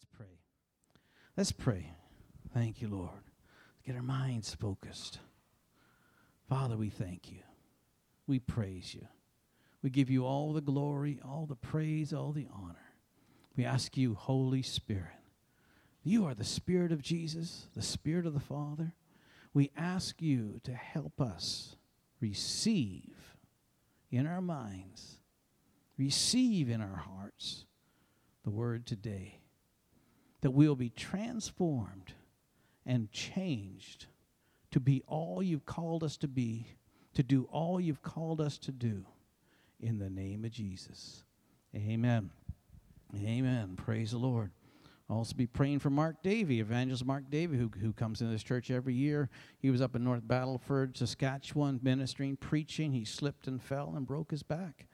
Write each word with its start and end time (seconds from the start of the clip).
Let's 0.00 0.16
pray. 0.16 0.38
Let's 1.36 1.52
pray. 1.52 1.92
Thank 2.54 2.80
you, 2.80 2.88
Lord. 2.88 3.10
Get 3.86 3.96
our 3.96 4.02
minds 4.02 4.54
focused. 4.54 5.18
Father, 6.48 6.76
we 6.76 6.88
thank 6.88 7.30
you. 7.30 7.40
We 8.26 8.38
praise 8.38 8.94
you. 8.94 9.06
We 9.82 9.90
give 9.90 10.10
you 10.10 10.24
all 10.24 10.52
the 10.52 10.60
glory, 10.60 11.20
all 11.24 11.46
the 11.46 11.56
praise, 11.56 12.12
all 12.12 12.32
the 12.32 12.48
honor. 12.52 12.94
We 13.56 13.64
ask 13.64 13.96
you, 13.96 14.14
Holy 14.14 14.62
Spirit, 14.62 15.18
you 16.02 16.26
are 16.26 16.34
the 16.34 16.44
Spirit 16.44 16.92
of 16.92 17.02
Jesus, 17.02 17.66
the 17.74 17.82
Spirit 17.82 18.26
of 18.26 18.34
the 18.34 18.40
Father. 18.40 18.94
We 19.52 19.70
ask 19.76 20.22
you 20.22 20.60
to 20.64 20.72
help 20.72 21.20
us 21.20 21.76
receive 22.20 23.36
in 24.10 24.26
our 24.26 24.40
minds, 24.40 25.18
receive 25.98 26.70
in 26.70 26.80
our 26.80 26.96
hearts 26.96 27.64
the 28.44 28.50
word 28.50 28.86
today, 28.86 29.39
that 30.40 30.50
we'll 30.50 30.76
be 30.76 30.90
transformed 30.90 32.14
and 32.86 33.10
changed 33.12 34.06
to 34.70 34.80
be 34.80 35.02
all 35.06 35.42
you've 35.42 35.66
called 35.66 36.02
us 36.04 36.16
to 36.18 36.28
be, 36.28 36.66
to 37.14 37.22
do 37.22 37.48
all 37.50 37.80
you've 37.80 38.02
called 38.02 38.40
us 38.40 38.58
to 38.58 38.72
do. 38.72 39.04
In 39.80 39.98
the 39.98 40.10
name 40.10 40.44
of 40.44 40.50
Jesus. 40.50 41.24
Amen. 41.74 42.30
Amen. 43.16 43.74
Praise 43.76 44.10
the 44.12 44.18
Lord. 44.18 44.50
Also 45.08 45.34
be 45.34 45.46
praying 45.46 45.80
for 45.80 45.90
Mark 45.90 46.22
Davy, 46.22 46.60
Evangelist 46.60 47.04
Mark 47.04 47.24
Davy, 47.30 47.56
who, 47.56 47.68
who 47.80 47.92
comes 47.92 48.20
into 48.20 48.32
this 48.32 48.44
church 48.44 48.70
every 48.70 48.94
year. 48.94 49.28
He 49.58 49.70
was 49.70 49.80
up 49.80 49.96
in 49.96 50.04
North 50.04 50.22
Battleford, 50.22 50.96
Saskatchewan, 50.96 51.80
ministering, 51.82 52.36
preaching. 52.36 52.92
He 52.92 53.04
slipped 53.04 53.48
and 53.48 53.60
fell 53.60 53.94
and 53.96 54.06
broke 54.06 54.30
his 54.30 54.44
back. 54.44 54.86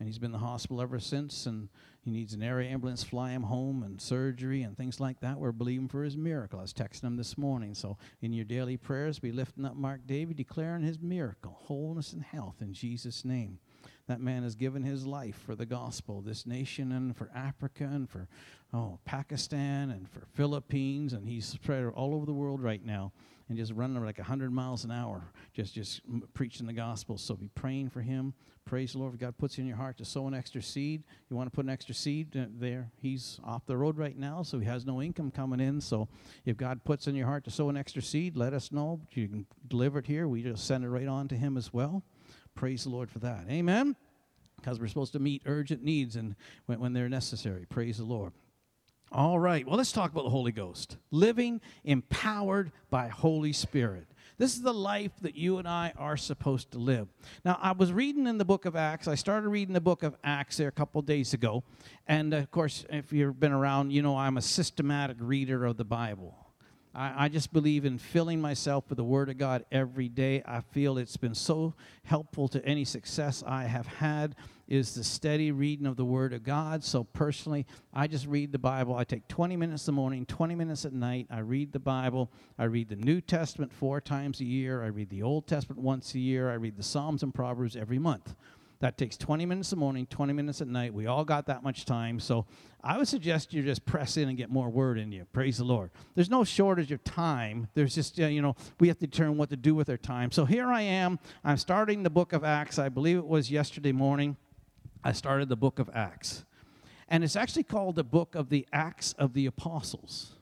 And 0.00 0.08
he's 0.08 0.18
been 0.18 0.28
in 0.28 0.32
the 0.32 0.38
hospital 0.38 0.80
ever 0.80 0.98
since, 0.98 1.44
and 1.44 1.68
he 2.00 2.10
needs 2.10 2.32
an 2.32 2.42
area 2.42 2.70
ambulance 2.70 3.04
fly 3.04 3.32
him 3.32 3.42
home 3.42 3.82
and 3.82 4.00
surgery 4.00 4.62
and 4.62 4.74
things 4.74 4.98
like 4.98 5.20
that. 5.20 5.38
We're 5.38 5.52
believing 5.52 5.88
for 5.88 6.02
his 6.02 6.16
miracle. 6.16 6.58
I 6.58 6.62
was 6.62 6.72
texting 6.72 7.04
him 7.04 7.18
this 7.18 7.36
morning. 7.36 7.74
So 7.74 7.98
in 8.22 8.32
your 8.32 8.46
daily 8.46 8.78
prayers, 8.78 9.18
be 9.18 9.30
lifting 9.30 9.66
up 9.66 9.76
Mark 9.76 10.06
David, 10.06 10.38
declaring 10.38 10.82
his 10.82 10.98
miracle, 11.00 11.58
wholeness 11.64 12.14
and 12.14 12.22
health 12.22 12.56
in 12.62 12.72
Jesus' 12.72 13.26
name. 13.26 13.58
That 14.08 14.22
man 14.22 14.42
has 14.42 14.54
given 14.54 14.82
his 14.82 15.06
life 15.06 15.38
for 15.44 15.54
the 15.54 15.66
gospel, 15.66 16.22
this 16.22 16.46
nation, 16.46 16.90
and 16.92 17.14
for 17.14 17.30
Africa, 17.34 17.84
and 17.84 18.08
for 18.08 18.26
oh 18.72 18.98
Pakistan, 19.04 19.90
and 19.90 20.08
for 20.08 20.22
Philippines, 20.32 21.12
and 21.12 21.28
he's 21.28 21.44
spread 21.44 21.84
all 21.84 22.14
over 22.14 22.24
the 22.24 22.32
world 22.32 22.62
right 22.62 22.84
now, 22.84 23.12
and 23.50 23.58
just 23.58 23.72
running 23.72 24.02
like 24.02 24.18
hundred 24.18 24.52
miles 24.52 24.84
an 24.84 24.92
hour, 24.92 25.22
just 25.52 25.74
just 25.74 26.00
preaching 26.32 26.66
the 26.66 26.72
gospel. 26.72 27.18
So 27.18 27.34
be 27.34 27.48
praying 27.48 27.90
for 27.90 28.00
him. 28.00 28.32
Praise 28.64 28.92
the 28.92 28.98
Lord. 28.98 29.14
If 29.14 29.20
God 29.20 29.36
puts 29.36 29.58
in 29.58 29.66
your 29.66 29.76
heart 29.76 29.98
to 29.98 30.04
sow 30.04 30.28
an 30.28 30.34
extra 30.34 30.62
seed, 30.62 31.02
you 31.28 31.36
want 31.36 31.50
to 31.50 31.54
put 31.54 31.64
an 31.64 31.70
extra 31.70 31.92
seed 31.92 32.36
uh, 32.36 32.44
there. 32.60 32.92
He's 32.96 33.40
off 33.42 33.66
the 33.66 33.76
road 33.76 33.98
right 33.98 34.16
now, 34.16 34.44
so 34.44 34.60
he 34.60 34.66
has 34.66 34.86
no 34.86 35.02
income 35.02 35.32
coming 35.32 35.58
in. 35.58 35.80
So 35.80 36.08
if 36.44 36.56
God 36.56 36.84
puts 36.84 37.08
in 37.08 37.16
your 37.16 37.26
heart 37.26 37.42
to 37.44 37.50
sow 37.50 37.68
an 37.68 37.76
extra 37.76 38.00
seed, 38.00 38.36
let 38.36 38.54
us 38.54 38.70
know. 38.70 39.00
You 39.10 39.26
can 39.28 39.46
deliver 39.66 39.98
it 39.98 40.06
here. 40.06 40.28
We 40.28 40.44
just 40.44 40.64
send 40.64 40.84
it 40.84 40.88
right 40.88 41.08
on 41.08 41.26
to 41.28 41.34
him 41.34 41.56
as 41.56 41.72
well. 41.72 42.04
Praise 42.54 42.84
the 42.84 42.90
Lord 42.90 43.10
for 43.10 43.18
that. 43.18 43.46
Amen. 43.50 43.96
Because 44.56 44.78
we're 44.78 44.86
supposed 44.86 45.14
to 45.14 45.18
meet 45.18 45.42
urgent 45.46 45.82
needs 45.82 46.14
and 46.14 46.36
when, 46.66 46.78
when 46.78 46.92
they're 46.92 47.08
necessary. 47.08 47.66
Praise 47.68 47.98
the 47.98 48.04
Lord. 48.04 48.32
All 49.12 49.40
right. 49.40 49.66
Well, 49.66 49.76
let's 49.76 49.90
talk 49.90 50.12
about 50.12 50.22
the 50.22 50.30
Holy 50.30 50.52
Ghost. 50.52 50.96
Living 51.10 51.60
empowered 51.82 52.70
by 52.90 53.08
Holy 53.08 53.52
Spirit. 53.52 54.06
This 54.38 54.54
is 54.54 54.62
the 54.62 54.72
life 54.72 55.10
that 55.22 55.34
you 55.34 55.58
and 55.58 55.66
I 55.66 55.92
are 55.98 56.16
supposed 56.16 56.70
to 56.70 56.78
live. 56.78 57.08
Now, 57.44 57.58
I 57.60 57.72
was 57.72 57.92
reading 57.92 58.26
in 58.26 58.38
the 58.38 58.44
book 58.44 58.64
of 58.66 58.76
Acts. 58.76 59.08
I 59.08 59.16
started 59.16 59.48
reading 59.48 59.74
the 59.74 59.80
book 59.80 60.04
of 60.04 60.16
Acts 60.22 60.58
there 60.58 60.68
a 60.68 60.72
couple 60.72 61.02
days 61.02 61.34
ago. 61.34 61.64
And 62.06 62.32
of 62.32 62.50
course, 62.52 62.86
if 62.88 63.12
you've 63.12 63.38
been 63.38 63.52
around, 63.52 63.90
you 63.90 64.00
know 64.00 64.16
I'm 64.16 64.36
a 64.36 64.42
systematic 64.42 65.16
reader 65.18 65.66
of 65.66 65.76
the 65.76 65.84
Bible. 65.84 66.49
I, 66.94 67.24
I, 67.24 67.28
just 67.28 67.52
believe 67.52 67.84
in 67.84 67.98
filling 67.98 68.40
myself 68.40 68.84
with 68.88 68.96
the 68.96 69.04
Word 69.04 69.28
of 69.28 69.38
God 69.38 69.64
every 69.70 70.08
day. 70.08 70.42
I 70.44 70.60
feel 70.60 70.98
it's 70.98 71.16
been 71.16 71.34
so 71.34 71.74
helpful 72.04 72.48
to 72.48 72.64
any 72.64 72.84
success 72.84 73.44
I 73.46 73.64
have 73.64 73.86
had 73.86 74.34
is 74.66 74.94
the 74.94 75.02
steady 75.02 75.50
reading 75.52 75.86
of 75.86 75.96
the 75.96 76.04
Word 76.04 76.32
of 76.32 76.42
God. 76.44 76.84
So 76.84 77.04
personally, 77.04 77.66
I 77.92 78.06
just 78.06 78.26
read 78.26 78.52
the 78.52 78.58
Bible. 78.58 78.94
I 78.94 79.04
take 79.04 79.26
20 79.28 79.56
minutes 79.56 79.86
in 79.86 79.94
the 79.94 80.00
morning, 80.00 80.24
20 80.26 80.54
minutes 80.54 80.84
at 80.84 80.92
night. 80.92 81.26
I 81.30 81.40
read 81.40 81.72
the 81.72 81.80
Bible. 81.80 82.30
I 82.58 82.64
read 82.64 82.88
the 82.88 82.96
New 82.96 83.20
Testament 83.20 83.72
four 83.72 84.00
times 84.00 84.40
a 84.40 84.44
year. 84.44 84.82
I 84.82 84.86
read 84.86 85.10
the 85.10 85.22
Old 85.22 85.48
Testament 85.48 85.80
once 85.80 86.14
a 86.14 86.20
year. 86.20 86.50
I 86.50 86.54
read 86.54 86.76
the 86.76 86.82
Psalms 86.84 87.22
and 87.22 87.34
Proverbs 87.34 87.76
every 87.76 87.98
month. 87.98 88.34
That 88.80 88.96
takes 88.96 89.18
20 89.18 89.44
minutes 89.44 89.72
in 89.72 89.78
the 89.78 89.80
morning, 89.80 90.06
20 90.06 90.32
minutes 90.32 90.62
at 90.62 90.68
night. 90.68 90.94
We 90.94 91.06
all 91.06 91.24
got 91.24 91.46
that 91.46 91.62
much 91.62 91.84
time. 91.84 92.18
So 92.18 92.46
I 92.82 92.96
would 92.96 93.08
suggest 93.08 93.52
you 93.52 93.62
just 93.62 93.84
press 93.84 94.16
in 94.16 94.28
and 94.28 94.38
get 94.38 94.50
more 94.50 94.70
word 94.70 94.98
in 94.98 95.12
you. 95.12 95.26
Praise 95.34 95.58
the 95.58 95.64
Lord. 95.64 95.90
There's 96.14 96.30
no 96.30 96.44
shortage 96.44 96.90
of 96.90 97.04
time. 97.04 97.68
There's 97.74 97.94
just, 97.94 98.18
uh, 98.18 98.26
you 98.26 98.40
know, 98.40 98.56
we 98.78 98.88
have 98.88 98.98
to 99.00 99.06
determine 99.06 99.36
what 99.36 99.50
to 99.50 99.56
do 99.56 99.74
with 99.74 99.90
our 99.90 99.98
time. 99.98 100.30
So 100.30 100.46
here 100.46 100.68
I 100.68 100.80
am. 100.80 101.18
I'm 101.44 101.58
starting 101.58 102.02
the 102.02 102.10
book 102.10 102.32
of 102.32 102.42
Acts. 102.42 102.78
I 102.78 102.88
believe 102.88 103.18
it 103.18 103.26
was 103.26 103.50
yesterday 103.50 103.92
morning. 103.92 104.38
I 105.04 105.12
started 105.12 105.50
the 105.50 105.56
book 105.56 105.78
of 105.78 105.90
Acts. 105.92 106.46
And 107.06 107.22
it's 107.22 107.36
actually 107.36 107.64
called 107.64 107.96
the 107.96 108.04
book 108.04 108.34
of 108.34 108.48
the 108.48 108.66
Acts 108.72 109.12
of 109.18 109.34
the 109.34 109.44
Apostles. 109.44 110.36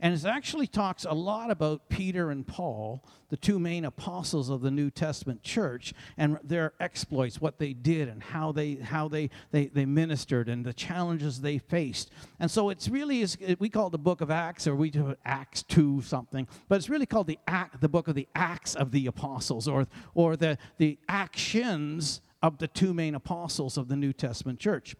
And 0.00 0.14
it 0.14 0.24
actually 0.24 0.66
talks 0.66 1.04
a 1.04 1.14
lot 1.14 1.50
about 1.50 1.88
Peter 1.88 2.30
and 2.30 2.46
Paul, 2.46 3.04
the 3.28 3.36
two 3.36 3.58
main 3.58 3.84
apostles 3.84 4.50
of 4.50 4.60
the 4.60 4.70
New 4.70 4.90
Testament 4.90 5.42
church, 5.42 5.94
and 6.16 6.38
their 6.42 6.72
exploits, 6.80 7.40
what 7.40 7.58
they 7.58 7.72
did 7.72 8.08
and 8.08 8.22
how 8.22 8.52
they 8.52 8.74
how 8.76 9.08
they 9.08 9.30
they, 9.50 9.66
they 9.66 9.84
ministered 9.84 10.48
and 10.48 10.64
the 10.64 10.72
challenges 10.72 11.40
they 11.40 11.58
faced. 11.58 12.10
And 12.38 12.50
so 12.50 12.70
it's 12.70 12.88
really 12.88 13.22
is 13.22 13.36
we 13.58 13.68
call 13.68 13.88
it 13.88 13.90
the 13.90 13.98
book 13.98 14.20
of 14.20 14.30
Acts 14.30 14.66
or 14.66 14.74
we 14.74 14.90
do 14.90 15.14
Acts 15.24 15.62
2 15.64 16.02
something, 16.02 16.46
but 16.68 16.76
it's 16.76 16.88
really 16.88 17.06
called 17.06 17.26
the 17.26 17.38
act 17.46 17.80
the 17.80 17.88
book 17.88 18.08
of 18.08 18.14
the 18.14 18.28
Acts 18.34 18.74
of 18.74 18.90
the 18.90 19.06
Apostles 19.06 19.68
or 19.68 19.86
or 20.14 20.36
the 20.36 20.58
the 20.78 20.98
actions 21.08 22.20
of 22.42 22.58
the 22.58 22.68
two 22.68 22.94
main 22.94 23.14
apostles 23.14 23.76
of 23.76 23.88
the 23.88 23.96
New 23.96 24.12
Testament 24.12 24.60
church. 24.60 24.94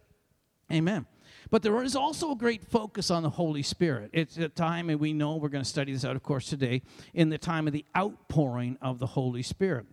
Amen. 0.71 1.05
But 1.49 1.63
there 1.63 1.81
is 1.81 1.95
also 1.95 2.31
a 2.31 2.35
great 2.35 2.63
focus 2.63 3.09
on 3.09 3.23
the 3.23 3.29
Holy 3.29 3.63
Spirit. 3.63 4.09
It's 4.13 4.37
a 4.37 4.49
time, 4.49 4.89
and 4.89 4.99
we 4.99 5.13
know 5.13 5.35
we're 5.35 5.49
going 5.49 5.63
to 5.63 5.69
study 5.69 5.93
this 5.93 6.03
out, 6.03 6.15
of 6.15 6.23
course, 6.23 6.47
today, 6.47 6.81
in 7.13 7.29
the 7.29 7.37
time 7.37 7.67
of 7.67 7.73
the 7.73 7.85
outpouring 7.95 8.77
of 8.81 8.99
the 8.99 9.07
Holy 9.07 9.43
Spirit. 9.43 9.85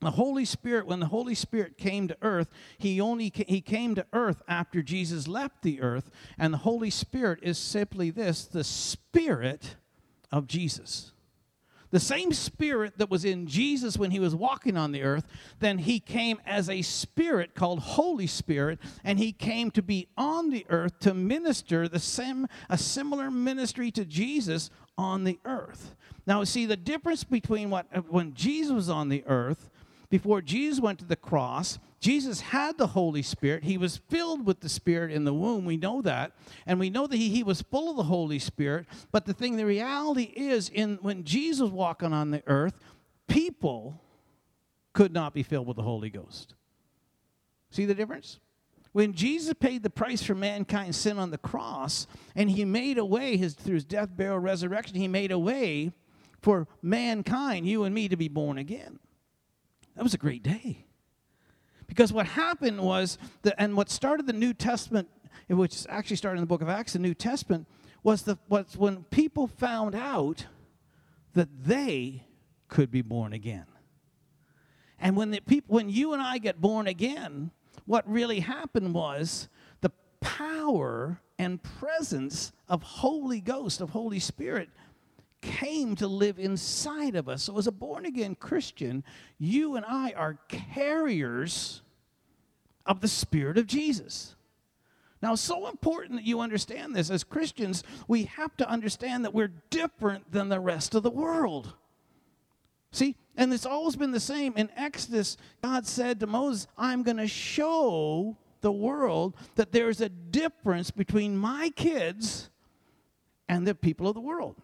The 0.00 0.12
Holy 0.12 0.44
Spirit, 0.44 0.86
when 0.86 1.00
the 1.00 1.06
Holy 1.06 1.34
Spirit 1.34 1.76
came 1.76 2.06
to 2.06 2.16
earth, 2.22 2.48
he 2.78 3.00
only 3.00 3.32
he 3.34 3.60
came 3.60 3.96
to 3.96 4.06
earth 4.12 4.42
after 4.46 4.80
Jesus 4.80 5.26
left 5.26 5.62
the 5.62 5.80
earth, 5.80 6.10
and 6.38 6.54
the 6.54 6.58
Holy 6.58 6.90
Spirit 6.90 7.40
is 7.42 7.58
simply 7.58 8.10
this: 8.10 8.44
the 8.44 8.62
Spirit 8.62 9.74
of 10.30 10.46
Jesus. 10.46 11.12
The 11.90 12.00
same 12.00 12.32
spirit 12.32 12.98
that 12.98 13.10
was 13.10 13.24
in 13.24 13.46
Jesus 13.46 13.96
when 13.96 14.10
he 14.10 14.20
was 14.20 14.34
walking 14.34 14.76
on 14.76 14.92
the 14.92 15.02
earth, 15.02 15.26
then 15.58 15.78
he 15.78 16.00
came 16.00 16.38
as 16.44 16.68
a 16.68 16.82
spirit 16.82 17.54
called 17.54 17.78
Holy 17.80 18.26
Spirit, 18.26 18.78
and 19.04 19.18
he 19.18 19.32
came 19.32 19.70
to 19.70 19.82
be 19.82 20.08
on 20.16 20.50
the 20.50 20.66
earth 20.68 20.98
to 21.00 21.14
minister 21.14 21.88
the 21.88 21.98
same 21.98 22.46
a 22.68 22.76
similar 22.76 23.30
ministry 23.30 23.90
to 23.92 24.04
Jesus 24.04 24.70
on 24.98 25.24
the 25.24 25.38
earth. 25.44 25.94
Now, 26.26 26.44
see 26.44 26.66
the 26.66 26.76
difference 26.76 27.24
between 27.24 27.70
what 27.70 27.86
when 28.10 28.34
Jesus 28.34 28.72
was 28.72 28.90
on 28.90 29.08
the 29.08 29.24
earth 29.26 29.70
before 30.10 30.42
Jesus 30.42 30.80
went 30.80 30.98
to 30.98 31.04
the 31.06 31.16
cross, 31.16 31.78
Jesus 32.00 32.40
had 32.40 32.78
the 32.78 32.88
Holy 32.88 33.22
Spirit. 33.22 33.64
He 33.64 33.76
was 33.76 33.96
filled 33.96 34.46
with 34.46 34.60
the 34.60 34.68
Spirit 34.68 35.10
in 35.10 35.24
the 35.24 35.34
womb. 35.34 35.64
We 35.64 35.76
know 35.76 36.00
that. 36.02 36.32
And 36.64 36.78
we 36.78 36.90
know 36.90 37.06
that 37.06 37.16
he, 37.16 37.28
he 37.28 37.42
was 37.42 37.62
full 37.62 37.90
of 37.90 37.96
the 37.96 38.04
Holy 38.04 38.38
Spirit. 38.38 38.86
But 39.10 39.26
the 39.26 39.34
thing, 39.34 39.56
the 39.56 39.66
reality 39.66 40.32
is, 40.36 40.68
in 40.68 40.98
when 41.02 41.24
Jesus 41.24 41.62
was 41.62 41.70
walking 41.72 42.12
on 42.12 42.30
the 42.30 42.42
earth, 42.46 42.74
people 43.26 44.00
could 44.92 45.12
not 45.12 45.34
be 45.34 45.42
filled 45.42 45.66
with 45.66 45.76
the 45.76 45.82
Holy 45.82 46.10
Ghost. 46.10 46.54
See 47.70 47.84
the 47.84 47.94
difference? 47.94 48.38
When 48.92 49.12
Jesus 49.12 49.54
paid 49.58 49.82
the 49.82 49.90
price 49.90 50.22
for 50.22 50.34
mankind's 50.34 50.96
sin 50.96 51.18
on 51.18 51.30
the 51.30 51.38
cross, 51.38 52.06
and 52.34 52.50
he 52.50 52.64
made 52.64 52.98
a 52.98 53.04
way 53.04 53.36
his, 53.36 53.54
through 53.54 53.74
his 53.74 53.84
death, 53.84 54.08
burial, 54.16 54.38
resurrection, 54.38 54.96
he 54.96 55.08
made 55.08 55.30
a 55.30 55.38
way 55.38 55.92
for 56.40 56.66
mankind, 56.80 57.66
you 57.66 57.84
and 57.84 57.94
me, 57.94 58.08
to 58.08 58.16
be 58.16 58.28
born 58.28 58.56
again. 58.56 58.98
That 59.96 60.04
was 60.04 60.14
a 60.14 60.18
great 60.18 60.42
day. 60.42 60.86
Because 61.88 62.12
what 62.12 62.26
happened 62.26 62.80
was, 62.80 63.18
the, 63.42 63.60
and 63.60 63.76
what 63.76 63.90
started 63.90 64.26
the 64.26 64.32
New 64.32 64.54
Testament, 64.54 65.08
which 65.48 65.86
actually 65.88 66.16
started 66.16 66.36
in 66.36 66.42
the 66.42 66.46
book 66.46 66.62
of 66.62 66.68
Acts, 66.68 66.92
the 66.92 66.98
New 66.98 67.14
Testament, 67.14 67.66
was, 68.02 68.22
the, 68.22 68.38
was 68.48 68.76
when 68.76 69.04
people 69.04 69.46
found 69.46 69.94
out 69.94 70.46
that 71.34 71.48
they 71.64 72.24
could 72.68 72.90
be 72.90 73.02
born 73.02 73.32
again. 73.32 73.66
And 75.00 75.16
when, 75.16 75.30
the 75.30 75.40
people, 75.40 75.74
when 75.74 75.88
you 75.88 76.12
and 76.12 76.22
I 76.22 76.38
get 76.38 76.60
born 76.60 76.86
again, 76.86 77.50
what 77.86 78.08
really 78.08 78.40
happened 78.40 78.94
was 78.94 79.48
the 79.80 79.90
power 80.20 81.20
and 81.38 81.62
presence 81.62 82.52
of 82.68 82.82
Holy 82.82 83.40
Ghost, 83.40 83.80
of 83.80 83.90
Holy 83.90 84.18
Spirit, 84.18 84.68
came 85.40 85.94
to 85.96 86.06
live 86.06 86.38
inside 86.38 87.14
of 87.14 87.28
us. 87.28 87.44
So, 87.44 87.58
as 87.58 87.66
a 87.66 87.72
born 87.72 88.06
again 88.06 88.34
Christian, 88.34 89.04
you 89.38 89.76
and 89.76 89.84
I 89.86 90.12
are 90.12 90.38
carriers 90.48 91.82
of 92.86 93.00
the 93.00 93.08
Spirit 93.08 93.58
of 93.58 93.66
Jesus. 93.66 94.34
Now, 95.20 95.32
it's 95.32 95.42
so 95.42 95.68
important 95.68 96.14
that 96.20 96.26
you 96.26 96.40
understand 96.40 96.94
this. 96.94 97.10
As 97.10 97.24
Christians, 97.24 97.82
we 98.06 98.24
have 98.24 98.56
to 98.58 98.68
understand 98.68 99.24
that 99.24 99.34
we're 99.34 99.52
different 99.70 100.30
than 100.30 100.48
the 100.48 100.60
rest 100.60 100.94
of 100.94 101.02
the 101.02 101.10
world. 101.10 101.74
See, 102.92 103.16
and 103.36 103.52
it's 103.52 103.66
always 103.66 103.96
been 103.96 104.12
the 104.12 104.20
same. 104.20 104.54
In 104.56 104.70
Exodus, 104.76 105.36
God 105.62 105.86
said 105.86 106.20
to 106.20 106.26
Moses, 106.26 106.68
I'm 106.76 107.02
going 107.02 107.16
to 107.16 107.26
show 107.26 108.36
the 108.60 108.72
world 108.72 109.36
that 109.56 109.72
there's 109.72 110.00
a 110.00 110.08
difference 110.08 110.90
between 110.90 111.36
my 111.36 111.70
kids 111.70 112.48
and 113.48 113.66
the 113.66 113.74
people 113.74 114.08
of 114.08 114.14
the 114.14 114.20
world. 114.20 114.56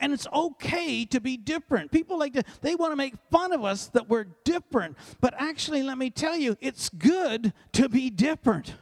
And 0.00 0.12
it's 0.12 0.26
okay 0.32 1.04
to 1.06 1.20
be 1.20 1.36
different. 1.36 1.90
People 1.90 2.18
like 2.18 2.32
to, 2.32 2.42
they 2.62 2.74
want 2.74 2.92
to 2.92 2.96
make 2.96 3.14
fun 3.30 3.52
of 3.52 3.64
us 3.64 3.86
that 3.88 4.08
we're 4.08 4.26
different. 4.44 4.96
But 5.20 5.34
actually, 5.36 5.82
let 5.82 5.98
me 5.98 6.10
tell 6.10 6.36
you, 6.36 6.56
it's 6.60 6.88
good 6.88 7.52
to 7.72 7.88
be 7.88 8.10
different 8.10 8.74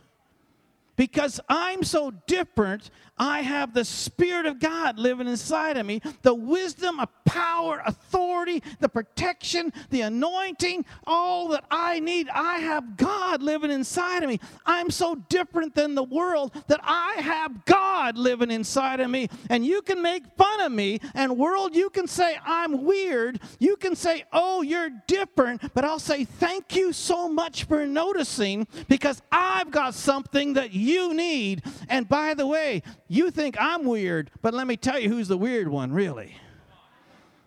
because 0.98 1.40
I'm 1.48 1.84
so 1.84 2.10
different, 2.26 2.90
I 3.16 3.40
have 3.42 3.72
the 3.72 3.84
Spirit 3.84 4.46
of 4.46 4.58
God 4.58 4.98
living 4.98 5.28
inside 5.28 5.76
of 5.76 5.86
me, 5.86 6.02
the 6.22 6.34
wisdom, 6.34 6.98
a 6.98 7.08
power, 7.24 7.82
authority, 7.86 8.62
the 8.80 8.88
protection, 8.88 9.72
the 9.90 10.02
anointing, 10.02 10.84
all 11.06 11.48
that 11.48 11.64
I 11.70 12.00
need. 12.00 12.28
I 12.28 12.58
have 12.58 12.96
God 12.96 13.42
living 13.42 13.70
inside 13.70 14.24
of 14.24 14.28
me. 14.28 14.40
I'm 14.66 14.90
so 14.90 15.14
different 15.14 15.74
than 15.74 15.94
the 15.94 16.02
world 16.02 16.52
that 16.66 16.80
I 16.82 17.14
have 17.20 17.64
God 17.64 18.18
living 18.18 18.50
inside 18.50 18.98
of 18.98 19.08
me. 19.08 19.28
And 19.48 19.64
you 19.64 19.82
can 19.82 20.02
make 20.02 20.24
fun 20.36 20.60
of 20.60 20.72
me, 20.72 21.00
and 21.14 21.38
world, 21.38 21.76
you 21.76 21.90
can 21.90 22.08
say 22.08 22.36
I'm 22.44 22.84
weird. 22.84 23.40
You 23.60 23.76
can 23.76 23.94
say, 23.94 24.24
oh, 24.32 24.62
you're 24.62 24.90
different, 25.06 25.74
but 25.74 25.84
I'll 25.84 26.00
say, 26.00 26.24
thank 26.24 26.74
you 26.74 26.92
so 26.92 27.28
much 27.28 27.64
for 27.64 27.86
noticing 27.86 28.66
because 28.88 29.22
I've 29.30 29.70
got 29.70 29.94
something 29.94 30.54
that 30.54 30.72
you 30.72 30.87
you 30.88 31.14
need. 31.14 31.62
And 31.88 32.08
by 32.08 32.34
the 32.34 32.46
way, 32.46 32.82
you 33.08 33.30
think 33.30 33.56
I'm 33.60 33.84
weird, 33.84 34.30
but 34.42 34.54
let 34.54 34.66
me 34.66 34.76
tell 34.76 34.98
you 34.98 35.08
who's 35.08 35.28
the 35.28 35.38
weird 35.38 35.68
one, 35.68 35.92
really. 35.92 36.36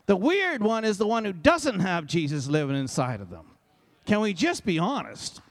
The 0.05 0.15
weird 0.15 0.61
one 0.61 0.83
is 0.83 0.97
the 0.97 1.07
one 1.07 1.25
who 1.25 1.33
doesn't 1.33 1.79
have 1.79 2.05
Jesus 2.05 2.47
living 2.47 2.75
inside 2.75 3.21
of 3.21 3.29
them. 3.29 3.45
Can 4.05 4.19
we 4.19 4.33
just 4.33 4.65
be 4.65 4.77
honest? 4.77 5.41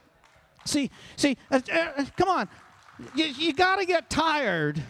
See, 0.64 0.90
see, 1.16 1.36
uh, 1.50 1.60
uh, 1.72 2.04
come 2.16 2.28
on. 2.28 2.48
You, 3.14 3.24
you 3.24 3.52
got 3.54 3.76
to 3.76 3.86
get 3.86 4.10
tired, 4.10 4.82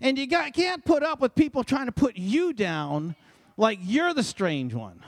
and 0.00 0.16
you 0.16 0.26
got, 0.26 0.54
can't 0.54 0.82
put 0.84 1.02
up 1.02 1.20
with 1.20 1.34
people 1.34 1.62
trying 1.62 1.86
to 1.86 1.92
put 1.92 2.16
you 2.16 2.54
down 2.54 3.14
like 3.56 3.78
you're 3.82 4.14
the 4.14 4.22
strange 4.22 4.72
one. 4.72 5.04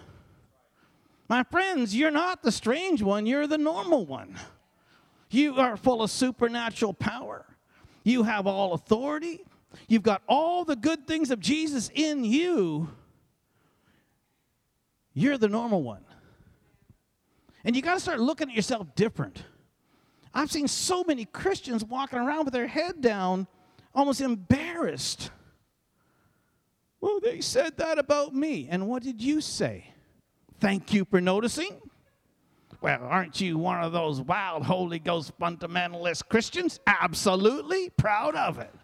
My 1.28 1.42
friends, 1.44 1.96
you're 1.96 2.10
not 2.10 2.42
the 2.42 2.52
strange 2.52 3.02
one, 3.02 3.24
you're 3.24 3.46
the 3.46 3.56
normal 3.56 4.04
one. 4.04 4.38
You 5.30 5.56
are 5.56 5.76
full 5.76 6.02
of 6.02 6.10
supernatural 6.10 6.94
power. 6.94 7.44
You 8.02 8.22
have 8.24 8.46
all 8.46 8.74
authority. 8.74 9.44
You've 9.88 10.02
got 10.02 10.22
all 10.28 10.64
the 10.64 10.76
good 10.76 11.06
things 11.06 11.30
of 11.30 11.40
Jesus 11.40 11.90
in 11.94 12.24
you. 12.24 12.90
You're 15.14 15.38
the 15.38 15.48
normal 15.48 15.82
one. 15.82 16.04
And 17.64 17.74
you 17.74 17.82
got 17.82 17.94
to 17.94 18.00
start 18.00 18.20
looking 18.20 18.50
at 18.50 18.54
yourself 18.54 18.94
different. 18.94 19.42
I've 20.34 20.50
seen 20.50 20.68
so 20.68 21.04
many 21.04 21.24
Christians 21.24 21.84
walking 21.84 22.18
around 22.18 22.44
with 22.44 22.52
their 22.52 22.66
head 22.66 23.00
down, 23.00 23.46
almost 23.94 24.20
embarrassed. 24.20 25.30
Well, 27.00 27.20
they 27.20 27.40
said 27.40 27.76
that 27.78 27.98
about 27.98 28.34
me. 28.34 28.68
And 28.70 28.88
what 28.88 29.02
did 29.02 29.22
you 29.22 29.40
say? 29.40 29.94
Thank 30.60 30.92
you 30.92 31.04
for 31.04 31.20
noticing. 31.20 31.80
Well, 32.84 33.00
aren't 33.08 33.40
you 33.40 33.56
one 33.56 33.82
of 33.82 33.92
those 33.92 34.20
wild 34.20 34.62
Holy 34.62 34.98
Ghost 34.98 35.32
fundamentalist 35.38 36.28
Christians? 36.28 36.80
Absolutely 36.86 37.88
proud 37.88 38.34
of 38.34 38.58
it. 38.58 38.74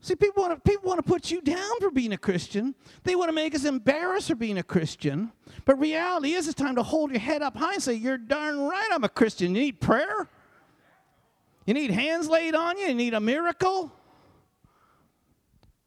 See, 0.00 0.16
people 0.16 0.42
want 0.42 0.64
to 0.64 0.68
people 0.68 0.88
want 0.88 0.98
to 0.98 1.08
put 1.08 1.30
you 1.30 1.42
down 1.42 1.78
for 1.78 1.92
being 1.92 2.12
a 2.12 2.18
Christian. 2.18 2.74
They 3.04 3.14
want 3.14 3.28
to 3.28 3.32
make 3.32 3.54
us 3.54 3.64
embarrassed 3.64 4.26
for 4.26 4.34
being 4.34 4.58
a 4.58 4.64
Christian. 4.64 5.30
But 5.64 5.78
reality 5.78 6.32
is, 6.32 6.48
it's 6.48 6.60
time 6.60 6.74
to 6.74 6.82
hold 6.82 7.12
your 7.12 7.20
head 7.20 7.40
up 7.40 7.56
high 7.56 7.74
and 7.74 7.82
say, 7.84 7.94
"You're 7.94 8.18
darn 8.18 8.58
right, 8.58 8.88
I'm 8.90 9.04
a 9.04 9.08
Christian." 9.08 9.54
You 9.54 9.60
need 9.60 9.80
prayer. 9.80 10.28
You 11.66 11.74
need 11.74 11.92
hands 11.92 12.28
laid 12.28 12.56
on 12.56 12.78
you. 12.78 12.86
You 12.86 12.94
need 12.94 13.14
a 13.14 13.20
miracle. 13.20 13.92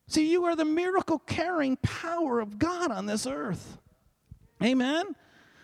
See, 0.07 0.31
you 0.31 0.45
are 0.45 0.55
the 0.55 0.63
miracle 0.63 1.19
carrying 1.19 1.75
power 1.75 2.39
of 2.39 2.57
God 2.57 2.89
on 2.89 3.05
this 3.05 3.27
earth. 3.27 3.79
Amen? 4.63 5.15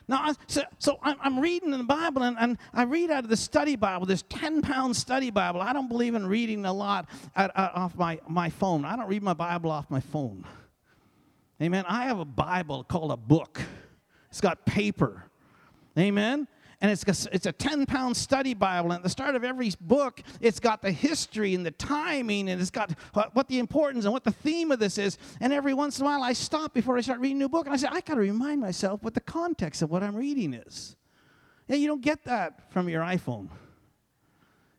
Now, 0.07 0.33
so, 0.47 0.63
so 0.79 0.99
I'm 1.03 1.39
reading 1.39 1.71
in 1.71 1.77
the 1.77 1.85
Bible, 1.85 2.23
and, 2.23 2.35
and, 2.39 2.57
I 2.73 2.83
read 2.83 3.11
out 3.11 3.23
of 3.23 3.29
the 3.29 3.37
study 3.37 3.75
Bible, 3.75 4.07
this 4.07 4.23
10 4.29 4.63
pound 4.63 4.95
study 4.95 5.29
Bible. 5.29 5.61
I 5.61 5.71
don't 5.71 5.87
believe 5.87 6.15
in 6.15 6.25
reading 6.25 6.65
a 6.65 6.73
lot 6.73 7.07
at, 7.35 7.51
at, 7.55 7.75
off 7.75 7.95
my, 7.95 8.19
my 8.27 8.49
phone. 8.49 8.85
I 8.85 8.95
don't 8.95 9.07
read 9.07 9.21
my 9.21 9.35
Bible 9.35 9.69
off 9.69 9.85
my 9.89 9.99
phone. 9.99 10.45
Amen. 11.61 11.85
I 11.87 12.05
have 12.05 12.17
a 12.17 12.25
Bible 12.25 12.83
called 12.83 13.11
a 13.11 13.17
book, 13.17 13.61
it's 14.29 14.41
got 14.41 14.65
paper. 14.65 15.25
Amen 15.97 16.47
and 16.81 16.91
it's 16.91 17.25
a, 17.25 17.35
it's 17.35 17.45
a 17.45 17.51
10 17.51 17.85
pound 17.85 18.15
study 18.15 18.53
Bible. 18.53 18.91
And 18.91 18.99
at 18.99 19.03
the 19.03 19.09
start 19.09 19.35
of 19.35 19.43
every 19.43 19.71
book, 19.81 20.21
it's 20.39 20.59
got 20.59 20.81
the 20.81 20.91
history 20.91 21.53
and 21.53 21.65
the 21.65 21.71
timing, 21.71 22.49
and 22.49 22.61
it's 22.61 22.71
got 22.71 22.91
what 23.33 23.47
the 23.49 23.59
importance 23.59 24.05
and 24.05 24.13
what 24.13 24.23
the 24.23 24.31
theme 24.31 24.71
of 24.71 24.79
this 24.79 24.97
is. 24.97 25.17
And 25.41 25.51
every 25.51 25.73
once 25.73 25.99
in 25.99 26.05
a 26.05 26.09
while, 26.09 26.23
I 26.23 26.33
stop 26.33 26.73
before 26.73 26.97
I 26.97 27.01
start 27.01 27.19
reading 27.19 27.37
a 27.37 27.39
new 27.39 27.49
book, 27.49 27.65
and 27.65 27.73
I 27.73 27.77
say, 27.77 27.87
I 27.91 27.99
got 28.01 28.15
to 28.15 28.21
remind 28.21 28.61
myself 28.61 29.03
what 29.03 29.13
the 29.13 29.19
context 29.21 29.81
of 29.81 29.91
what 29.91 30.03
I'm 30.03 30.15
reading 30.15 30.53
is. 30.53 30.95
Yeah, 31.67 31.75
you 31.75 31.87
don't 31.87 32.01
get 32.01 32.23
that 32.23 32.71
from 32.71 32.87
your 32.87 33.01
iPhone. 33.01 33.49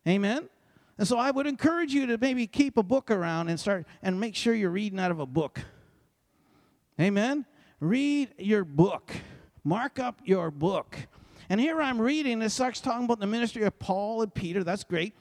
Amen? 0.08 0.49
And 0.97 1.06
so 1.06 1.19
I 1.19 1.31
would 1.31 1.47
encourage 1.47 1.93
you 1.93 2.06
to 2.06 2.19
maybe 2.19 2.47
keep 2.47 2.76
a 2.76 2.82
book 2.82 3.11
around 3.11 3.49
and 3.49 3.61
start 3.61 3.87
and 4.02 4.19
make 4.19 4.35
sure 4.35 4.55
you're 4.55 4.70
reading 4.70 4.99
out 4.99 5.11
of 5.11 5.20
a 5.20 5.26
book. 5.26 5.61
Amen? 6.99 7.44
Read 7.79 8.31
your 8.38 8.64
book. 8.64 9.12
Mark 9.64 9.99
up 9.99 10.20
your 10.25 10.50
book. 10.50 10.97
And 11.50 11.61
here 11.61 11.82
I'm 11.82 12.00
reading, 12.00 12.41
it 12.43 12.50
starts 12.50 12.81
talking 12.81 13.06
about 13.06 13.19
the 13.19 13.26
ministry 13.26 13.64
of 13.64 13.76
Paul 13.81 14.23
and 14.23 14.32
Peter. 14.32 14.62
That's 14.62 14.85
great. 14.85 15.14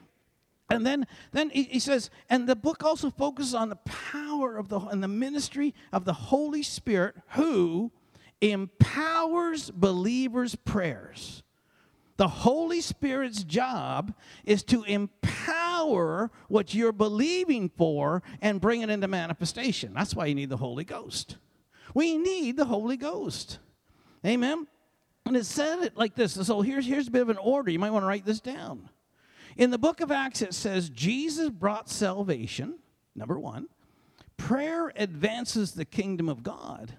And 0.69 0.85
then, 0.85 1.07
then 1.31 1.49
he 1.49 1.79
says, 1.79 2.11
and 2.29 2.47
the 2.47 2.55
book 2.55 2.83
also 2.83 3.09
focuses 3.09 3.55
on 3.55 3.69
the 3.69 3.75
power 3.77 4.55
of 4.55 4.69
the 4.69 4.79
and 4.79 5.01
the 5.01 5.07
ministry 5.07 5.73
of 5.91 6.05
the 6.05 6.13
Holy 6.13 6.61
Spirit 6.61 7.15
who 7.29 7.91
empowers 8.41 9.71
believers' 9.71 10.53
prayers. 10.53 11.41
The 12.17 12.27
Holy 12.27 12.81
Spirit's 12.81 13.43
job 13.43 14.13
is 14.45 14.61
to 14.65 14.83
empower 14.83 16.29
what 16.47 16.75
you're 16.75 16.91
believing 16.91 17.69
for 17.69 18.21
and 18.39 18.61
bring 18.61 18.81
it 18.81 18.91
into 18.91 19.07
manifestation. 19.07 19.95
That's 19.95 20.13
why 20.13 20.27
you 20.27 20.35
need 20.35 20.49
the 20.49 20.57
Holy 20.57 20.83
Ghost. 20.83 21.37
We 21.95 22.17
need 22.17 22.57
the 22.57 22.65
Holy 22.65 22.97
Ghost. 22.97 23.57
Amen. 24.23 24.67
And 25.29 25.37
it 25.37 25.45
said 25.45 25.83
it 25.83 25.95
like 25.95 26.15
this. 26.15 26.33
So 26.33 26.61
here's, 26.61 26.87
here's 26.87 27.07
a 27.07 27.11
bit 27.11 27.21
of 27.21 27.29
an 27.29 27.37
order. 27.37 27.69
You 27.69 27.77
might 27.77 27.91
want 27.91 28.01
to 28.01 28.07
write 28.07 28.25
this 28.25 28.39
down. 28.39 28.89
In 29.57 29.69
the 29.69 29.77
book 29.77 30.01
of 30.01 30.11
Acts, 30.11 30.41
it 30.41 30.55
says 30.55 30.89
Jesus 30.89 31.51
brought 31.51 31.87
salvation, 31.87 32.79
number 33.15 33.37
one. 33.37 33.67
Prayer 34.37 34.91
advances 34.95 35.73
the 35.73 35.85
kingdom 35.85 36.29
of 36.29 36.41
God. 36.41 36.95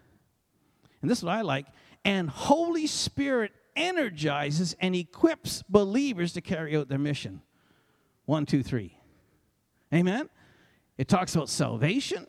And 1.02 1.10
this 1.10 1.18
is 1.18 1.24
what 1.24 1.34
I 1.34 1.40
like. 1.40 1.66
And 2.04 2.30
Holy 2.30 2.86
Spirit 2.86 3.50
energizes 3.74 4.76
and 4.78 4.94
equips 4.94 5.64
believers 5.68 6.32
to 6.34 6.40
carry 6.40 6.76
out 6.76 6.88
their 6.88 7.00
mission. 7.00 7.42
One, 8.26 8.46
two, 8.46 8.62
three. 8.62 8.96
Amen. 9.92 10.28
It 10.98 11.08
talks 11.08 11.34
about 11.34 11.48
salvation. 11.48 12.28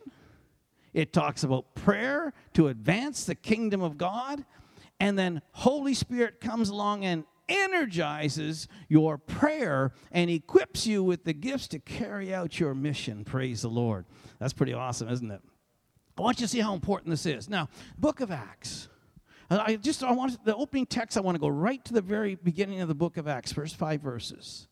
It 0.94 1.12
talks 1.12 1.44
about 1.44 1.76
prayer 1.76 2.32
to 2.54 2.66
advance 2.66 3.24
the 3.24 3.36
kingdom 3.36 3.82
of 3.82 3.96
God 3.96 4.44
and 5.02 5.18
then 5.18 5.42
Holy 5.50 5.94
Spirit 5.94 6.40
comes 6.40 6.68
along 6.68 7.04
and 7.04 7.24
energizes 7.48 8.68
your 8.88 9.18
prayer 9.18 9.90
and 10.12 10.30
equips 10.30 10.86
you 10.86 11.02
with 11.02 11.24
the 11.24 11.32
gifts 11.32 11.66
to 11.66 11.80
carry 11.80 12.32
out 12.32 12.60
your 12.60 12.72
mission. 12.72 13.24
Praise 13.24 13.62
the 13.62 13.68
Lord. 13.68 14.06
That's 14.38 14.52
pretty 14.52 14.72
awesome, 14.72 15.08
isn't 15.08 15.28
it? 15.28 15.40
I 16.16 16.20
want 16.20 16.38
you 16.38 16.46
to 16.46 16.48
see 16.48 16.60
how 16.60 16.72
important 16.72 17.10
this 17.10 17.26
is. 17.26 17.50
Now, 17.50 17.68
book 17.98 18.20
of 18.20 18.30
Acts. 18.30 18.88
Uh, 19.50 19.64
I 19.66 19.74
just 19.74 20.04
I 20.04 20.12
want 20.12 20.44
the 20.44 20.54
opening 20.54 20.86
text 20.86 21.18
I 21.18 21.20
want 21.20 21.34
to 21.34 21.40
go 21.40 21.48
right 21.48 21.84
to 21.86 21.92
the 21.92 22.00
very 22.00 22.36
beginning 22.36 22.80
of 22.80 22.86
the 22.86 22.94
book 22.94 23.16
of 23.16 23.26
Acts, 23.26 23.50
first 23.50 23.74
5 23.74 24.00
verses. 24.00 24.68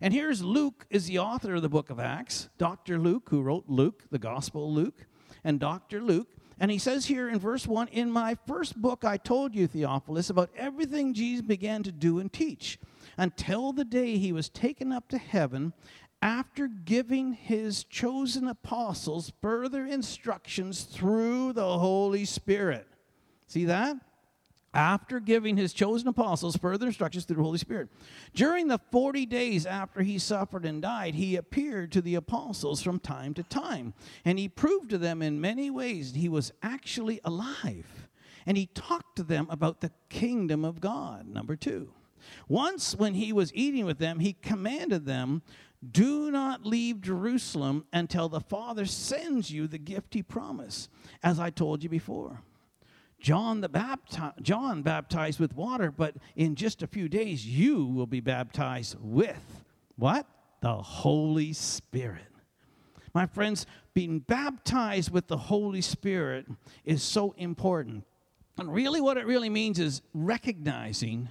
And 0.00 0.12
here's 0.12 0.42
Luke 0.42 0.84
is 0.90 1.06
the 1.06 1.20
author 1.20 1.54
of 1.54 1.62
the 1.62 1.68
book 1.68 1.90
of 1.90 2.00
Acts, 2.00 2.48
Dr. 2.58 2.98
Luke 2.98 3.28
who 3.30 3.40
wrote 3.40 3.66
Luke, 3.68 4.02
the 4.10 4.18
Gospel 4.18 4.74
Luke, 4.74 5.06
and 5.44 5.60
Dr. 5.60 6.00
Luke 6.00 6.34
and 6.58 6.70
he 6.70 6.78
says 6.78 7.06
here 7.06 7.28
in 7.28 7.38
verse 7.38 7.66
1 7.66 7.88
In 7.88 8.10
my 8.10 8.36
first 8.46 8.80
book, 8.80 9.04
I 9.04 9.16
told 9.16 9.54
you, 9.54 9.66
Theophilus, 9.66 10.30
about 10.30 10.50
everything 10.56 11.14
Jesus 11.14 11.42
began 11.44 11.82
to 11.82 11.92
do 11.92 12.18
and 12.18 12.32
teach 12.32 12.78
until 13.16 13.72
the 13.72 13.84
day 13.84 14.18
he 14.18 14.32
was 14.32 14.48
taken 14.48 14.92
up 14.92 15.08
to 15.08 15.18
heaven 15.18 15.72
after 16.22 16.66
giving 16.66 17.34
his 17.34 17.84
chosen 17.84 18.48
apostles 18.48 19.32
further 19.42 19.84
instructions 19.84 20.84
through 20.84 21.52
the 21.52 21.78
Holy 21.78 22.24
Spirit. 22.24 22.86
See 23.46 23.66
that? 23.66 23.96
After 24.74 25.20
giving 25.20 25.56
his 25.56 25.72
chosen 25.72 26.08
apostles 26.08 26.56
further 26.56 26.86
instructions 26.86 27.24
through 27.24 27.36
the 27.36 27.42
Holy 27.42 27.58
Spirit. 27.58 27.88
During 28.34 28.68
the 28.68 28.80
40 28.90 29.24
days 29.26 29.64
after 29.64 30.02
he 30.02 30.18
suffered 30.18 30.64
and 30.64 30.82
died, 30.82 31.14
he 31.14 31.36
appeared 31.36 31.92
to 31.92 32.02
the 32.02 32.16
apostles 32.16 32.82
from 32.82 32.98
time 32.98 33.32
to 33.34 33.42
time, 33.44 33.94
and 34.24 34.38
he 34.38 34.48
proved 34.48 34.90
to 34.90 34.98
them 34.98 35.22
in 35.22 35.40
many 35.40 35.70
ways 35.70 36.12
that 36.12 36.18
he 36.18 36.28
was 36.28 36.52
actually 36.62 37.20
alive. 37.24 38.08
And 38.46 38.56
he 38.56 38.66
talked 38.66 39.16
to 39.16 39.22
them 39.22 39.46
about 39.48 39.80
the 39.80 39.92
kingdom 40.10 40.64
of 40.64 40.80
God. 40.80 41.26
Number 41.26 41.56
two. 41.56 41.92
Once, 42.48 42.94
when 42.94 43.14
he 43.14 43.32
was 43.32 43.52
eating 43.54 43.84
with 43.84 43.98
them, 43.98 44.18
he 44.18 44.32
commanded 44.32 45.06
them, 45.06 45.42
Do 45.88 46.30
not 46.30 46.64
leave 46.64 47.00
Jerusalem 47.00 47.84
until 47.92 48.28
the 48.28 48.40
Father 48.40 48.86
sends 48.86 49.50
you 49.50 49.66
the 49.66 49.78
gift 49.78 50.14
he 50.14 50.22
promised, 50.22 50.90
as 51.22 51.38
I 51.38 51.50
told 51.50 51.82
you 51.82 51.88
before. 51.88 52.42
John 53.24 53.62
the 53.62 53.70
bapti- 53.70 54.38
John 54.42 54.82
baptized 54.82 55.40
with 55.40 55.56
water, 55.56 55.90
but 55.90 56.14
in 56.36 56.56
just 56.56 56.82
a 56.82 56.86
few 56.86 57.08
days 57.08 57.46
you 57.46 57.86
will 57.86 58.06
be 58.06 58.20
baptized 58.20 58.96
with 59.00 59.64
what? 59.96 60.26
The 60.60 60.74
Holy 60.74 61.54
Spirit. 61.54 62.26
My 63.14 63.24
friends, 63.24 63.64
being 63.94 64.18
baptized 64.18 65.10
with 65.10 65.26
the 65.28 65.38
Holy 65.38 65.80
Spirit 65.80 66.44
is 66.84 67.02
so 67.02 67.34
important. 67.38 68.04
And 68.58 68.70
really, 68.70 69.00
what 69.00 69.16
it 69.16 69.24
really 69.24 69.48
means 69.48 69.78
is 69.78 70.02
recognizing 70.12 71.30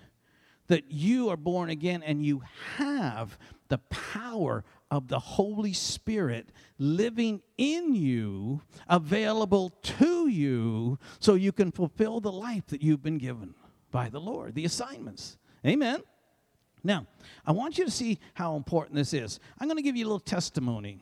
that 0.66 0.92
you 0.92 1.30
are 1.30 1.38
born 1.38 1.70
again 1.70 2.02
and 2.02 2.26
you 2.26 2.42
have 2.78 3.38
the 3.68 3.78
power 3.78 4.64
of 4.94 5.08
the 5.08 5.18
Holy 5.18 5.74
Spirit 5.74 6.50
living 6.78 7.42
in 7.58 7.96
you, 7.96 8.62
available 8.88 9.72
to 9.82 10.28
you, 10.28 11.00
so 11.20 11.34
you 11.34 11.52
can 11.52 11.72
fulfill 11.72 12.22
the 12.22 12.32
life 12.32 12.68
that 12.68 12.84
you've 12.84 13.02
been 13.02 13.18
given 13.18 13.56
by 13.90 14.08
the 14.08 14.20
Lord, 14.20 14.54
the 14.54 14.66
assignments. 14.66 15.38
Amen. 15.66 16.04
Now, 16.84 17.08
I 17.44 17.54
want 17.54 17.80
you 17.80 17.86
to 17.86 17.92
see 17.92 18.20
how 18.36 18.56
important 18.56 18.96
this 18.96 19.14
is. 19.14 19.40
I'm 19.60 19.68
going 19.68 19.78
to 19.78 19.84
give 19.84 19.96
you 19.96 20.06
a 20.06 20.10
little 20.10 20.20
testimony. 20.20 21.02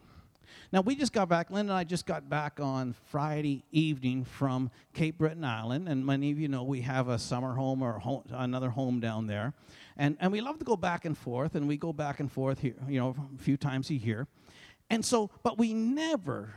Now, 0.72 0.80
we 0.80 0.96
just 0.96 1.12
got 1.12 1.28
back, 1.28 1.52
Lynn 1.52 1.66
and 1.66 1.74
I 1.74 1.84
just 1.84 2.06
got 2.06 2.30
back 2.30 2.62
on 2.62 2.96
Friday 3.10 3.66
evening 3.74 4.24
from 4.24 4.72
Cape 4.94 5.18
Breton 5.18 5.44
Island, 5.44 5.90
and 5.90 6.06
many 6.06 6.32
of 6.32 6.40
you 6.40 6.48
know 6.48 6.64
we 6.64 6.80
have 6.82 7.10
a 7.10 7.20
summer 7.20 7.56
home 7.56 7.82
or 7.82 8.00
home, 8.00 8.24
another 8.32 8.70
home 8.70 9.02
down 9.02 9.28
there. 9.28 9.54
And, 10.02 10.18
and 10.20 10.32
we 10.32 10.42
love 10.42 10.58
to 10.58 10.66
go 10.66 10.76
back 10.76 11.06
and 11.06 11.16
forth, 11.16 11.54
and 11.54 11.68
we 11.68 11.78
go 11.78 11.94
back 11.94 12.20
and 12.20 12.32
forth 12.32 12.60
here, 12.60 12.74
you 12.90 13.00
know, 13.00 13.16
a 13.36 13.38
few 13.38 13.56
times 13.56 13.92
a 13.92 13.94
year. 13.94 14.28
And 14.90 15.06
so, 15.06 15.30
but 15.44 15.60
we 15.60 15.76
never, 15.76 16.56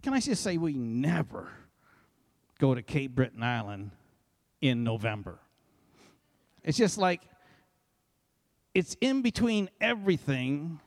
can 0.00 0.14
I 0.14 0.20
just 0.20 0.44
say, 0.44 0.58
we 0.58 0.74
never 0.74 1.48
go 2.60 2.72
to 2.72 2.80
Cape 2.80 3.16
Breton 3.16 3.42
Island 3.42 3.90
in 4.60 4.84
November. 4.84 5.40
It's 6.62 6.78
just 6.78 6.98
like, 6.98 7.22
it's 8.74 8.96
in 9.00 9.22
between 9.22 9.68
everything 9.80 10.78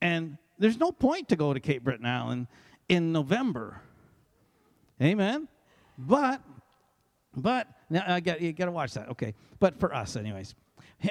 and 0.00 0.38
there's 0.58 0.78
no 0.78 0.90
point 0.90 1.28
to 1.28 1.36
go 1.36 1.52
to 1.52 1.60
Cape 1.60 1.84
Breton 1.84 2.06
Island 2.06 2.46
in 2.88 3.12
November. 3.12 3.82
Amen. 5.02 5.48
But, 5.98 6.40
but 7.36 7.68
now 7.90 8.04
I 8.06 8.20
got 8.20 8.40
you 8.40 8.54
got 8.54 8.64
to 8.64 8.72
watch 8.72 8.94
that. 8.94 9.10
Okay, 9.10 9.34
but 9.60 9.78
for 9.78 9.94
us, 9.94 10.16
anyways. 10.16 10.54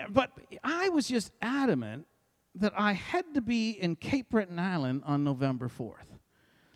But 0.09 0.31
I 0.63 0.89
was 0.89 1.07
just 1.07 1.31
adamant 1.41 2.07
that 2.55 2.73
I 2.75 2.93
had 2.93 3.33
to 3.33 3.41
be 3.41 3.71
in 3.71 3.95
Cape 3.95 4.29
Breton 4.29 4.59
Island 4.59 5.03
on 5.05 5.23
November 5.23 5.67
fourth. 5.67 6.07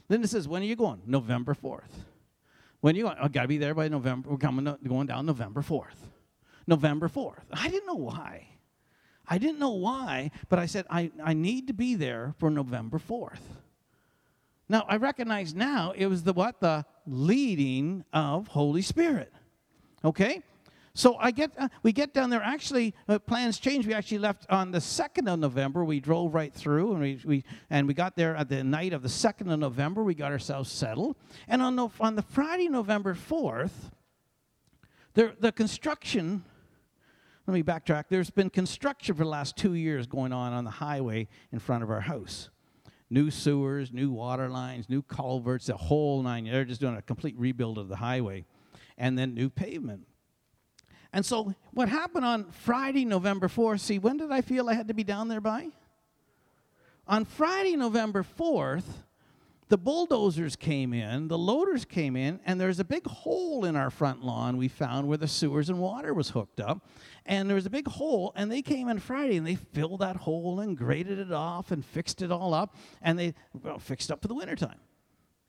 Linda 0.10 0.28
says, 0.28 0.48
"When 0.48 0.62
are 0.62 0.66
you 0.66 0.76
going?" 0.76 1.02
November 1.06 1.54
fourth. 1.54 2.06
When 2.82 2.96
are 2.96 2.98
you 2.98 3.04
going? 3.06 3.18
I 3.20 3.28
got 3.28 3.44
to 3.44 3.48
be 3.48 3.58
there 3.58 3.74
by 3.74 3.88
November. 3.88 4.30
We're 4.30 4.38
coming 4.38 4.76
going 4.88 5.08
down 5.08 5.26
November 5.26 5.62
fourth. 5.62 6.08
November 6.68 7.08
fourth. 7.08 7.46
I 7.52 7.70
didn't 7.70 7.88
know 7.88 7.96
why. 7.96 8.48
I 9.28 9.38
didn't 9.38 9.60
know 9.60 9.72
why, 9.72 10.32
but 10.48 10.58
I 10.58 10.66
said, 10.68 10.86
I, 10.90 11.12
I 11.24 11.34
need 11.34 11.68
to 11.68 11.74
be 11.74 11.96
there 11.96 12.34
for 12.38 12.50
November 12.50 12.98
4th. 12.98 13.42
Now, 14.70 14.86
I 14.88 14.98
recognize 14.98 15.54
now 15.54 15.94
it 15.96 16.08
was 16.08 16.24
the 16.24 16.34
what? 16.34 16.60
The 16.60 16.86
leading 17.06 18.06
of 18.14 18.48
Holy 18.48 18.82
Spirit. 18.82 19.34
Okay? 20.04 20.42
So 20.98 21.16
I 21.18 21.30
get, 21.30 21.52
uh, 21.60 21.68
we 21.84 21.94
get 21.94 22.16
down 22.16 22.32
there. 22.32 22.42
Actually, 22.42 22.96
uh, 23.08 23.20
plans 23.20 23.60
changed. 23.60 23.88
We 23.88 23.94
actually 23.94 24.18
left 24.18 24.48
on 24.50 24.72
the 24.72 24.82
second 24.82 25.28
of 25.28 25.38
November. 25.38 25.86
We 25.86 26.00
drove 26.00 26.34
right 26.34 26.52
through, 26.52 26.94
and 26.94 27.02
we, 27.02 27.22
we 27.24 27.44
and 27.70 27.88
we 27.88 27.94
got 27.94 28.16
there 28.16 28.36
at 28.36 28.50
the 28.50 28.64
night 28.64 28.94
of 28.94 29.04
the 29.04 29.10
second 29.10 29.52
of 29.52 29.60
November. 29.60 30.04
We 30.04 30.16
got 30.16 30.32
ourselves 30.32 30.72
settled, 30.72 31.16
and 31.48 31.62
on 31.62 31.76
the 31.76 31.90
on 32.00 32.16
the 32.16 32.24
Friday, 32.24 32.68
November 32.68 33.14
fourth, 33.14 33.92
the 35.14 35.36
the 35.40 35.52
construction 35.52 36.44
let 37.46 37.54
me 37.54 37.62
backtrack. 37.62 38.06
There's 38.10 38.32
been 38.32 38.50
construction 38.50 39.14
for 39.14 39.24
the 39.24 39.30
last 39.30 39.56
two 39.56 39.76
years 39.76 40.08
going 40.08 40.34
on 40.34 40.52
on 40.52 40.64
the 40.66 40.72
highway 40.72 41.28
in 41.52 41.60
front 41.60 41.84
of 41.84 41.92
our 41.92 42.02
house. 42.02 42.50
New 43.12 43.30
sewers, 43.30 43.94
new 43.94 44.12
water 44.12 44.50
lines, 44.50 44.90
new 44.90 45.04
culverts, 45.04 45.68
the 45.68 45.78
whole 45.78 46.24
nine. 46.24 46.46
They're 46.46 46.66
just 46.66 46.82
doing 46.82 46.98
a 46.98 47.04
complete 47.04 47.36
rebuild 47.38 47.78
of 47.78 47.88
the 47.88 47.98
highway. 47.98 48.46
And 48.98 49.18
then 49.18 49.36
new 49.36 49.50
pavement. 49.50 50.08
And 51.18 51.26
so, 51.26 51.56
what 51.74 51.90
happened 51.90 52.26
on 52.26 52.52
Friday, 52.52 53.04
November 53.04 53.48
4th? 53.48 53.80
See, 53.80 53.98
when 53.98 54.18
did 54.18 54.32
I 54.32 54.42
feel 54.42 54.70
I 54.70 54.76
had 54.76 54.90
to 54.90 54.94
be 54.94 55.04
down 55.04 55.30
there 55.30 55.42
by? 55.42 55.70
On 57.08 57.26
Friday, 57.26 57.76
November 57.76 58.24
4th, 58.38 58.84
the 59.68 59.80
bulldozers 59.80 60.56
came 60.56 60.94
in, 60.94 61.28
the 61.28 61.36
loaders 61.36 61.86
came 61.86 62.16
in, 62.16 62.40
and 62.46 62.62
there's 62.62 62.80
a 62.80 62.84
big 62.84 63.08
hole 63.08 63.66
in 63.66 63.76
our 63.76 63.90
front 63.90 64.24
lawn 64.24 64.58
we 64.58 64.68
found 64.68 65.08
where 65.08 65.18
the 65.18 65.28
sewers 65.28 65.72
and 65.72 65.80
water 65.80 66.14
was 66.14 66.30
hooked 66.30 66.60
up. 66.60 66.88
And 67.26 67.50
there 67.50 67.56
was 67.56 67.66
a 67.66 67.72
big 67.72 67.88
hole, 67.88 68.32
and 68.36 68.52
they 68.52 68.62
came 68.62 68.88
in 68.88 69.00
Friday 69.00 69.38
and 69.38 69.48
they 69.48 69.56
filled 69.56 70.02
that 70.02 70.18
hole 70.18 70.60
and 70.60 70.78
graded 70.78 71.18
it 71.18 71.32
off 71.32 71.72
and 71.72 71.84
fixed 71.84 72.22
it 72.22 72.32
all 72.32 72.54
up, 72.54 72.76
and 73.02 73.18
they 73.18 73.34
well, 73.64 73.80
fixed 73.80 74.12
up 74.12 74.22
for 74.22 74.28
the 74.28 74.36
wintertime. 74.36 74.80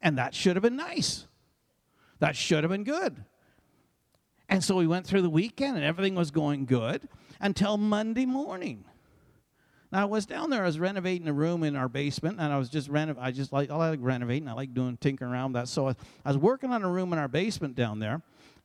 And 0.01 0.17
that 0.17 0.35
should 0.35 0.57
have 0.57 0.63
been 0.63 0.77
nice. 0.77 1.27
That 2.21 2.37
should 2.37 2.65
have 2.65 2.71
been 2.71 2.85
good. 2.85 3.23
And 4.49 4.65
so 4.65 4.77
we 4.77 4.87
went 4.87 5.07
through 5.07 5.23
the 5.23 5.31
weekend 5.31 5.77
and 5.77 5.85
everything 5.85 6.15
was 6.15 6.31
going 6.31 6.65
good 6.65 7.09
until 7.41 7.77
Monday 7.77 8.27
morning. 8.27 8.85
Now 9.91 10.03
I 10.03 10.05
was 10.05 10.27
down 10.27 10.51
there. 10.51 10.63
I 10.63 10.67
was 10.67 10.79
renovating 10.79 11.29
a 11.29 11.33
room 11.33 11.63
in 11.63 11.75
our 11.75 11.89
basement, 11.89 12.39
and 12.41 12.53
I 12.53 12.59
was 12.59 12.69
just 12.69 12.91
renov. 12.91 13.17
I 13.19 13.31
just 13.31 13.53
like 13.53 13.71
I 13.71 13.77
like 13.77 14.01
renovating. 14.03 14.49
I 14.49 14.53
like 14.53 14.75
doing 14.75 14.99
tinkering 14.99 15.33
around 15.33 15.53
that. 15.53 15.69
So 15.69 15.89
I, 15.89 15.95
I 16.25 16.29
was 16.29 16.37
working 16.37 16.71
on 16.71 16.83
a 16.83 16.91
room 16.91 17.13
in 17.13 17.19
our 17.19 17.29
basement 17.29 17.75
down 17.75 17.99
there, 17.99 18.21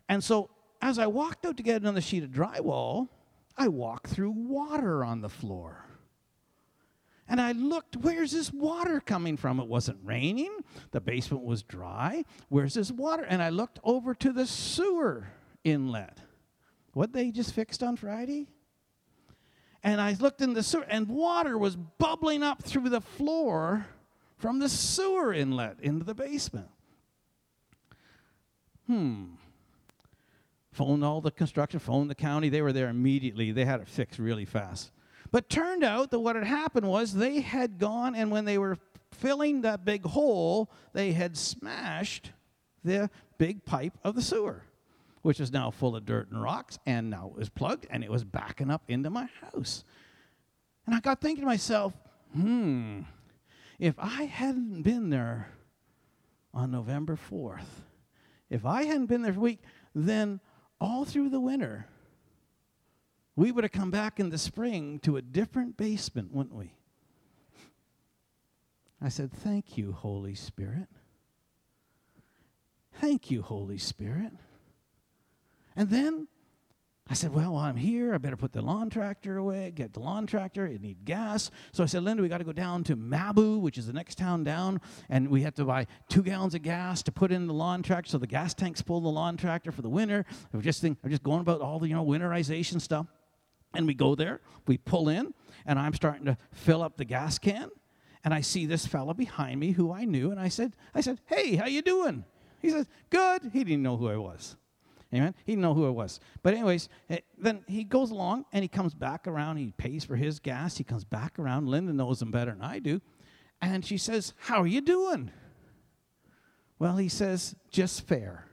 and 0.09 0.21
so 0.21 0.49
as 0.81 0.99
I 0.99 1.07
walked 1.07 1.45
out 1.45 1.55
to 1.57 1.63
get 1.63 1.81
another 1.81 2.01
sheet 2.01 2.23
of 2.23 2.29
drywall, 2.29 3.07
I 3.57 3.69
walked 3.69 4.07
through 4.07 4.31
water 4.31 5.03
on 5.05 5.21
the 5.21 5.29
floor. 5.29 5.85
And 7.29 7.39
I 7.39 7.53
looked, 7.53 7.95
where's 7.95 8.33
this 8.33 8.51
water 8.51 8.99
coming 8.99 9.37
from? 9.37 9.61
It 9.61 9.67
wasn't 9.67 9.99
raining. 10.03 10.51
The 10.91 10.99
basement 10.99 11.45
was 11.45 11.63
dry. 11.63 12.25
Where's 12.49 12.73
this 12.73 12.91
water? 12.91 13.23
And 13.23 13.41
I 13.41 13.47
looked 13.47 13.79
over 13.85 14.13
to 14.15 14.33
the 14.33 14.45
sewer 14.45 15.29
inlet. 15.63 16.19
What 16.93 17.13
they 17.13 17.31
just 17.31 17.53
fixed 17.53 17.81
on 17.83 17.95
Friday? 17.95 18.47
and 19.83 19.99
I 19.99 20.15
looked 20.19 20.41
in 20.41 20.53
the 20.53 20.63
sewer, 20.63 20.85
and 20.87 21.07
water 21.07 21.57
was 21.57 21.75
bubbling 21.75 22.41
up 22.41 22.63
through 22.63 22.89
the 22.89 23.01
floor 23.01 23.85
from 24.37 24.59
the 24.59 24.69
sewer 24.69 25.33
inlet 25.33 25.77
into 25.81 26.05
the 26.05 26.15
basement. 26.15 26.69
Hmm. 28.87 29.25
Phoned 30.71 31.03
all 31.03 31.21
the 31.21 31.31
construction, 31.31 31.79
phoned 31.79 32.09
the 32.09 32.15
county. 32.15 32.49
They 32.49 32.61
were 32.61 32.73
there 32.73 32.89
immediately. 32.89 33.51
They 33.51 33.65
had 33.65 33.81
it 33.81 33.87
fixed 33.87 34.19
really 34.19 34.45
fast. 34.45 34.91
But 35.31 35.49
turned 35.49 35.83
out 35.83 36.11
that 36.11 36.19
what 36.19 36.35
had 36.35 36.45
happened 36.45 36.87
was 36.87 37.13
they 37.13 37.41
had 37.41 37.77
gone, 37.77 38.15
and 38.15 38.31
when 38.31 38.45
they 38.45 38.57
were 38.57 38.77
filling 39.11 39.61
that 39.61 39.85
big 39.85 40.05
hole, 40.05 40.71
they 40.93 41.11
had 41.11 41.37
smashed 41.37 42.31
the 42.83 43.09
big 43.37 43.65
pipe 43.65 43.97
of 44.03 44.15
the 44.15 44.21
sewer 44.21 44.63
which 45.23 45.39
is 45.39 45.51
now 45.51 45.71
full 45.71 45.95
of 45.95 46.05
dirt 46.05 46.29
and 46.29 46.41
rocks, 46.41 46.77
and 46.85 47.09
now 47.09 47.31
it 47.33 47.39
was 47.39 47.49
plugged 47.49 47.87
and 47.89 48.03
it 48.03 48.11
was 48.11 48.23
backing 48.23 48.69
up 48.69 48.83
into 48.87 49.09
my 49.09 49.27
house. 49.41 49.83
And 50.85 50.93
I 50.93 50.99
got 50.99 51.21
thinking 51.21 51.43
to 51.43 51.47
myself, 51.47 51.93
hmm, 52.33 53.01
if 53.79 53.95
I 53.97 54.23
hadn't 54.23 54.83
been 54.83 55.09
there 55.09 55.49
on 56.53 56.71
November 56.71 57.17
4th, 57.17 57.85
if 58.49 58.65
I 58.65 58.83
hadn't 58.83 59.07
been 59.07 59.21
there 59.21 59.33
for 59.33 59.39
a 59.39 59.43
week, 59.43 59.59
then 59.95 60.41
all 60.79 61.05
through 61.05 61.29
the 61.29 61.39
winter, 61.39 61.87
we 63.35 63.51
would 63.51 63.63
have 63.63 63.71
come 63.71 63.91
back 63.91 64.19
in 64.19 64.29
the 64.29 64.37
spring 64.37 64.99
to 64.99 65.17
a 65.17 65.21
different 65.21 65.77
basement, 65.77 66.33
wouldn't 66.33 66.55
we? 66.55 66.73
I 69.01 69.09
said, 69.09 69.31
Thank 69.31 69.77
you, 69.77 69.93
Holy 69.93 70.35
Spirit. 70.35 70.87
Thank 72.99 73.31
you, 73.31 73.41
Holy 73.41 73.77
Spirit. 73.77 74.33
And 75.75 75.89
then 75.89 76.27
I 77.09 77.15
said, 77.15 77.33
Well, 77.33 77.53
while 77.53 77.65
I'm 77.65 77.75
here, 77.75 78.13
I 78.13 78.17
better 78.17 78.37
put 78.37 78.53
the 78.53 78.61
lawn 78.61 78.89
tractor 78.89 79.37
away, 79.37 79.71
get 79.75 79.93
the 79.93 79.99
lawn 79.99 80.25
tractor, 80.25 80.65
it 80.65 80.81
need 80.81 81.03
gas. 81.03 81.51
So 81.73 81.83
I 81.83 81.85
said, 81.85 82.03
Linda, 82.03 82.23
we 82.23 82.29
got 82.29 82.37
to 82.37 82.45
go 82.45 82.53
down 82.53 82.83
to 82.85 82.95
Mabou, 82.95 83.59
which 83.59 83.77
is 83.77 83.87
the 83.87 83.93
next 83.93 84.17
town 84.17 84.43
down, 84.43 84.79
and 85.09 85.29
we 85.29 85.41
have 85.41 85.53
to 85.55 85.65
buy 85.65 85.85
two 86.07 86.23
gallons 86.23 86.55
of 86.55 86.61
gas 86.61 87.03
to 87.03 87.11
put 87.11 87.31
in 87.31 87.47
the 87.47 87.53
lawn 87.53 87.83
tractor 87.83 88.09
so 88.09 88.17
the 88.17 88.27
gas 88.27 88.53
tank's 88.53 88.81
full 88.81 89.01
the 89.01 89.09
lawn 89.09 89.35
tractor 89.35 89.71
for 89.71 89.81
the 89.81 89.89
winter. 89.89 90.25
I'm 90.53 90.61
just, 90.61 90.79
think, 90.79 90.97
I'm 91.03 91.09
just 91.09 91.23
going 91.23 91.41
about 91.41 91.59
all 91.59 91.77
the, 91.77 91.89
you 91.89 91.95
know, 91.95 92.05
winterization 92.05 92.79
stuff. 92.79 93.07
And 93.73 93.87
we 93.87 93.95
go 93.95 94.15
there, 94.15 94.39
we 94.67 94.77
pull 94.77 95.09
in, 95.09 95.33
and 95.65 95.79
I'm 95.79 95.93
starting 95.93 96.25
to 96.25 96.37
fill 96.53 96.81
up 96.81 96.95
the 96.95 97.05
gas 97.05 97.37
can. 97.37 97.69
And 98.23 98.33
I 98.33 98.39
see 98.41 98.65
this 98.65 98.85
fella 98.85 99.13
behind 99.13 99.59
me 99.59 99.71
who 99.71 99.91
I 99.91 100.05
knew, 100.05 100.31
and 100.31 100.39
I 100.39 100.47
said, 100.47 100.75
I 100.95 101.01
said, 101.01 101.19
Hey, 101.25 101.55
how 101.55 101.65
you 101.65 101.81
doing? 101.81 102.23
He 102.61 102.69
says, 102.69 102.87
Good. 103.09 103.49
He 103.51 103.63
didn't 103.65 103.83
know 103.83 103.97
who 103.97 104.07
I 104.07 104.15
was. 104.15 104.55
Amen. 105.13 105.35
He 105.45 105.51
didn't 105.51 105.61
know 105.61 105.75
who 105.75 105.87
it 105.87 105.91
was. 105.91 106.19
But 106.41 106.55
anyways, 106.55 106.89
eh, 107.09 107.19
then 107.37 107.63
he 107.67 107.83
goes 107.83 108.09
along 108.09 108.45
and 108.51 108.63
he 108.63 108.67
comes 108.67 108.95
back 108.95 109.27
around. 109.27 109.57
He 109.57 109.71
pays 109.77 110.03
for 110.03 110.15
his 110.15 110.39
gas. 110.39 110.77
He 110.77 110.83
comes 110.83 111.03
back 111.03 111.37
around. 111.37 111.67
Linda 111.67 111.93
knows 111.93 112.21
him 112.21 112.31
better 112.31 112.51
than 112.51 112.61
I 112.61 112.79
do. 112.79 112.99
And 113.61 113.85
she 113.85 113.97
says, 113.97 114.33
How 114.37 114.61
are 114.61 114.67
you 114.67 114.81
doing? 114.81 115.31
Well, 116.79 116.97
he 116.97 117.09
says, 117.09 117.55
Just 117.69 118.07
fair. 118.07 118.47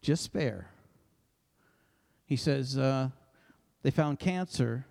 Just 0.00 0.32
fair. 0.32 0.70
He 2.24 2.36
says, 2.36 2.78
uh, 2.78 3.08
They 3.82 3.90
found 3.90 4.20
cancer 4.20 4.86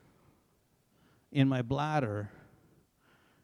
in 1.31 1.47
my 1.47 1.61
bladder 1.61 2.29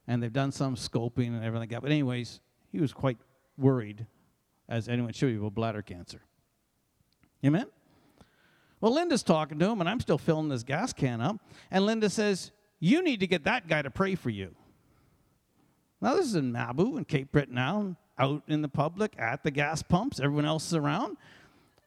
and 0.05 0.21
they've 0.21 0.33
done 0.33 0.51
some 0.51 0.75
scoping 0.75 1.27
and 1.27 1.38
everything 1.38 1.59
like 1.59 1.69
that. 1.69 1.81
But, 1.81 1.91
anyways, 1.91 2.39
he 2.71 2.79
was 2.79 2.93
quite 2.93 3.17
worried, 3.57 4.05
as 4.69 4.88
anyone 4.88 5.13
should 5.13 5.27
be, 5.27 5.38
about 5.38 5.53
bladder 5.53 5.81
cancer. 5.81 6.21
Amen? 7.46 7.67
Well, 8.79 8.94
Linda's 8.94 9.24
talking 9.24 9.58
to 9.60 9.70
him, 9.70 9.79
and 9.79 9.89
I'm 9.89 10.00
still 10.00 10.17
filling 10.17 10.50
this 10.50 10.63
gas 10.63 10.94
can 10.94 11.22
up. 11.22 11.38
And 11.72 11.86
Linda 11.86 12.10
says, 12.10 12.51
You 12.79 13.03
need 13.03 13.20
to 13.22 13.27
get 13.27 13.44
that 13.46 13.67
guy 13.67 13.82
to 13.82 13.89
pray 13.89 14.15
for 14.15 14.29
you. 14.29 14.56
Now, 16.00 16.15
this 16.15 16.27
is 16.27 16.36
in 16.36 16.51
Mabou 16.51 16.98
in 16.98 17.06
Cape 17.06 17.32
Breton 17.32 17.58
out 18.20 18.44
in 18.48 18.62
the 18.62 18.70
public 18.70 19.13
at 19.17 19.44
the 19.44 19.51
gas 19.51 19.82
pumps. 19.82 20.20
Everyone 20.20 20.46
else 20.46 20.67
is 20.67 20.75
around. 20.75 21.17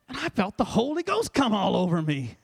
And 0.08 0.18
I 0.18 0.28
felt 0.30 0.56
the 0.56 0.64
Holy 0.64 1.04
Ghost 1.04 1.32
come 1.32 1.54
all 1.54 1.76
over 1.76 2.02
me. 2.02 2.36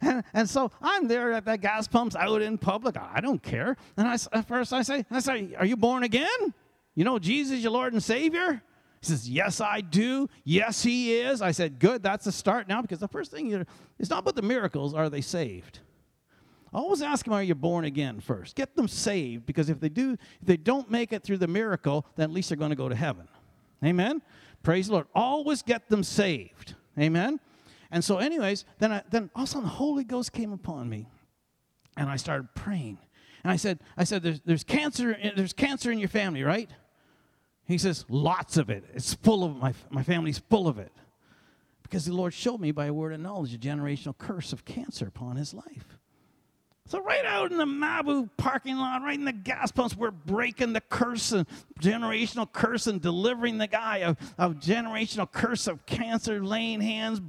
And, 0.00 0.24
and 0.34 0.50
so 0.50 0.70
I'm 0.80 1.06
there 1.06 1.32
at 1.32 1.44
that 1.44 1.60
gas 1.60 1.86
pumps 1.86 2.16
out 2.16 2.42
in 2.42 2.58
public. 2.58 2.96
I 2.96 3.20
don't 3.20 3.42
care. 3.42 3.76
And 3.96 4.08
I, 4.08 4.14
at 4.32 4.48
first 4.48 4.72
I 4.72 4.82
say, 4.82 5.04
I 5.10 5.20
say, 5.20 5.54
Are 5.56 5.66
you 5.66 5.76
born 5.76 6.02
again? 6.02 6.54
You 6.94 7.04
know 7.04 7.18
Jesus, 7.18 7.60
your 7.60 7.72
Lord 7.72 7.92
and 7.92 8.02
Savior? 8.02 8.62
He 9.02 9.08
says, 9.08 9.28
Yes, 9.28 9.60
I 9.60 9.80
do. 9.80 10.28
Yes, 10.44 10.82
he 10.82 11.14
is. 11.16 11.42
I 11.42 11.50
said, 11.50 11.80
Good, 11.80 12.02
that's 12.02 12.26
a 12.26 12.32
start 12.32 12.68
now 12.68 12.80
because 12.80 13.00
the 13.00 13.08
first 13.08 13.32
thing 13.32 13.66
it's 13.98 14.10
not 14.10 14.20
about 14.20 14.36
the 14.36 14.42
miracles, 14.42 14.94
are 14.94 15.10
they 15.10 15.20
saved? 15.20 15.80
Always 16.72 17.02
ask 17.02 17.24
them, 17.24 17.34
Are 17.34 17.42
you 17.42 17.56
born 17.56 17.84
again 17.84 18.20
first? 18.20 18.54
Get 18.54 18.76
them 18.76 18.86
saved 18.86 19.44
because 19.44 19.68
if 19.68 19.80
they 19.80 19.88
do, 19.88 20.12
if 20.40 20.46
they 20.46 20.56
don't 20.56 20.88
make 20.88 21.12
it 21.12 21.24
through 21.24 21.38
the 21.38 21.48
miracle, 21.48 22.06
then 22.14 22.24
at 22.24 22.30
least 22.30 22.48
they're 22.48 22.56
going 22.56 22.70
to 22.70 22.76
go 22.76 22.88
to 22.88 22.94
heaven. 22.94 23.26
Amen. 23.84 24.22
Praise 24.62 24.86
the 24.86 24.92
Lord. 24.92 25.06
Always 25.14 25.62
get 25.62 25.88
them 25.88 26.04
saved. 26.04 26.76
Amen. 26.96 27.40
And 27.90 28.04
so, 28.04 28.18
anyways, 28.18 28.64
then 28.78 28.92
I, 28.92 29.02
then 29.10 29.30
all 29.34 29.42
of 29.42 29.48
a 29.48 29.52
sudden 29.52 29.64
the 29.64 29.74
Holy 29.74 30.04
Ghost 30.04 30.32
came 30.32 30.52
upon 30.52 30.88
me, 30.88 31.08
and 31.96 32.08
I 32.08 32.16
started 32.16 32.48
praying. 32.54 32.98
And 33.42 33.50
I 33.50 33.56
said, 33.56 33.80
I 33.96 34.04
said, 34.04 34.22
there's, 34.22 34.40
there's 34.44 34.64
cancer, 34.64 35.16
there's 35.36 35.52
cancer 35.52 35.90
in 35.90 35.98
your 35.98 36.08
family, 36.08 36.44
right? 36.44 36.70
He 37.66 37.78
says, 37.78 38.04
lots 38.08 38.56
of 38.56 38.70
it. 38.70 38.84
It's 38.94 39.14
full 39.14 39.44
of, 39.44 39.56
my, 39.56 39.72
my 39.90 40.02
family's 40.02 40.38
full 40.38 40.68
of 40.68 40.78
it. 40.78 40.92
Because 41.82 42.04
the 42.06 42.14
Lord 42.14 42.34
showed 42.34 42.58
me 42.58 42.72
by 42.72 42.86
a 42.86 42.92
word 42.92 43.12
of 43.12 43.20
knowledge 43.20 43.54
a 43.54 43.58
generational 43.58 44.16
curse 44.16 44.52
of 44.52 44.64
cancer 44.64 45.06
upon 45.06 45.36
his 45.36 45.52
life. 45.52 45.98
So, 46.86 47.00
right 47.00 47.24
out 47.24 47.52
in 47.52 47.58
the 47.58 47.64
Mabou 47.64 48.28
parking 48.36 48.76
lot, 48.76 49.02
right 49.02 49.18
in 49.18 49.24
the 49.24 49.32
gas 49.32 49.70
pumps, 49.70 49.96
we're 49.96 50.10
breaking 50.10 50.72
the 50.72 50.80
curse 50.80 51.32
and 51.32 51.46
generational 51.80 52.50
curse 52.50 52.86
and 52.86 53.00
delivering 53.00 53.58
the 53.58 53.68
guy 53.68 53.98
of, 53.98 54.18
of 54.36 54.54
generational 54.54 55.30
curse 55.30 55.68
of 55.68 55.86
cancer, 55.86 56.44
laying 56.44 56.80
hands, 56.80 57.20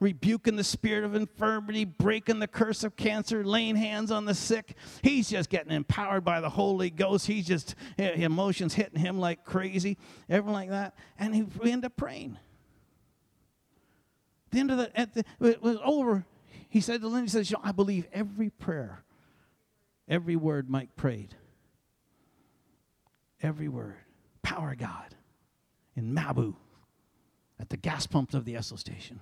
rebuking 0.00 0.56
the 0.56 0.64
spirit 0.64 1.04
of 1.04 1.14
infirmity, 1.14 1.84
breaking 1.84 2.38
the 2.38 2.48
curse 2.48 2.84
of 2.84 2.96
cancer, 2.96 3.44
laying 3.44 3.76
hands 3.76 4.10
on 4.10 4.24
the 4.24 4.34
sick. 4.34 4.76
He's 5.02 5.28
just 5.28 5.50
getting 5.50 5.72
empowered 5.72 6.24
by 6.24 6.40
the 6.40 6.50
Holy 6.50 6.90
Ghost. 6.90 7.26
He's 7.26 7.46
just, 7.46 7.74
eh, 7.98 8.12
emotions 8.16 8.74
hitting 8.74 9.00
him 9.00 9.18
like 9.18 9.44
crazy, 9.44 9.96
everything 10.28 10.52
like 10.52 10.70
that. 10.70 10.94
And 11.18 11.34
he, 11.34 11.42
we 11.42 11.70
end 11.72 11.84
up 11.84 11.96
praying. 11.96 12.38
the 14.50 14.58
end 14.58 14.70
of 14.70 14.78
the, 14.78 14.98
at 14.98 15.14
the, 15.14 15.24
it 15.40 15.62
was 15.62 15.78
over. 15.84 16.24
He 16.68 16.80
said 16.80 17.00
to 17.02 17.08
Linda, 17.08 17.22
he 17.22 17.28
says, 17.28 17.54
I 17.62 17.72
believe 17.72 18.06
every 18.12 18.50
prayer, 18.50 19.04
every 20.08 20.36
word 20.36 20.68
Mike 20.68 20.96
prayed. 20.96 21.34
Every 23.42 23.68
word. 23.68 23.96
Power 24.42 24.74
God 24.74 25.14
in 25.96 26.12
Mabou 26.14 26.56
at 27.60 27.70
the 27.70 27.76
gas 27.76 28.06
pumps 28.06 28.34
of 28.34 28.44
the 28.44 28.54
Esso 28.54 28.78
station. 28.78 29.20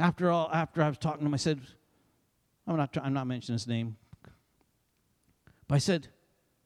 After 0.00 0.30
all, 0.30 0.48
after 0.50 0.82
I 0.82 0.88
was 0.88 0.96
talking 0.96 1.20
to 1.20 1.26
him, 1.26 1.34
I 1.34 1.36
said, 1.36 1.60
I'm 2.66 2.78
not, 2.78 2.96
I'm 3.02 3.12
not 3.12 3.26
mentioning 3.26 3.56
his 3.56 3.66
name. 3.66 3.96
But 5.68 5.74
I 5.74 5.78
said, 5.78 6.08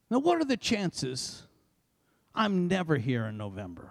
Now, 0.08 0.20
what 0.20 0.40
are 0.40 0.44
the 0.44 0.56
chances 0.56 1.42
I'm 2.32 2.68
never 2.68 2.96
here 2.96 3.26
in 3.26 3.36
November? 3.36 3.90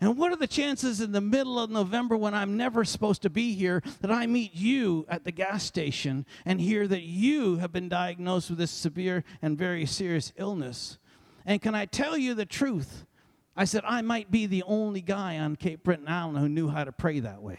And 0.00 0.18
what 0.18 0.32
are 0.32 0.36
the 0.36 0.48
chances 0.48 1.00
in 1.00 1.12
the 1.12 1.20
middle 1.20 1.58
of 1.60 1.70
November 1.70 2.16
when 2.16 2.34
I'm 2.34 2.56
never 2.56 2.84
supposed 2.84 3.22
to 3.22 3.30
be 3.30 3.54
here 3.54 3.82
that 4.00 4.10
I 4.10 4.26
meet 4.26 4.54
you 4.54 5.06
at 5.08 5.24
the 5.24 5.32
gas 5.32 5.62
station 5.62 6.26
and 6.44 6.60
hear 6.60 6.86
that 6.88 7.02
you 7.02 7.56
have 7.56 7.72
been 7.72 7.88
diagnosed 7.88 8.50
with 8.50 8.58
this 8.58 8.72
severe 8.72 9.24
and 9.40 9.56
very 9.56 9.86
serious 9.86 10.32
illness? 10.36 10.98
And 11.46 11.62
can 11.62 11.74
I 11.74 11.86
tell 11.86 12.18
you 12.18 12.34
the 12.34 12.44
truth? 12.44 13.06
I 13.56 13.64
said, 13.64 13.84
I 13.86 14.02
might 14.02 14.30
be 14.30 14.46
the 14.46 14.64
only 14.64 15.00
guy 15.00 15.38
on 15.38 15.56
Cape 15.56 15.84
Breton 15.84 16.08
Island 16.08 16.38
who 16.38 16.48
knew 16.48 16.68
how 16.68 16.84
to 16.84 16.92
pray 16.92 17.20
that 17.20 17.40
way. 17.40 17.58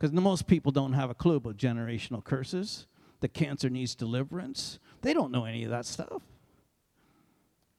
Because 0.00 0.14
most 0.14 0.46
people 0.46 0.72
don't 0.72 0.94
have 0.94 1.10
a 1.10 1.14
clue 1.14 1.36
about 1.36 1.58
generational 1.58 2.24
curses, 2.24 2.86
the 3.20 3.28
cancer 3.28 3.68
needs 3.68 3.94
deliverance. 3.94 4.78
They 5.02 5.12
don't 5.12 5.30
know 5.30 5.44
any 5.44 5.62
of 5.64 5.70
that 5.70 5.84
stuff. 5.84 6.22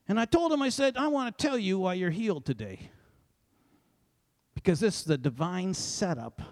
And 0.07 0.19
I 0.19 0.25
told 0.25 0.53
him, 0.53 0.61
I 0.61 0.69
said, 0.69 0.97
I 0.97 1.07
want 1.07 1.35
to 1.35 1.47
tell 1.47 1.57
you 1.57 1.79
why 1.79 1.95
you're 1.95 2.11
healed 2.11 2.45
today. 2.45 2.91
Because 4.53 4.79
this 4.79 4.99
is 4.99 5.03
the 5.05 5.17
divine 5.17 5.73
setup 5.73 6.43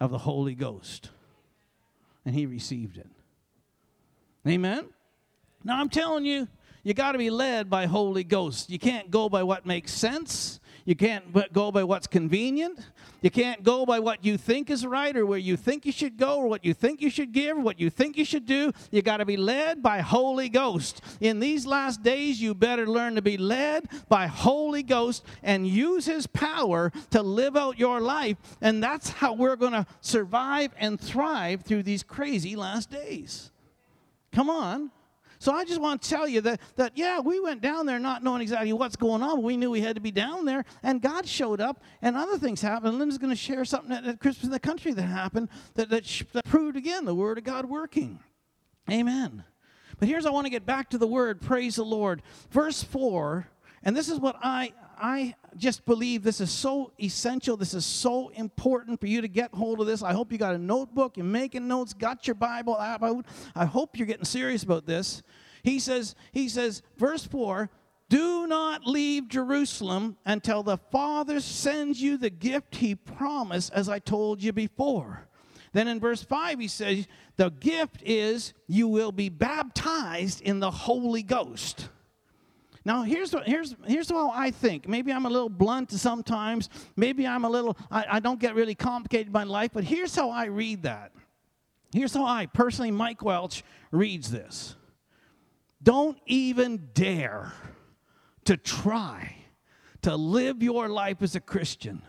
of 0.00 0.10
the 0.10 0.18
Holy 0.18 0.56
Ghost. 0.56 1.10
And 2.24 2.34
he 2.34 2.46
received 2.46 2.98
it. 2.98 3.08
Amen? 4.44 4.86
Now 5.62 5.78
I'm 5.80 5.88
telling 5.88 6.24
you, 6.24 6.48
you 6.82 6.94
got 6.94 7.12
to 7.12 7.18
be 7.18 7.30
led 7.30 7.70
by 7.70 7.86
Holy 7.86 8.24
Ghost. 8.24 8.70
You 8.70 8.80
can't 8.80 9.08
go 9.08 9.28
by 9.28 9.44
what 9.44 9.66
makes 9.66 9.92
sense. 9.92 10.58
You 10.86 10.94
can't 10.94 11.52
go 11.52 11.72
by 11.72 11.82
what's 11.82 12.06
convenient. 12.06 12.78
You 13.20 13.28
can't 13.28 13.64
go 13.64 13.84
by 13.84 13.98
what 13.98 14.24
you 14.24 14.38
think 14.38 14.70
is 14.70 14.86
right 14.86 15.16
or 15.16 15.26
where 15.26 15.38
you 15.38 15.56
think 15.56 15.84
you 15.84 15.90
should 15.90 16.16
go 16.16 16.38
or 16.38 16.46
what 16.46 16.64
you 16.64 16.72
think 16.72 17.02
you 17.02 17.10
should 17.10 17.32
give 17.32 17.58
or 17.58 17.60
what 17.60 17.80
you 17.80 17.90
think 17.90 18.16
you 18.16 18.24
should 18.24 18.46
do. 18.46 18.70
You 18.92 19.02
got 19.02 19.16
to 19.16 19.24
be 19.24 19.36
led 19.36 19.82
by 19.82 20.00
Holy 20.00 20.48
Ghost. 20.48 21.00
In 21.20 21.40
these 21.40 21.66
last 21.66 22.04
days, 22.04 22.40
you 22.40 22.54
better 22.54 22.86
learn 22.86 23.16
to 23.16 23.22
be 23.22 23.36
led 23.36 23.88
by 24.08 24.28
Holy 24.28 24.84
Ghost 24.84 25.24
and 25.42 25.66
use 25.66 26.06
His 26.06 26.28
power 26.28 26.92
to 27.10 27.20
live 27.20 27.56
out 27.56 27.80
your 27.80 28.00
life. 28.00 28.36
And 28.60 28.80
that's 28.80 29.10
how 29.10 29.32
we're 29.32 29.56
going 29.56 29.72
to 29.72 29.86
survive 30.00 30.70
and 30.78 31.00
thrive 31.00 31.62
through 31.62 31.82
these 31.82 32.04
crazy 32.04 32.54
last 32.54 32.90
days. 32.90 33.50
Come 34.30 34.48
on. 34.48 34.92
So 35.38 35.52
I 35.52 35.64
just 35.64 35.80
want 35.80 36.02
to 36.02 36.08
tell 36.08 36.26
you 36.26 36.40
that, 36.42 36.60
that, 36.76 36.92
yeah, 36.96 37.20
we 37.20 37.40
went 37.40 37.60
down 37.60 37.86
there 37.86 37.98
not 37.98 38.22
knowing 38.22 38.42
exactly 38.42 38.72
what's 38.72 38.96
going 38.96 39.22
on, 39.22 39.36
but 39.36 39.42
we 39.42 39.56
knew 39.56 39.70
we 39.70 39.80
had 39.80 39.96
to 39.96 40.00
be 40.00 40.10
down 40.10 40.44
there, 40.44 40.64
and 40.82 41.00
God 41.00 41.26
showed 41.26 41.60
up, 41.60 41.82
and 42.02 42.16
other 42.16 42.38
things 42.38 42.60
happened. 42.60 42.98
Linda's 42.98 43.18
going 43.18 43.30
to 43.30 43.36
share 43.36 43.64
something 43.64 43.92
at, 43.92 44.04
at, 44.04 44.20
Christmas 44.20 44.44
in 44.44 44.50
the 44.50 44.60
country 44.60 44.92
that 44.92 45.02
happened 45.02 45.48
that, 45.74 45.90
that, 45.90 46.06
sh- 46.06 46.24
that 46.32 46.44
proved 46.44 46.76
again 46.76 47.04
the 47.04 47.14
Word 47.14 47.38
of 47.38 47.44
God 47.44 47.66
working. 47.66 48.20
Amen. 48.90 49.44
But 49.98 50.08
here's 50.08 50.26
I 50.26 50.30
want 50.30 50.46
to 50.46 50.50
get 50.50 50.66
back 50.66 50.90
to 50.90 50.98
the 50.98 51.06
Word. 51.06 51.40
Praise 51.40 51.76
the 51.76 51.84
Lord. 51.84 52.22
Verse 52.50 52.82
4, 52.82 53.48
and 53.82 53.96
this 53.96 54.08
is 54.08 54.18
what 54.18 54.36
I, 54.42 54.72
I 54.98 55.34
just 55.56 55.84
believe 55.84 56.22
this 56.22 56.40
is 56.40 56.50
so 56.50 56.92
essential. 57.00 57.56
This 57.56 57.74
is 57.74 57.84
so 57.84 58.28
important 58.30 59.00
for 59.00 59.06
you 59.06 59.20
to 59.20 59.28
get 59.28 59.52
hold 59.54 59.80
of 59.80 59.86
this. 59.86 60.02
I 60.02 60.12
hope 60.12 60.32
you 60.32 60.38
got 60.38 60.54
a 60.54 60.58
notebook, 60.58 61.16
you're 61.16 61.26
making 61.26 61.66
notes, 61.68 61.92
got 61.92 62.26
your 62.26 62.34
Bible 62.34 62.76
out. 62.76 63.26
I 63.54 63.64
hope 63.64 63.96
you're 63.96 64.06
getting 64.06 64.24
serious 64.24 64.62
about 64.62 64.86
this. 64.86 65.22
He 65.62 65.78
says, 65.78 66.14
he 66.32 66.48
says, 66.48 66.82
verse 66.96 67.26
4, 67.26 67.70
do 68.08 68.46
not 68.46 68.86
leave 68.86 69.28
Jerusalem 69.28 70.16
until 70.24 70.62
the 70.62 70.76
Father 70.76 71.40
sends 71.40 72.00
you 72.00 72.16
the 72.16 72.30
gift 72.30 72.76
he 72.76 72.94
promised, 72.94 73.72
as 73.72 73.88
I 73.88 73.98
told 73.98 74.42
you 74.42 74.52
before. 74.52 75.26
Then 75.72 75.88
in 75.88 75.98
verse 75.98 76.22
5, 76.22 76.60
he 76.60 76.68
says, 76.68 77.06
The 77.36 77.50
gift 77.50 78.02
is 78.04 78.54
you 78.68 78.86
will 78.86 79.12
be 79.12 79.28
baptized 79.28 80.40
in 80.40 80.60
the 80.60 80.70
Holy 80.70 81.22
Ghost. 81.22 81.88
Now, 82.86 83.02
here's 83.02 83.32
what, 83.32 83.48
here's 83.48 83.74
here's 83.84 84.08
how 84.08 84.30
I 84.30 84.52
think. 84.52 84.86
Maybe 84.86 85.12
I'm 85.12 85.26
a 85.26 85.28
little 85.28 85.48
blunt 85.48 85.90
sometimes. 85.90 86.70
Maybe 86.94 87.26
I'm 87.26 87.44
a 87.44 87.50
little 87.50 87.76
I, 87.90 88.04
I 88.08 88.20
don't 88.20 88.38
get 88.38 88.54
really 88.54 88.76
complicated 88.76 89.26
in 89.26 89.32
my 89.32 89.42
life. 89.42 89.72
But 89.74 89.82
here's 89.82 90.14
how 90.14 90.30
I 90.30 90.44
read 90.44 90.84
that. 90.84 91.10
Here's 91.92 92.14
how 92.14 92.24
I 92.24 92.46
personally, 92.46 92.92
Mike 92.92 93.24
Welch, 93.24 93.64
reads 93.90 94.30
this. 94.30 94.76
Don't 95.82 96.16
even 96.26 96.90
dare 96.94 97.52
to 98.44 98.56
try 98.56 99.34
to 100.02 100.14
live 100.14 100.62
your 100.62 100.88
life 100.88 101.22
as 101.22 101.34
a 101.34 101.40
Christian 101.40 102.02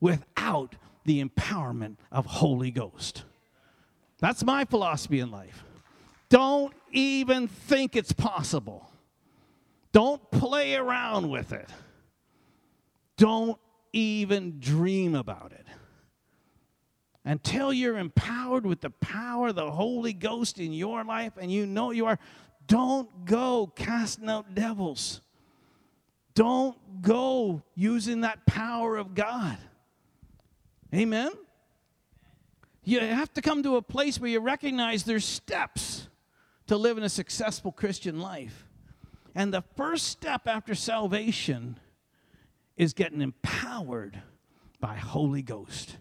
without 0.00 0.74
the 1.04 1.22
empowerment 1.22 1.96
of 2.10 2.24
Holy 2.24 2.70
Ghost. 2.70 3.24
That's 4.20 4.42
my 4.42 4.64
philosophy 4.64 5.20
in 5.20 5.30
life. 5.30 5.64
Don't 6.30 6.72
even 6.92 7.46
think 7.46 7.94
it's 7.94 8.12
possible. 8.12 8.88
Don't 9.98 10.30
play 10.30 10.76
around 10.76 11.28
with 11.28 11.52
it. 11.52 11.68
Don't 13.16 13.58
even 13.92 14.60
dream 14.60 15.16
about 15.16 15.50
it. 15.50 15.66
Until 17.24 17.72
you're 17.72 17.98
empowered 17.98 18.64
with 18.64 18.80
the 18.80 18.90
power 18.90 19.48
of 19.48 19.56
the 19.56 19.72
Holy 19.72 20.12
Ghost 20.12 20.60
in 20.60 20.72
your 20.72 21.02
life 21.02 21.32
and 21.36 21.50
you 21.50 21.66
know 21.66 21.90
you 21.90 22.06
are, 22.06 22.20
don't 22.68 23.24
go 23.24 23.72
casting 23.74 24.28
out 24.28 24.54
devils. 24.54 25.20
Don't 26.32 26.78
go 27.02 27.64
using 27.74 28.20
that 28.20 28.46
power 28.46 28.96
of 28.98 29.16
God. 29.16 29.58
Amen? 30.94 31.32
You 32.84 33.00
have 33.00 33.34
to 33.34 33.42
come 33.42 33.64
to 33.64 33.74
a 33.74 33.82
place 33.82 34.20
where 34.20 34.30
you 34.30 34.38
recognize 34.38 35.02
there's 35.02 35.24
steps 35.24 36.06
to 36.68 36.76
living 36.76 37.02
a 37.02 37.08
successful 37.08 37.72
Christian 37.72 38.20
life. 38.20 38.67
And 39.38 39.54
the 39.54 39.62
first 39.76 40.08
step 40.08 40.48
after 40.48 40.74
salvation 40.74 41.78
is 42.76 42.92
getting 42.92 43.20
empowered 43.20 44.20
by 44.80 44.96
Holy 44.96 45.42
Ghost 45.42 45.98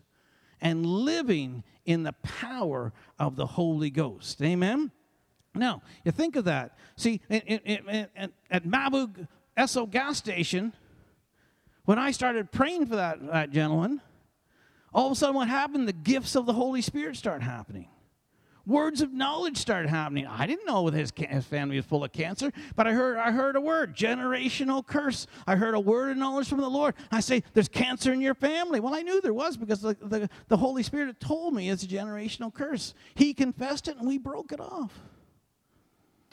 and 0.60 0.84
living 0.84 1.64
in 1.86 2.02
the 2.02 2.14
power 2.24 2.94
of 3.20 3.36
the 3.36 3.46
Holy 3.46 3.92
Ghost. 3.92 4.42
Amen? 4.42 4.90
Now, 5.54 5.84
you 6.04 6.12
think 6.12 6.36
of 6.36 6.46
that. 6.46 6.80
See, 6.96 7.22
at 7.30 8.66
Mabou 8.66 9.28
Esso 9.56 9.88
gas 9.88 10.18
station, 10.18 10.74
when 11.86 12.00
I 12.00 12.10
started 12.10 12.52
praying 12.52 12.88
for 12.88 12.96
that, 12.96 13.24
that 13.28 13.52
gentleman, 13.52 14.02
all 14.92 15.06
of 15.06 15.12
a 15.12 15.16
sudden 15.16 15.36
what 15.36 15.48
happened? 15.48 15.88
The 15.88 15.94
gifts 15.94 16.36
of 16.36 16.48
the 16.48 16.54
Holy 16.54 16.82
Spirit 16.82 17.16
start 17.18 17.44
happening. 17.44 17.88
Words 18.68 19.02
of 19.02 19.14
knowledge 19.14 19.56
started 19.56 19.88
happening. 19.88 20.28
I 20.28 20.46
didn't 20.46 20.68
know 20.68 20.88
his, 20.88 21.14
his 21.16 21.46
family 21.46 21.78
was 21.78 21.86
full 21.86 22.04
of 22.04 22.12
cancer, 22.12 22.52
but 22.76 22.86
I 22.86 22.92
heard, 22.92 23.18
I 23.18 23.32
heard 23.32 23.56
a 23.56 23.62
word, 23.62 23.96
generational 23.96 24.86
curse. 24.86 25.26
I 25.48 25.56
heard 25.56 25.74
a 25.74 25.80
word 25.80 26.12
of 26.12 26.18
knowledge 26.18 26.50
from 26.50 26.60
the 26.60 26.70
Lord. 26.70 26.94
I 27.10 27.22
say, 27.22 27.44
there's 27.54 27.70
cancer 27.70 28.12
in 28.12 28.20
your 28.20 28.36
family. 28.36 28.82
Well, 28.82 28.94
I 28.94 29.04
knew 29.04 29.22
there 29.22 29.34
was 29.34 29.56
because 29.56 29.80
the, 29.80 29.96
the, 30.02 30.30
the 30.50 30.58
Holy 30.58 30.84
Spirit 30.84 31.18
told 31.22 31.54
me 31.54 31.70
it's 31.70 31.84
a 31.84 31.88
generational 31.88 32.54
curse. 32.54 32.94
He 33.16 33.34
confessed 33.34 33.88
it 33.88 33.96
and 33.98 34.06
we 34.06 34.18
broke 34.18 34.52
it 34.52 34.60
off 34.60 34.92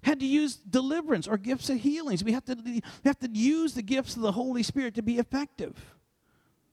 had 0.03 0.21
to 0.21 0.27
use 0.27 0.57
deliverance 0.57 1.27
or 1.27 1.39
gifts 1.39 1.71
of 1.71 1.81
healings. 1.81 2.23
We 2.23 2.33
have 2.33 2.45
to, 2.45 2.59
we 2.63 2.83
have 3.07 3.19
to 3.21 3.31
use 3.31 3.73
the 3.73 3.81
gifts 3.81 4.17
of 4.17 4.23
the 4.23 4.33
Holy 4.33 4.63
Spirit 4.63 4.95
to 4.97 5.03
be 5.03 5.19
effective. 5.19 5.95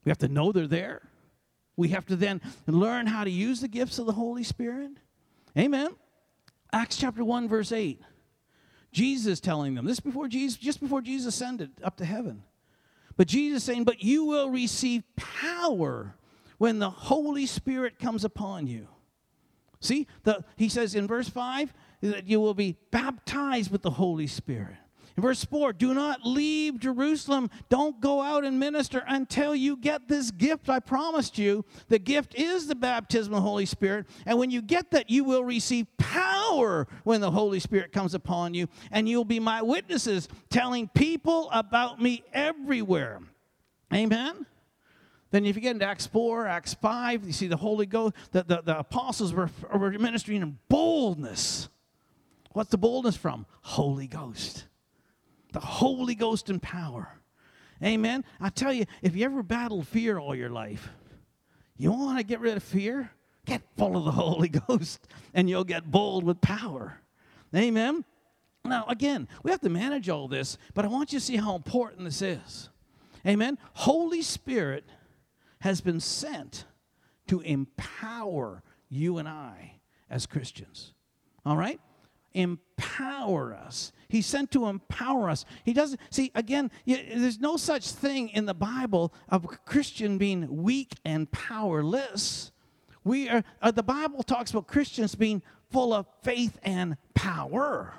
We 0.04 0.10
have 0.10 0.18
to 0.18 0.28
know 0.28 0.52
they're 0.52 0.66
there. 0.66 1.08
We 1.74 1.88
have 1.88 2.04
to 2.06 2.16
then 2.16 2.42
learn 2.66 3.06
how 3.06 3.24
to 3.24 3.30
use 3.30 3.62
the 3.62 3.68
gifts 3.68 3.98
of 3.98 4.04
the 4.04 4.12
Holy 4.12 4.42
Spirit. 4.42 4.98
Amen. 5.56 5.90
Acts 6.72 6.96
chapter 6.96 7.24
1, 7.24 7.48
verse 7.48 7.72
8. 7.72 8.00
Jesus 8.92 9.40
telling 9.40 9.74
them, 9.74 9.86
this 9.86 10.00
before 10.00 10.28
Jesus, 10.28 10.58
just 10.58 10.80
before 10.80 11.00
Jesus 11.00 11.34
ascended 11.34 11.70
up 11.82 11.96
to 11.96 12.04
heaven. 12.04 12.42
But 13.16 13.26
Jesus 13.26 13.64
saying, 13.64 13.84
But 13.84 14.02
you 14.02 14.24
will 14.24 14.50
receive 14.50 15.02
power 15.16 16.14
when 16.58 16.78
the 16.78 16.90
Holy 16.90 17.46
Spirit 17.46 17.98
comes 17.98 18.24
upon 18.24 18.66
you. 18.66 18.88
See, 19.80 20.06
the, 20.22 20.44
he 20.56 20.68
says 20.68 20.94
in 20.94 21.06
verse 21.06 21.28
5, 21.28 21.72
that 22.02 22.28
you 22.28 22.40
will 22.40 22.54
be 22.54 22.76
baptized 22.90 23.70
with 23.70 23.82
the 23.82 23.90
Holy 23.90 24.26
Spirit. 24.26 24.76
In 25.16 25.22
verse 25.22 25.44
4, 25.44 25.72
do 25.74 25.94
not 25.94 26.24
leave 26.24 26.78
Jerusalem. 26.78 27.50
Don't 27.68 28.00
go 28.00 28.22
out 28.22 28.44
and 28.44 28.58
minister 28.58 29.04
until 29.06 29.54
you 29.54 29.76
get 29.76 30.08
this 30.08 30.30
gift 30.30 30.68
I 30.68 30.80
promised 30.80 31.38
you. 31.38 31.64
The 31.88 31.98
gift 31.98 32.34
is 32.34 32.66
the 32.66 32.74
baptism 32.74 33.34
of 33.34 33.38
the 33.38 33.48
Holy 33.48 33.66
Spirit. 33.66 34.06
And 34.26 34.38
when 34.38 34.50
you 34.50 34.62
get 34.62 34.90
that, 34.92 35.10
you 35.10 35.24
will 35.24 35.44
receive 35.44 35.86
power 35.98 36.86
when 37.04 37.20
the 37.20 37.30
Holy 37.30 37.60
Spirit 37.60 37.92
comes 37.92 38.14
upon 38.14 38.54
you. 38.54 38.68
And 38.90 39.08
you'll 39.08 39.24
be 39.24 39.40
my 39.40 39.62
witnesses, 39.62 40.28
telling 40.50 40.88
people 40.88 41.50
about 41.52 42.00
me 42.00 42.24
everywhere. 42.32 43.20
Amen? 43.92 44.46
Then 45.30 45.46
if 45.46 45.56
you 45.56 45.62
get 45.62 45.72
into 45.72 45.86
Acts 45.86 46.06
4, 46.06 46.46
Acts 46.46 46.74
5, 46.74 47.26
you 47.26 47.32
see 47.32 47.46
the 47.46 47.56
Holy 47.56 47.86
Ghost, 47.86 48.14
the, 48.32 48.42
the, 48.44 48.62
the 48.64 48.78
apostles 48.78 49.32
were, 49.32 49.50
were 49.74 49.90
ministering 49.92 50.42
in 50.42 50.58
boldness 50.68 51.68
What's 52.52 52.70
the 52.70 52.78
boldness 52.78 53.16
from? 53.16 53.46
Holy 53.62 54.06
Ghost. 54.06 54.66
The 55.52 55.60
Holy 55.60 56.14
Ghost 56.14 56.50
in 56.50 56.60
power. 56.60 57.18
Amen. 57.82 58.24
I 58.40 58.48
tell 58.48 58.72
you, 58.72 58.86
if 59.02 59.16
you 59.16 59.24
ever 59.24 59.42
battled 59.42 59.86
fear 59.88 60.18
all 60.18 60.34
your 60.34 60.50
life, 60.50 60.88
you 61.76 61.90
want 61.90 62.18
to 62.18 62.24
get 62.24 62.40
rid 62.40 62.56
of 62.56 62.62
fear? 62.62 63.10
Get 63.44 63.62
full 63.76 63.96
of 63.96 64.04
the 64.04 64.10
Holy 64.22 64.48
Ghost 64.48 65.06
and 65.34 65.48
you'll 65.48 65.64
get 65.64 65.90
bold 65.90 66.24
with 66.24 66.40
power. 66.40 67.00
Amen. 67.54 68.04
Now, 68.64 68.84
again, 68.86 69.28
we 69.42 69.50
have 69.50 69.60
to 69.62 69.68
manage 69.68 70.08
all 70.08 70.28
this, 70.28 70.56
but 70.74 70.84
I 70.84 70.88
want 70.88 71.12
you 71.12 71.18
to 71.18 71.24
see 71.24 71.36
how 71.36 71.56
important 71.56 72.04
this 72.04 72.22
is. 72.22 72.68
Amen. 73.26 73.58
Holy 73.74 74.22
Spirit 74.22 74.84
has 75.60 75.80
been 75.80 76.00
sent 76.00 76.64
to 77.26 77.40
empower 77.40 78.62
you 78.88 79.18
and 79.18 79.28
I 79.28 79.74
as 80.08 80.26
Christians. 80.26 80.92
All 81.44 81.56
right? 81.56 81.80
Empower 82.34 83.54
us. 83.54 83.92
He's 84.08 84.26
sent 84.26 84.50
to 84.50 84.66
empower 84.66 85.30
us. 85.30 85.44
He 85.64 85.72
doesn't, 85.72 86.00
see, 86.10 86.30
again, 86.34 86.70
there's 86.86 87.40
no 87.40 87.56
such 87.56 87.90
thing 87.90 88.28
in 88.28 88.44
the 88.44 88.54
Bible 88.54 89.14
of 89.28 89.44
a 89.44 89.48
Christian 89.48 90.18
being 90.18 90.62
weak 90.62 90.92
and 91.04 91.30
powerless. 91.30 92.52
We 93.04 93.28
are, 93.28 93.42
uh, 93.60 93.70
the 93.70 93.82
Bible 93.82 94.22
talks 94.22 94.50
about 94.50 94.66
Christians 94.66 95.14
being 95.14 95.42
full 95.70 95.94
of 95.94 96.06
faith 96.22 96.58
and 96.62 96.98
power. 97.14 97.94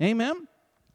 Amen? 0.00 0.48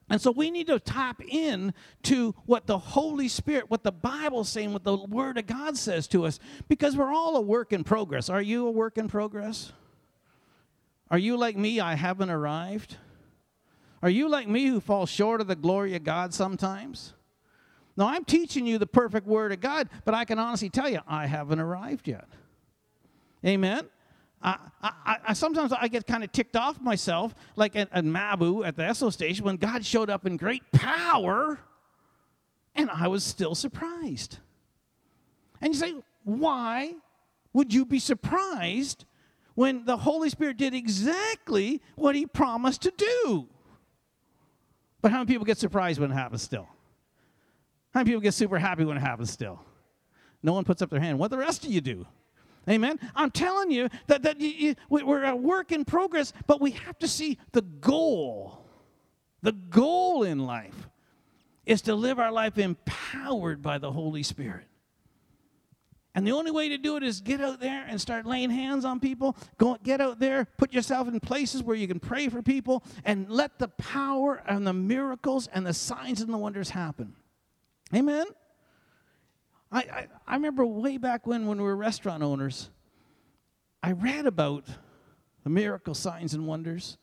And 0.10 0.20
so 0.20 0.32
we 0.32 0.50
need 0.50 0.68
to 0.68 0.80
tap 0.80 1.22
in 1.28 1.74
to 2.04 2.34
what 2.48 2.66
the 2.66 2.80
Holy 2.80 3.28
Spirit, 3.28 3.70
what 3.70 3.84
the 3.84 3.92
Bible's 3.92 4.50
saying, 4.50 4.74
what 4.74 4.84
the 4.84 4.98
Word 4.98 5.38
of 5.38 5.46
God 5.46 5.78
says 5.78 6.08
to 6.08 6.26
us, 6.26 6.40
because 6.68 6.98
we're 6.98 7.14
all 7.14 7.36
a 7.36 7.42
work 7.42 7.72
in 7.72 7.84
progress. 7.84 8.28
Are 8.28 8.42
you 8.42 8.68
a 8.68 8.72
work 8.72 8.98
in 8.98 9.08
progress? 9.08 9.72
Are 11.12 11.18
you 11.18 11.38
like 11.38 11.58
me? 11.58 11.80
I 11.80 11.96
haven't 11.96 12.30
arrived. 12.30 12.98
Are 14.02 14.10
you 14.10 14.30
like 14.30 14.48
me 14.48 14.68
who 14.68 14.80
falls 14.80 15.10
short 15.10 15.42
of 15.42 15.48
the 15.48 15.56
glory 15.56 15.96
of 15.96 16.04
God 16.04 16.34
sometimes? 16.34 17.14
No, 17.98 18.08
I'm 18.08 18.24
teaching 18.24 18.66
you 18.66 18.78
the 18.78 18.88
perfect 18.88 19.28
word 19.28 19.52
of 19.52 19.60
God, 19.60 19.90
but 20.06 20.14
I 20.14 20.24
can 20.24 20.40
honestly 20.40 20.70
tell 20.70 20.90
you, 20.90 21.00
I 21.08 21.26
haven't 21.26 21.60
arrived 21.60 22.08
yet. 22.08 22.28
Amen. 23.46 23.90
I, 24.42 24.58
I, 24.82 25.18
I, 25.28 25.34
sometimes 25.34 25.74
I 25.74 25.90
get 25.90 26.08
kind 26.08 26.24
of 26.24 26.32
ticked 26.32 26.56
off 26.56 26.80
myself, 26.80 27.36
like 27.58 27.76
at, 27.76 27.90
at 27.92 28.06
Mabou 28.06 28.64
at 28.64 28.78
the 28.78 28.84
Esso 28.84 29.12
station, 29.12 29.44
when 29.44 29.58
God 29.58 29.86
showed 29.86 30.10
up 30.10 30.26
in 30.26 30.38
great 30.38 30.64
power, 30.72 31.60
and 32.74 32.90
I 32.90 33.10
was 33.10 33.26
still 33.26 33.54
surprised. 33.54 34.38
And 35.60 35.74
you 35.74 35.80
say, 35.80 35.94
why 36.24 36.94
would 37.52 37.74
you 37.74 37.84
be 37.84 38.00
surprised 38.00 39.04
when 39.60 39.84
the 39.84 39.98
Holy 39.98 40.30
Spirit 40.30 40.56
did 40.56 40.74
exactly 40.74 41.82
what 41.98 42.16
he 42.16 42.26
promised 42.26 42.82
to 42.84 42.94
do. 42.96 43.46
But 45.02 45.12
how 45.12 45.18
many 45.18 45.28
people 45.28 45.44
get 45.44 45.58
surprised 45.58 46.00
when 46.00 46.12
it 46.12 46.14
happens 46.14 46.44
still? 46.44 46.66
How 47.94 48.00
many 48.00 48.12
people 48.12 48.22
get 48.22 48.34
super 48.34 48.58
happy 48.58 48.86
when 48.86 48.96
it 48.96 49.02
happens 49.02 49.32
still? 49.32 49.60
No 50.42 50.54
one 50.54 50.64
puts 50.64 50.82
up 50.82 50.90
their 50.90 51.02
hand. 51.02 51.20
What 51.20 51.30
the 51.30 51.38
rest 51.38 51.66
of 51.66 51.74
you 51.74 51.82
do? 51.82 52.08
Amen. 52.70 53.02
I'm 53.14 53.32
telling 53.32 53.70
you 53.70 53.90
that, 54.08 54.24
that 54.24 54.40
you, 54.40 54.48
you, 54.48 54.76
we're 54.90 55.26
a 55.26 55.36
work 55.36 55.74
in 55.74 55.84
progress, 55.84 56.32
but 56.48 56.62
we 56.62 56.72
have 56.72 56.98
to 57.00 57.08
see 57.10 57.38
the 57.52 57.64
goal. 57.64 58.66
The 59.42 59.52
goal 59.52 60.24
in 60.24 60.40
life 60.40 60.88
is 61.66 61.82
to 61.82 61.96
live 61.96 62.18
our 62.18 62.32
life 62.32 62.58
empowered 62.58 63.62
by 63.62 63.78
the 63.78 63.92
Holy 63.92 64.24
Spirit. 64.24 64.69
And 66.16 66.26
the 66.26 66.32
only 66.32 66.52
way 66.52 66.70
to 66.70 66.78
do 66.78 66.98
it 66.98 67.04
is 67.04 67.22
get 67.22 67.40
out 67.40 67.60
there 67.60 67.86
and 67.88 68.02
start 68.02 68.26
laying 68.26 68.50
hands 68.50 68.84
on 68.84 69.00
people. 69.00 69.38
Go 69.58 69.78
get 69.84 70.02
out 70.02 70.20
there, 70.20 70.46
put 70.58 70.74
yourself 70.74 71.08
in 71.08 71.20
places 71.20 71.62
where 71.62 71.76
you 71.76 71.88
can 71.88 72.00
pray 72.00 72.30
for 72.30 72.42
people, 72.42 72.84
and 73.06 73.30
let 73.30 73.60
the 73.60 73.68
power 73.68 74.42
and 74.48 74.66
the 74.66 74.74
miracles 74.74 75.48
and 75.54 75.66
the 75.66 75.74
signs 75.74 76.22
and 76.22 76.34
the 76.34 76.38
wonders 76.38 76.72
happen. 76.72 77.16
Amen. 77.94 78.26
I, 79.72 79.80
I, 79.80 80.08
I 80.28 80.34
remember 80.36 80.66
way 80.66 80.98
back 80.98 81.28
when 81.28 81.46
when 81.46 81.58
we 81.58 81.64
were 81.64 81.76
restaurant 81.76 82.24
owners, 82.24 82.72
I 83.84 83.92
read 83.92 84.26
about 84.26 84.66
the 85.44 85.50
miracle 85.50 85.94
signs 85.94 86.34
and 86.34 86.48
wonders. 86.48 86.98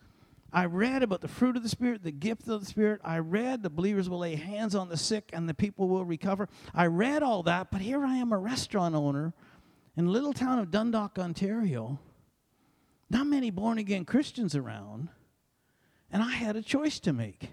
I 0.53 0.65
read 0.67 1.03
about 1.03 1.21
the 1.21 1.29
fruit 1.29 1.57
of 1.57 1.63
the 1.63 1.69
Spirit, 1.69 2.03
the 2.03 2.13
gift 2.13 2.49
of 2.49 2.61
the 2.61 2.67
Spirit. 2.67 3.01
I 3.05 3.19
read 3.19 3.63
the 3.63 3.71
believers 3.71 4.09
will 4.09 4.21
lay 4.21 4.37
hands 4.37 4.75
on 4.75 4.89
the 4.89 4.97
sick 4.97 5.31
and 5.33 5.49
the 5.49 5.55
people 5.55 5.89
will 5.89 6.05
recover. 6.05 6.49
I 6.75 6.87
read 6.87 7.23
all 7.23 7.43
that, 7.45 7.71
but 7.71 7.81
here 7.81 8.05
I 8.05 8.17
am, 8.17 8.33
a 8.33 8.39
restaurant 8.39 8.95
owner 8.95 9.35
in 9.97 10.07
a 10.07 10.11
little 10.11 10.33
town 10.33 10.59
of 10.59 10.71
Dundalk, 10.71 11.19
Ontario. 11.19 11.99
Not 13.11 13.27
many 13.27 13.51
born 13.51 13.79
again 13.79 14.05
Christians 14.05 14.55
around. 14.55 15.09
And 16.11 16.23
I 16.23 16.33
had 16.33 16.57
a 16.57 16.63
choice 16.63 17.01
to 17.01 17.13
make. 17.13 17.51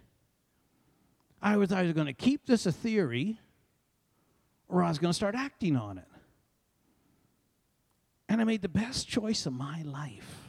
I 1.41 1.57
was 1.57 1.71
either 1.71 1.93
going 1.93 2.07
to 2.07 2.13
keep 2.13 2.45
this 2.45 2.65
a 2.65 2.71
theory 2.71 3.39
or 4.69 4.83
I 4.83 4.89
was 4.89 4.99
going 4.99 5.09
to 5.09 5.15
start 5.15 5.35
acting 5.35 5.75
on 5.75 5.97
it. 5.97 6.07
And 8.29 8.39
I 8.39 8.43
made 8.45 8.61
the 8.61 8.69
best 8.69 9.07
choice 9.07 9.45
of 9.45 9.53
my 9.53 9.81
life. 9.83 10.42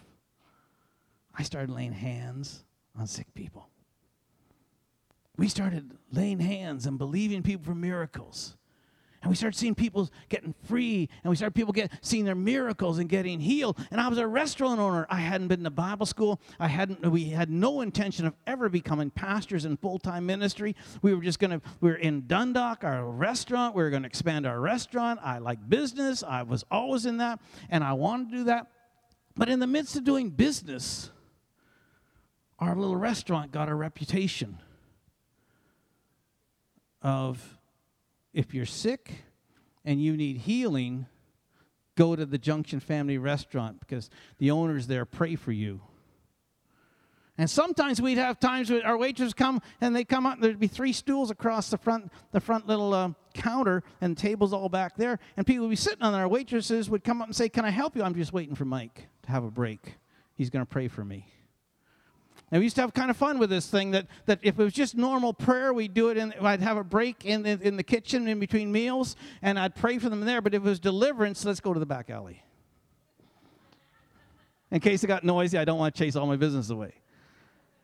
I 1.37 1.43
started 1.43 1.71
laying 1.71 1.93
hands 1.93 2.65
on 2.99 3.07
sick 3.07 3.33
people. 3.35 3.69
We 5.37 5.49
started 5.49 5.91
laying 6.13 6.39
hands 6.39 6.87
and 6.87 6.97
believing 6.97 7.43
people 7.43 7.65
for 7.65 7.75
miracles. 7.75 8.57
And 9.25 9.31
we 9.31 9.37
started 9.37 9.57
seeing 9.57 9.75
people 9.75 10.11
getting 10.29 10.55
free, 10.65 11.09
and 11.23 11.31
we 11.31 11.37
started 11.37 11.55
people 11.55 11.73
get, 11.73 11.91
seeing 12.03 12.27
their 12.27 12.35
miracles 12.35 12.99
and 12.99 13.09
getting 13.09 13.41
healed. 13.41 13.79
And 13.91 13.99
I 13.99 14.09
was 14.09 14.19
a 14.19 14.27
restaurant 14.27 14.79
owner. 14.79 15.07
I 15.09 15.17
hadn't 15.17 15.49
been 15.49 15.65
to 15.65 15.71
Bible 15.71 16.05
school. 16.05 16.43
I 16.61 16.69
hadn't. 16.69 17.11
We 17.11 17.31
had 17.31 17.49
no 17.49 17.81
intention 17.81 18.27
of 18.27 18.35
ever 18.47 18.69
becoming 18.69 19.09
pastors 19.09 19.65
in 19.65 19.79
full 19.79 19.99
time 19.99 20.27
ministry. 20.27 20.77
We 21.01 21.15
were 21.15 21.23
just 21.23 21.41
to. 21.41 21.63
We 21.81 21.89
were 21.89 21.97
in 21.97 22.27
Dundalk, 22.27 22.85
our 22.85 23.11
restaurant. 23.11 23.75
We 23.75 23.83
were 23.83 23.91
to 24.03 24.07
expand 24.07 24.47
our 24.47 24.61
restaurant. 24.61 25.19
I 25.23 25.39
like 25.39 25.71
business. 25.71 26.23
I 26.23 26.43
was 26.43 26.63
always 26.71 27.07
in 27.07 27.17
that, 27.17 27.41
and 27.71 27.83
I 27.83 27.95
wanted 27.95 28.31
to 28.31 28.37
do 28.37 28.45
that. 28.45 28.67
But 29.37 29.49
in 29.49 29.59
the 29.59 29.67
midst 29.67 29.97
of 29.97 30.05
doing 30.05 30.29
business, 30.29 31.11
our 32.59 32.75
little 32.75 32.97
restaurant 32.97 33.53
got 33.53 33.69
a 33.69 33.75
reputation 33.75 34.59
of 37.03 37.59
if 38.33 38.55
you're 38.55 38.67
sick 38.67 39.25
and 39.85 40.03
you 40.03 40.17
need 40.17 40.39
healing, 40.39 41.07
go 41.97 42.17
to 42.17 42.27
the 42.27 42.39
Junction 42.39 42.81
Family 42.81 43.19
Restaurant 43.19 43.79
because 43.81 44.11
the 44.39 44.51
owners 44.51 44.87
there 44.87 45.05
pray 45.05 45.37
for 45.37 45.53
you. 45.53 45.81
And 47.37 47.51
sometimes 47.51 48.01
we'd 48.01 48.19
have 48.19 48.39
times 48.39 48.71
where 48.71 48.87
our 48.87 48.97
waiters 48.97 49.35
come 49.35 49.61
and 49.81 49.95
they 49.95 50.05
come 50.05 50.25
up, 50.25 50.41
there'd 50.41 50.61
be 50.61 50.69
three 50.69 50.93
stools 50.93 51.33
across 51.33 51.69
the 51.69 51.77
front, 51.77 52.13
the 52.31 52.41
front 52.41 52.69
little 52.69 52.95
uh, 52.95 53.11
counter 53.35 53.83
and 54.01 54.17
tables 54.17 54.53
all 54.53 54.69
back 54.69 54.97
there. 54.97 55.19
And 55.37 55.45
people 55.45 55.65
would 55.65 55.71
be 55.71 55.77
sitting 55.77 56.03
on 56.03 56.13
there. 56.13 56.23
Our 56.23 56.29
waitresses 56.29 56.89
would 56.89 57.03
come 57.03 57.21
up 57.21 57.27
and 57.27 57.35
say, 57.35 57.49
Can 57.49 57.65
I 57.65 57.71
help 57.71 57.97
you? 57.97 58.05
I'm 58.05 58.15
just 58.15 58.33
waiting 58.33 58.55
for 58.55 58.65
Mike 58.65 59.09
to 59.25 59.31
have 59.33 59.43
a 59.43 59.51
break. 59.51 59.97
He's 60.35 60.49
going 60.49 60.65
to 60.65 60.71
pray 60.71 60.87
for 60.87 61.05
me. 61.05 61.27
And 62.55 62.61
we 62.61 62.67
used 62.67 62.77
to 62.77 62.83
have 62.83 62.95
kind 62.95 63.11
of 63.11 63.17
fun 63.17 63.41
with 63.41 63.51
this 63.51 63.67
thing 63.67 63.91
that, 63.91 64.07
that 64.27 64.39
if 64.43 64.61
it 64.61 64.63
was 64.63 64.73
just 64.73 64.97
normal 64.97 65.35
prayer, 65.35 65.75
we'd 65.75 65.93
do 65.93 66.11
it 66.11 66.17
in, 66.17 66.33
I'd 66.41 66.63
have 66.63 66.77
a 66.77 66.85
break 66.85 67.25
in, 67.25 67.45
in, 67.45 67.61
in 67.63 67.77
the 67.77 67.83
kitchen 67.83 68.29
in 68.29 68.39
between 68.39 68.71
meals, 68.71 69.17
and 69.43 69.59
I'd 69.59 69.75
pray 69.75 69.99
for 69.99 70.09
them 70.09 70.21
there. 70.21 70.41
But 70.41 70.55
if 70.55 70.63
it 70.63 70.65
was 70.65 70.79
deliverance, 70.79 71.45
let's 71.45 71.59
go 71.59 71.75
to 71.75 71.81
the 71.81 71.85
back 71.85 72.11
alley. 72.11 72.45
In 74.71 74.79
case 74.79 75.03
it 75.03 75.09
got 75.09 75.25
noisy, 75.25 75.59
I 75.59 75.65
don't 75.65 75.81
want 75.81 75.97
to 75.97 75.99
chase 75.99 76.15
all 76.15 76.29
my 76.29 76.37
business 76.37 76.71
away. 76.71 76.95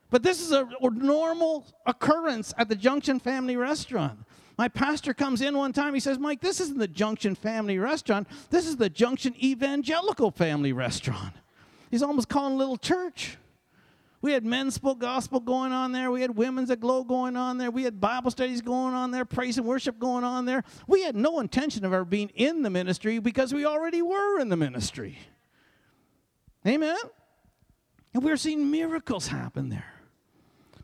But 0.09 0.23
this 0.23 0.41
is 0.41 0.53
a, 0.53 0.65
a 0.81 0.91
normal 0.91 1.67
occurrence 1.85 2.55
at 2.57 2.69
the 2.69 2.77
Junction 2.77 3.19
Family 3.19 3.57
Restaurant. 3.57 4.21
My 4.57 4.69
pastor 4.69 5.13
comes 5.13 5.41
in 5.41 5.59
one 5.59 5.73
time. 5.73 5.95
He 5.95 6.01
says, 6.01 6.17
Mike, 6.17 6.43
this 6.43 6.61
isn't 6.61 6.79
the 6.79 6.87
Junction 6.87 7.35
Family 7.35 7.81
Restaurant. 7.81 8.29
This 8.51 8.69
is 8.69 8.77
the 8.77 8.89
Junction 8.89 9.35
Evangelical 9.43 10.31
Family 10.31 10.73
Restaurant. 10.73 11.35
He's 11.91 12.05
almost 12.05 12.29
calling 12.29 12.55
a 12.55 12.57
little 12.57 12.77
church. 12.77 13.37
We 14.23 14.33
had 14.33 14.45
men's 14.45 14.79
gospel 14.79 15.41
going 15.41 15.73
on 15.73 15.93
there. 15.93 16.11
We 16.11 16.21
had 16.21 16.37
women's 16.37 16.69
aglow 16.69 17.05
going 17.05 17.37
on 17.37 17.57
there. 17.57 17.71
We 17.71 17.85
had 17.85 18.01
Bible 18.01 18.31
studies 18.31 18.61
going 18.61 18.95
on 18.95 19.13
there, 19.13 19.25
praise 19.25 19.57
and 19.57 19.67
worship 19.67 19.99
going 19.99 20.25
on 20.25 20.45
there. 20.45 20.63
We 20.87 21.03
had 21.03 21.17
no 21.17 21.41
intention 21.41 21.87
of 21.87 21.93
ever 21.95 22.05
being 22.05 22.29
in 22.35 22.63
the 22.63 22.69
ministry 22.69 23.19
because 23.19 23.55
we 23.55 23.65
already 23.65 24.03
were 24.03 24.39
in 24.39 24.51
the 24.51 24.59
ministry. 24.59 25.19
Amen? 26.67 26.99
And 28.13 28.23
we 28.23 28.31
were 28.31 28.37
seeing 28.37 28.71
miracles 28.71 29.29
happen 29.29 29.71
there. 29.71 29.95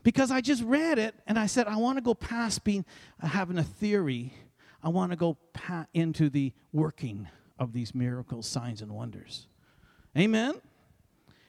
Because 0.01 0.31
I 0.31 0.41
just 0.41 0.63
read 0.63 0.97
it 0.97 1.13
and 1.27 1.37
I 1.37 1.45
said, 1.45 1.67
I 1.67 1.75
want 1.75 1.97
to 1.97 2.01
go 2.01 2.15
past 2.15 2.63
being 2.63 2.85
uh, 3.21 3.27
having 3.27 3.59
a 3.59 3.63
theory. 3.63 4.33
I 4.81 4.89
want 4.89 5.11
to 5.11 5.17
go 5.17 5.37
into 5.93 6.29
the 6.29 6.53
working 6.71 7.27
of 7.59 7.73
these 7.73 7.93
miracles, 7.93 8.47
signs, 8.47 8.81
and 8.81 8.91
wonders. 8.91 9.47
Amen? 10.17 10.55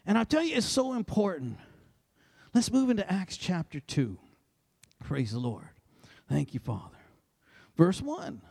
And 0.05 0.19
I'll 0.19 0.27
tell 0.27 0.43
you, 0.43 0.57
it's 0.57 0.67
so 0.67 0.95
important 0.95 1.59
Let's 2.59 2.73
move 2.73 2.91
into 2.91 3.09
Acts 3.09 3.37
chapter 3.37 3.79
2. 3.79 4.19
Praise 5.05 5.31
the 5.31 5.39
Lord. 5.39 5.69
Thank 6.29 6.55
you, 6.55 6.59
Father. 6.59 6.99
Verse 7.77 8.03
1. 8.03 8.43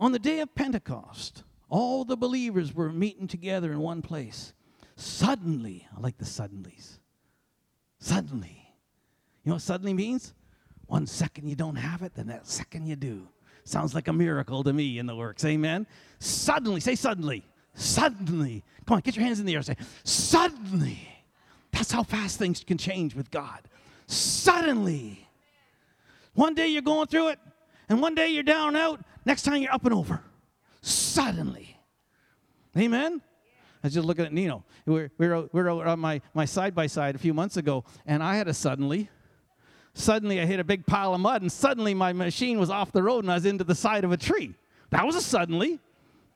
On 0.00 0.12
the 0.12 0.18
day 0.18 0.40
of 0.40 0.54
Pentecost, 0.54 1.42
all 1.68 2.06
the 2.06 2.16
believers 2.16 2.74
were 2.74 2.90
meeting 2.90 3.28
together 3.28 3.70
in 3.70 3.80
one 3.80 4.00
place. 4.00 4.54
Suddenly, 4.96 5.86
I 5.94 6.00
like 6.00 6.16
the 6.16 6.24
suddenlies. 6.24 7.00
Suddenly. 7.98 8.72
You 9.44 9.50
know 9.50 9.56
what 9.56 9.62
suddenly 9.62 9.92
means? 9.92 10.32
One 10.86 11.06
second 11.06 11.48
you 11.48 11.54
don't 11.54 11.76
have 11.76 12.00
it, 12.00 12.14
the 12.14 12.24
next 12.24 12.48
second 12.48 12.86
you 12.86 12.96
do. 12.96 13.28
Sounds 13.64 13.94
like 13.94 14.08
a 14.08 14.12
miracle 14.14 14.64
to 14.64 14.72
me 14.72 14.98
in 14.98 15.04
the 15.04 15.14
works. 15.14 15.44
Amen. 15.44 15.86
Suddenly, 16.18 16.80
say 16.80 16.94
suddenly. 16.94 17.44
Suddenly. 17.74 18.64
Come 18.86 18.94
on, 18.94 19.00
get 19.02 19.16
your 19.16 19.26
hands 19.26 19.38
in 19.38 19.44
the 19.44 19.54
air. 19.54 19.60
Say, 19.60 19.76
suddenly 20.02 21.11
that's 21.72 21.90
how 21.90 22.02
fast 22.02 22.38
things 22.38 22.62
can 22.64 22.78
change 22.78 23.14
with 23.14 23.30
God. 23.30 23.60
Suddenly. 24.06 25.26
One 26.34 26.54
day 26.54 26.68
you're 26.68 26.82
going 26.82 27.08
through 27.08 27.28
it, 27.28 27.38
and 27.88 28.00
one 28.00 28.14
day 28.14 28.28
you're 28.28 28.42
down 28.42 28.68
and 28.68 28.76
out, 28.76 29.00
next 29.24 29.42
time 29.42 29.60
you're 29.62 29.72
up 29.72 29.84
and 29.84 29.94
over. 29.94 30.22
Suddenly. 30.80 31.76
Amen? 32.76 33.20
I 33.82 33.86
was 33.88 33.94
just 33.94 34.06
looking 34.06 34.24
at 34.24 34.32
Nino. 34.32 34.64
We 34.86 34.94
were, 34.94 35.10
we 35.18 35.28
were, 35.28 35.48
we 35.52 35.62
were 35.62 35.70
on 35.86 35.98
my, 35.98 36.20
my 36.34 36.44
side-by-side 36.44 37.16
a 37.16 37.18
few 37.18 37.34
months 37.34 37.56
ago, 37.56 37.84
and 38.06 38.22
I 38.22 38.36
had 38.36 38.48
a 38.48 38.54
suddenly. 38.54 39.08
Suddenly 39.94 40.40
I 40.40 40.46
hit 40.46 40.60
a 40.60 40.64
big 40.64 40.86
pile 40.86 41.14
of 41.14 41.20
mud, 41.20 41.42
and 41.42 41.50
suddenly 41.50 41.92
my 41.92 42.12
machine 42.12 42.58
was 42.58 42.70
off 42.70 42.92
the 42.92 43.02
road 43.02 43.24
and 43.24 43.30
I 43.30 43.34
was 43.34 43.44
into 43.44 43.64
the 43.64 43.74
side 43.74 44.04
of 44.04 44.12
a 44.12 44.16
tree. 44.16 44.54
That 44.90 45.04
was 45.04 45.16
a 45.16 45.20
suddenly. 45.20 45.80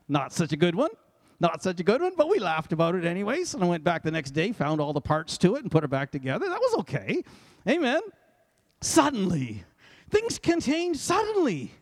Not 0.09 0.33
such 0.33 0.53
a 0.53 0.57
good 0.57 0.75
one. 0.75 0.90
Not 1.38 1.62
such 1.62 1.81
a 1.81 1.83
good 1.83 2.01
one, 2.01 2.12
but 2.16 2.29
we 2.29 2.38
laughed 2.38 2.72
about 2.72 2.94
it 2.94 3.05
anyways. 3.05 3.55
And 3.55 3.62
I 3.62 3.66
went 3.66 3.85
back 3.85 4.03
the 4.03 4.11
next 4.11 4.31
day, 4.31 4.53
found 4.53 4.81
all 4.81 4.92
the 4.92 5.01
parts 5.01 5.37
to 5.38 5.57
it, 5.57 5.62
and 5.62 5.70
put 5.70 5.85
it 5.85 5.90
back 5.90 6.11
together. 6.11 6.49
That 6.49 6.61
was 6.61 6.75
okay. 6.81 7.22
Amen. 7.68 8.01
Suddenly, 8.81 9.64
things 10.11 10.38
can 10.38 10.61
change 10.61 10.96
suddenly. 10.96 11.72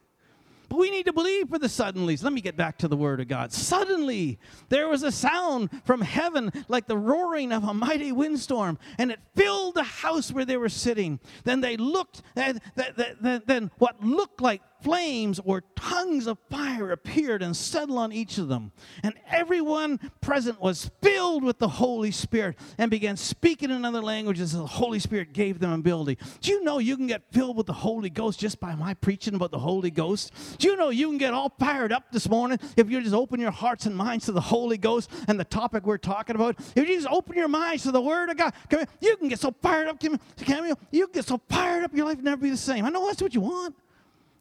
But 0.68 0.78
we 0.78 0.90
need 0.90 1.06
to 1.06 1.12
believe 1.12 1.50
for 1.50 1.58
the 1.58 1.68
suddenlies. 1.68 2.24
Let 2.24 2.32
me 2.32 2.40
get 2.40 2.56
back 2.56 2.78
to 2.78 2.88
the 2.88 2.96
Word 2.96 3.20
of 3.20 3.28
God. 3.28 3.52
Suddenly, 3.52 4.40
there 4.70 4.88
was 4.88 5.02
a 5.02 5.12
sound 5.12 5.70
from 5.84 6.00
heaven 6.00 6.50
like 6.68 6.86
the 6.86 6.96
roaring 6.96 7.52
of 7.52 7.64
a 7.64 7.74
mighty 7.74 8.10
windstorm, 8.10 8.78
and 8.98 9.12
it 9.12 9.20
filled 9.36 9.74
the 9.74 9.84
house 9.84 10.32
where 10.32 10.44
they 10.44 10.56
were 10.56 10.68
sitting. 10.70 11.20
Then 11.44 11.60
they 11.60 11.76
looked, 11.76 12.22
and 12.34 12.60
then 12.74 13.70
what 13.78 14.02
looked 14.02 14.40
like 14.40 14.62
flames 14.84 15.40
or 15.44 15.62
tongues 15.74 16.26
of 16.26 16.38
fire 16.50 16.92
appeared 16.92 17.42
and 17.42 17.56
settled 17.56 17.98
on 17.98 18.12
each 18.12 18.38
of 18.38 18.48
them. 18.48 18.70
And 19.02 19.14
everyone 19.28 19.98
present 20.20 20.60
was 20.60 20.90
filled 21.02 21.42
with 21.42 21.58
the 21.58 21.68
Holy 21.68 22.10
Spirit 22.10 22.56
and 22.78 22.90
began 22.90 23.16
speaking 23.16 23.70
in 23.70 23.84
other 23.84 24.02
languages 24.02 24.52
the 24.52 24.66
Holy 24.66 24.98
Spirit 24.98 25.32
gave 25.32 25.58
them 25.58 25.72
ability. 25.72 26.18
Do 26.42 26.52
you 26.52 26.62
know 26.62 26.78
you 26.78 26.96
can 26.96 27.06
get 27.06 27.22
filled 27.32 27.56
with 27.56 27.66
the 27.66 27.72
Holy 27.72 28.10
Ghost 28.10 28.38
just 28.38 28.60
by 28.60 28.74
my 28.74 28.94
preaching 28.94 29.34
about 29.34 29.50
the 29.50 29.58
Holy 29.58 29.90
Ghost? 29.90 30.32
Do 30.58 30.68
you 30.68 30.76
know 30.76 30.90
you 30.90 31.08
can 31.08 31.18
get 31.18 31.32
all 31.32 31.52
fired 31.58 31.90
up 31.90 32.12
this 32.12 32.28
morning 32.28 32.58
if 32.76 32.90
you 32.90 33.00
just 33.00 33.14
open 33.14 33.40
your 33.40 33.50
hearts 33.50 33.86
and 33.86 33.96
minds 33.96 34.26
to 34.26 34.32
the 34.32 34.40
Holy 34.40 34.76
Ghost 34.76 35.10
and 35.26 35.40
the 35.40 35.44
topic 35.44 35.86
we're 35.86 35.96
talking 35.96 36.36
about? 36.36 36.58
If 36.76 36.88
you 36.88 36.96
just 36.96 37.08
open 37.08 37.36
your 37.36 37.48
minds 37.48 37.84
to 37.84 37.90
the 37.90 38.02
Word 38.02 38.28
of 38.28 38.36
God, 38.36 38.52
you 39.00 39.16
can 39.16 39.28
get 39.28 39.40
so 39.40 39.54
fired 39.62 39.88
up, 39.88 39.98
Camille, 39.98 40.78
you 40.90 41.06
can 41.06 41.14
get 41.14 41.24
so 41.24 41.40
fired 41.48 41.84
up, 41.84 41.94
your 41.94 42.06
life 42.06 42.18
will 42.18 42.24
never 42.24 42.42
be 42.42 42.50
the 42.50 42.56
same. 42.56 42.84
I 42.84 42.90
know 42.90 43.06
that's 43.06 43.22
what 43.22 43.34
you 43.34 43.40
want. 43.40 43.74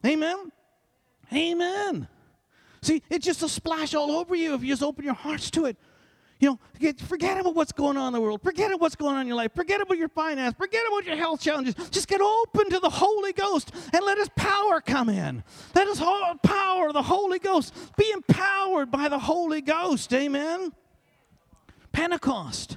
Amen? 0.04 0.52
Amen. 1.32 2.08
See, 2.82 3.02
it's 3.08 3.24
just 3.24 3.42
a 3.42 3.48
splash 3.48 3.94
all 3.94 4.10
over 4.12 4.34
you 4.34 4.54
if 4.54 4.62
you 4.62 4.68
just 4.68 4.82
open 4.82 5.04
your 5.04 5.14
hearts 5.14 5.50
to 5.52 5.64
it. 5.64 5.76
You 6.38 6.58
know, 6.80 6.92
forget 6.98 7.40
about 7.40 7.54
what's 7.54 7.72
going 7.72 7.96
on 7.96 8.08
in 8.08 8.12
the 8.12 8.20
world. 8.20 8.42
Forget 8.42 8.66
about 8.66 8.80
what's 8.80 8.96
going 8.96 9.14
on 9.14 9.22
in 9.22 9.28
your 9.28 9.36
life. 9.36 9.52
Forget 9.54 9.80
about 9.80 9.96
your 9.96 10.10
finance. 10.10 10.54
Forget 10.58 10.82
about 10.86 11.06
your 11.06 11.16
health 11.16 11.40
challenges. 11.40 11.74
Just 11.90 12.08
get 12.08 12.20
open 12.20 12.68
to 12.70 12.80
the 12.80 12.90
Holy 12.90 13.32
Ghost 13.32 13.72
and 13.94 14.04
let 14.04 14.18
His 14.18 14.28
power 14.36 14.82
come 14.82 15.08
in. 15.08 15.42
Let 15.74 15.88
His 15.88 15.98
power, 15.98 16.92
the 16.92 17.02
Holy 17.02 17.38
Ghost, 17.38 17.72
be 17.96 18.10
empowered 18.10 18.90
by 18.90 19.08
the 19.08 19.18
Holy 19.18 19.62
Ghost. 19.62 20.12
Amen. 20.12 20.72
Pentecost. 21.92 22.76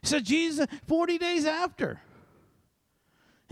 He 0.00 0.06
said 0.06 0.24
Jesus 0.24 0.66
40 0.86 1.18
days 1.18 1.44
after. 1.44 2.00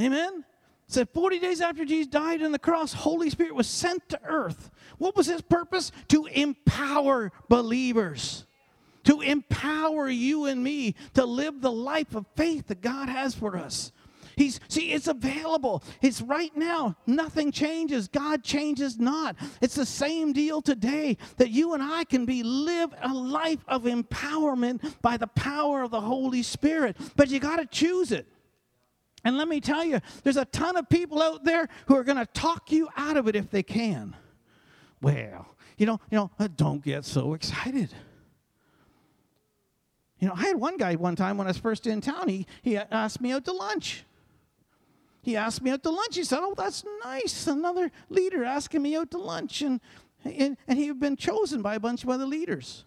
Amen 0.01 0.45
said 0.89 1.09
40 1.11 1.39
days 1.39 1.61
after 1.61 1.85
Jesus 1.85 2.07
died 2.09 2.43
on 2.43 2.51
the 2.51 2.59
cross, 2.59 2.93
Holy 2.93 3.31
Spirit 3.31 3.55
was 3.55 3.67
sent 3.69 4.09
to 4.09 4.21
earth. 4.25 4.71
What 4.97 5.15
was 5.15 5.27
his 5.27 5.43
purpose? 5.43 5.93
To 6.09 6.27
empower 6.27 7.31
believers. 7.49 8.47
to 9.05 9.23
empower 9.23 10.09
you 10.11 10.45
and 10.45 10.63
me 10.63 10.95
to 11.15 11.25
live 11.25 11.63
the 11.63 11.73
life 11.73 12.15
of 12.15 12.27
faith 12.37 12.67
that 12.67 12.83
God 12.83 13.09
has 13.09 13.35
for 13.35 13.57
us. 13.57 13.91
He's 14.37 14.61
see, 14.69 14.93
it's 14.93 15.09
available. 15.09 15.83
It's 16.03 16.21
right 16.21 16.55
now. 16.55 16.95
Nothing 17.07 17.51
changes. 17.51 18.07
God 18.07 18.45
changes 18.45 18.99
not. 18.99 19.35
It's 19.63 19.75
the 19.75 19.87
same 19.87 20.33
deal 20.35 20.61
today 20.61 21.17
that 21.39 21.51
you 21.51 21.73
and 21.73 21.83
I 21.83 22.05
can 22.05 22.27
be 22.27 22.43
live 22.43 22.95
a 23.03 23.13
life 23.13 23.65
of 23.67 23.85
empowerment 23.85 25.01
by 25.01 25.17
the 25.17 25.27
power 25.27 25.83
of 25.83 25.91
the 25.91 26.03
Holy 26.03 26.43
Spirit. 26.43 26.97
But 27.17 27.31
you 27.31 27.41
got 27.41 27.57
to 27.57 27.67
choose 27.67 28.13
it. 28.13 28.27
And 29.25 29.37
let 29.37 29.49
me 29.49 29.61
tell 29.61 29.85
you, 29.85 30.01
there's 30.23 30.37
a 30.37 30.45
ton 30.45 30.77
of 30.77 30.89
people 30.89 31.23
out 31.23 31.45
there 31.45 31.69
who 31.87 31.97
are 31.97 32.05
going 32.05 32.19
to 32.19 32.27
talk 32.27 32.71
you 32.71 32.89
out 32.97 33.17
of 33.17 33.29
it 33.29 33.35
if 33.35 33.51
they 33.51 33.63
can. 33.63 34.15
Well, 35.01 35.47
you 35.77 35.87
know, 35.87 36.01
you 36.11 36.19
know, 36.19 36.31
uh, 36.39 36.49
don't 36.55 36.83
get 36.83 37.05
so 37.05 37.35
excited. 37.35 37.93
You 40.19 40.29
know, 40.29 40.35
I 40.35 40.43
had 40.43 40.57
one 40.57 40.77
guy 40.77 40.97
one 40.97 41.17
time 41.17 41.39
when 41.39 41.47
I 41.47 41.51
was 41.51 41.59
first 41.59 41.87
in 41.87 42.01
town, 42.01 42.29
he, 42.29 42.47
he 42.63 42.77
asked 42.77 43.21
me 43.21 43.33
out 43.33 43.45
to 43.45 43.53
lunch. 43.53 44.05
He 45.23 45.37
asked 45.37 45.63
me 45.63 45.71
out 45.71 45.83
to 45.83 45.91
lunch. 45.91 46.17
He 46.17 46.25
said, 46.25 46.41
Oh, 46.43 46.55
that's 46.57 46.85
nice. 47.05 47.47
Another 47.47 47.91
leader 48.09 48.45
asking 48.45 48.83
me 48.83 48.97
out 48.97 49.11
to 49.13 49.19
lunch. 49.19 49.63
And, 49.63 49.81
and, 50.25 50.57
and 50.67 50.79
he 50.79 50.89
had 50.89 50.99
been 50.99 51.17
chosen 51.17 51.63
by 51.63 51.75
a 51.75 51.81
bunch 51.81 52.03
of 52.03 52.11
other 52.11 52.27
leaders. 52.27 52.85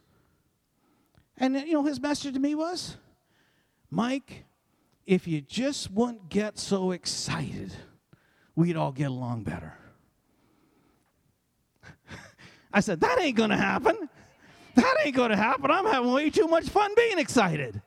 And, 1.38 1.56
you 1.56 1.74
know, 1.74 1.84
his 1.84 2.02
message 2.02 2.34
to 2.34 2.39
me 2.39 2.56
was, 2.56 2.98
Mike, 3.89 4.46
if 5.06 5.28
you 5.28 5.42
just 5.42 5.92
wouldn't 5.92 6.30
get 6.30 6.58
so 6.58 6.92
excited, 6.92 7.74
we'd 8.56 8.76
all 8.76 8.92
get 8.92 9.10
along 9.10 9.44
better. 9.44 9.74
I 12.74 12.80
said, 12.80 13.02
That 13.02 13.20
ain't 13.20 13.38
to 13.50 13.58
happen. 13.58 14.10
That 14.76 14.96
ain't 15.04 15.16
to 15.32 15.36
happen. 15.36 15.70
I'm 15.70 15.86
having 15.86 16.12
way 16.12 16.30
too 16.30 16.48
much 16.48 16.70
fun 16.70 16.92
being 16.96 17.20
excited. 17.20 17.82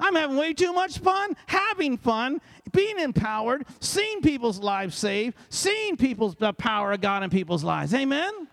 I'm 0.00 0.14
having 0.16 0.36
way 0.36 0.52
too 0.52 0.72
much 0.72 0.98
fun 0.98 1.36
having 1.46 1.96
fun, 1.96 2.40
being 2.72 2.98
empowered, 2.98 3.64
seeing 3.80 4.20
people's 4.20 4.58
lives 4.58 4.96
saved, 4.96 5.36
seeing 5.48 5.96
people's 5.96 6.34
the 6.36 6.52
power 6.52 6.92
of 6.92 7.00
God 7.00 7.22
in 7.22 7.30
people's 7.30 7.62
lives. 7.62 7.94
Amen. 7.94 8.48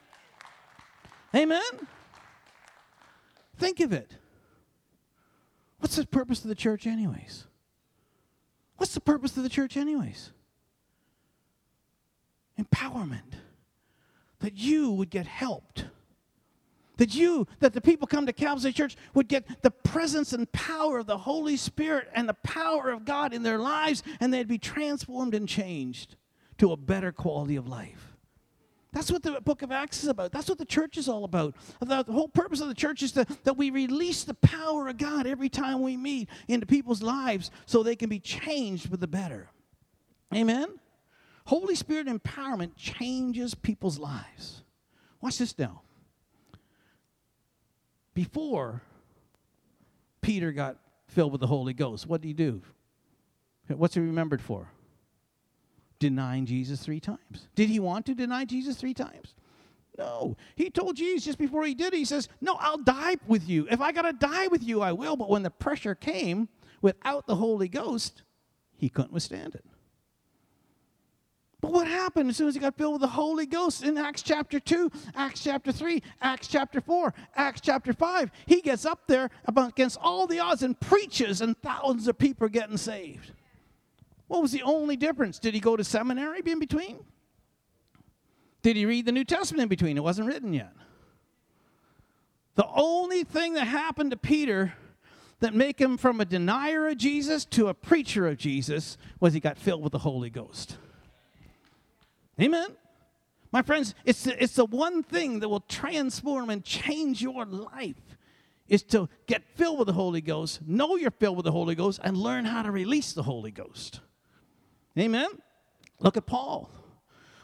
Amen. 1.35 1.61
Think 3.57 3.79
of 3.79 3.93
it. 3.93 4.15
What's 5.79 5.95
the 5.95 6.05
purpose 6.05 6.43
of 6.43 6.49
the 6.49 6.55
church, 6.55 6.87
anyways? 6.87 7.45
What's 8.79 8.93
the 8.93 9.01
purpose 9.01 9.37
of 9.37 9.43
the 9.43 9.49
church, 9.49 9.77
anyways? 9.77 10.31
Empowerment. 12.59 13.35
That 14.39 14.55
you 14.55 14.91
would 14.91 15.09
get 15.09 15.27
helped 15.27 15.85
that 16.99 17.15
you, 17.15 17.47
that 17.61 17.73
the 17.73 17.81
people 17.81 18.05
come 18.07 18.25
to 18.25 18.33
Calvary 18.33 18.73
Church 18.73 18.97
would 19.13 19.29
get 19.29 19.63
the 19.63 19.71
presence 19.71 20.33
and 20.33 20.51
power 20.51 20.99
of 20.99 21.07
the 21.07 21.17
Holy 21.17 21.55
Spirit 21.55 22.09
and 22.13 22.27
the 22.27 22.35
power 22.35 22.89
of 22.89 23.05
God 23.05 23.33
in 23.33 23.41
their 23.41 23.57
lives, 23.57 24.03
and 24.19 24.33
they'd 24.33 24.49
be 24.49 24.57
transformed 24.57 25.33
and 25.33 25.47
changed 25.47 26.17
to 26.57 26.73
a 26.73 26.77
better 26.77 27.13
quality 27.13 27.55
of 27.55 27.67
life. 27.67 28.08
That's 28.91 29.11
what 29.11 29.21
the 29.21 29.39
book 29.41 29.61
of 29.61 29.71
Acts 29.71 30.01
is 30.03 30.09
about. 30.09 30.31
That's 30.31 30.49
what 30.49 30.57
the 30.57 30.65
church 30.65 30.97
is 30.97 31.07
all 31.07 31.23
about. 31.23 31.55
The, 31.79 32.03
whole 32.03 32.27
purpose 32.27 32.59
of 32.59 32.67
the 32.67 32.73
church 32.73 33.03
is 33.03 33.11
to, 33.11 33.25
that 33.43 33.55
we 33.55 33.69
release 33.69 34.23
the 34.23 34.33
power 34.33 34.87
of 34.87 34.97
God 34.97 35.27
every 35.27 35.49
time 35.49 35.81
we 35.81 35.95
meet 35.95 36.27
into 36.47 36.65
people's 36.65 37.03
lives 37.03 37.51
so 37.65 37.83
they 37.83 37.95
can 37.95 38.09
be 38.09 38.19
changed 38.19 38.89
for 38.89 38.97
the 38.97 39.07
better. 39.07 39.49
Amen? 40.33 40.79
Holy 41.45 41.75
Spirit 41.75 42.07
empowerment 42.07 42.71
changes 42.75 43.53
people's 43.53 43.99
lives. 43.99 44.63
Watch 45.21 45.37
this 45.37 45.57
now 45.57 45.81
before 48.19 48.81
Peter 50.19 50.51
got 50.51 50.75
filled 51.07 51.31
with 51.31 51.39
the 51.39 51.47
Holy 51.47 51.73
Ghost, 51.73 52.05
what 52.05 52.19
did 52.19 52.27
he 52.27 52.33
do? 52.33 52.61
What's 53.67 53.95
he 53.95 54.01
remembered 54.01 54.41
for? 54.41 54.67
Denying 55.99 56.45
Jesus 56.45 56.81
three 56.81 56.99
times. 56.99 57.47
Did 57.55 57.69
he 57.69 57.79
want 57.79 58.05
to 58.05 58.15
deny 58.15 58.45
Jesus 58.45 58.77
three 58.77 58.93
times? 58.93 59.33
No. 59.97 60.37
He 60.55 60.69
told 60.69 60.95
Jesus 60.95 61.25
just 61.25 61.37
before 61.37 61.65
he 61.65 61.73
did, 61.73 61.93
he 61.93 62.05
says, 62.05 62.29
No, 62.39 62.55
I'll 62.59 62.77
die 62.77 63.17
with 63.27 63.49
you. 63.49 63.67
If 63.69 63.81
I 63.81 63.91
got 63.91 64.03
to 64.03 64.13
die 64.13 64.47
with 64.47 64.63
you, 64.63 64.81
I 64.81 64.93
will. 64.93 65.17
But 65.17 65.29
when 65.29 65.43
the 65.43 65.49
pressure 65.49 65.95
came 65.95 66.47
without 66.81 67.27
the 67.27 67.35
Holy 67.35 67.67
Ghost, 67.67 68.23
he 68.77 68.87
couldn't 68.87 69.11
withstand 69.11 69.55
it. 69.55 69.65
But 71.61 71.73
what 71.73 71.87
happened 71.87 72.29
as 72.29 72.37
soon 72.37 72.47
as 72.47 72.53
he 72.53 72.61
got 72.61 72.77
filled 72.77 72.93
with 72.93 73.01
the 73.01 73.07
Holy 73.07 73.45
Ghost 73.45 73.83
in 73.83 73.97
Acts 73.97 74.21
chapter 74.21 74.61
2, 74.61 74.89
Acts 75.15 75.43
chapter 75.43 75.73
3, 75.73 76.01
Acts 76.21 76.47
chapter 76.47 76.79
4, 76.79 77.13
Acts 77.35 77.59
chapter 77.59 77.91
5? 77.91 78.31
He 78.45 78.61
gets 78.61 78.85
up 78.85 79.01
there 79.07 79.29
against 79.45 79.97
all 80.01 80.25
the 80.25 80.39
odds 80.39 80.63
and 80.63 80.79
preaches, 80.79 81.41
and 81.41 81.61
thousands 81.61 82.07
of 82.07 82.17
people 82.17 82.45
are 82.45 82.49
getting 82.49 82.77
saved. 82.77 83.33
What 84.29 84.43
was 84.43 84.51
the 84.51 84.61
only 84.61 84.95
difference? 84.95 85.39
Did 85.39 85.55
he 85.55 85.59
go 85.59 85.75
to 85.75 85.83
seminary 85.83 86.41
in 86.45 86.59
between? 86.59 86.99
Did 88.61 88.75
he 88.75 88.85
read 88.85 89.05
the 89.05 89.11
New 89.11 89.25
Testament 89.25 89.63
in 89.63 89.69
between? 89.69 89.97
It 89.97 90.03
wasn't 90.03 90.27
written 90.27 90.53
yet. 90.53 90.71
The 92.53 92.67
only 92.67 93.23
thing 93.23 93.55
that 93.55 93.65
happened 93.65 94.11
to 94.11 94.17
Peter 94.17 94.73
that 95.39 95.55
make 95.55 95.79
him 95.79 95.97
from 95.97 96.21
a 96.21 96.25
denier 96.25 96.87
of 96.87 96.97
Jesus 96.97 97.43
to 97.45 97.69
a 97.69 97.73
preacher 97.73 98.27
of 98.27 98.37
Jesus 98.37 98.97
was 99.19 99.33
he 99.33 99.39
got 99.39 99.57
filled 99.57 99.81
with 99.81 99.93
the 99.93 99.99
Holy 99.99 100.29
Ghost. 100.29 100.77
Amen. 102.39 102.67
My 103.51 103.63
friends, 103.63 103.95
it's 104.05 104.25
the, 104.25 104.43
it's 104.43 104.53
the 104.53 104.65
one 104.65 105.01
thing 105.01 105.39
that 105.39 105.49
will 105.49 105.61
transform 105.61 106.51
and 106.51 106.63
change 106.63 107.19
your 107.19 107.45
life 107.45 107.95
is 108.67 108.83
to 108.83 109.09
get 109.25 109.41
filled 109.55 109.79
with 109.79 109.87
the 109.87 109.93
Holy 109.93 110.21
Ghost, 110.21 110.59
know 110.67 110.97
you're 110.97 111.09
filled 111.09 111.37
with 111.37 111.45
the 111.45 111.51
Holy 111.51 111.73
Ghost, 111.73 111.99
and 112.03 112.15
learn 112.15 112.45
how 112.45 112.61
to 112.61 112.69
release 112.69 113.13
the 113.13 113.23
Holy 113.23 113.49
Ghost. 113.49 114.01
Amen. 114.97 115.29
Look 115.99 116.17
at 116.17 116.25
Paul. 116.25 116.69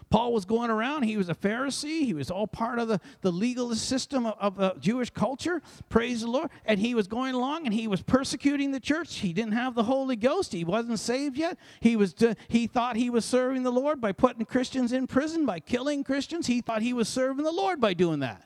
Paul 0.10 0.34
was 0.34 0.46
going 0.46 0.70
around. 0.70 1.04
He 1.04 1.18
was 1.18 1.30
a 1.30 1.36
Pharisee. 1.36 2.06
He 2.06 2.14
was 2.14 2.30
all 2.30 2.48
part 2.48 2.80
of 2.80 2.88
the, 2.88 3.02
the 3.22 3.32
legal 3.32 3.74
system 3.76 4.26
of, 4.26 4.36
of 4.40 4.60
uh, 4.60 4.74
Jewish 4.80 5.10
culture. 5.10 5.62
Praise 5.90 6.22
the 6.22 6.28
Lord. 6.28 6.52
And 6.64 6.80
he 6.80 6.94
was 6.96 7.08
going 7.08 7.34
along 7.34 7.66
and 7.66 7.74
he 7.74 7.88
was 7.88 8.02
persecuting 8.02 8.72
the 8.72 8.80
church. 8.80 9.18
He 9.18 9.34
didn't 9.34 9.54
have 9.54 9.74
the 9.74 9.84
Holy 9.84 10.16
Ghost. 10.16 10.54
He 10.54 10.64
wasn't 10.64 11.00
saved 11.00 11.38
yet. 11.38 11.58
He, 11.82 11.96
was 11.96 12.14
to, 12.16 12.36
he 12.48 12.68
thought 12.68 12.96
he 12.96 13.10
was 13.10 13.26
serving 13.26 13.64
the 13.64 13.72
Lord 13.72 14.00
by 14.00 14.12
putting 14.12 14.46
Christians 14.46 14.94
in 14.94 15.08
prison, 15.08 15.46
by 15.46 15.60
killing 15.60 16.04
Christians. 16.04 16.48
He 16.48 16.62
thought 16.62 16.82
he 16.82 16.94
was 16.94 17.10
serving 17.10 17.44
the 17.44 17.52
Lord 17.52 17.82
by 17.82 17.94
doing 17.94 18.20
that. 18.20 18.44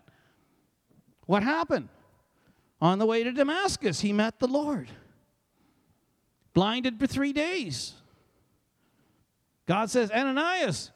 What 1.25 1.43
happened? 1.43 1.89
On 2.81 2.97
the 2.97 3.05
way 3.05 3.23
to 3.23 3.31
Damascus, 3.33 3.99
he 3.99 4.13
met 4.13 4.39
the 4.39 4.47
Lord. 4.47 4.89
Blinded 6.53 6.97
for 6.97 7.05
three 7.05 7.33
days. 7.33 7.93
God 9.69 9.89
says, 9.89 10.09
Ananias, 10.11 10.91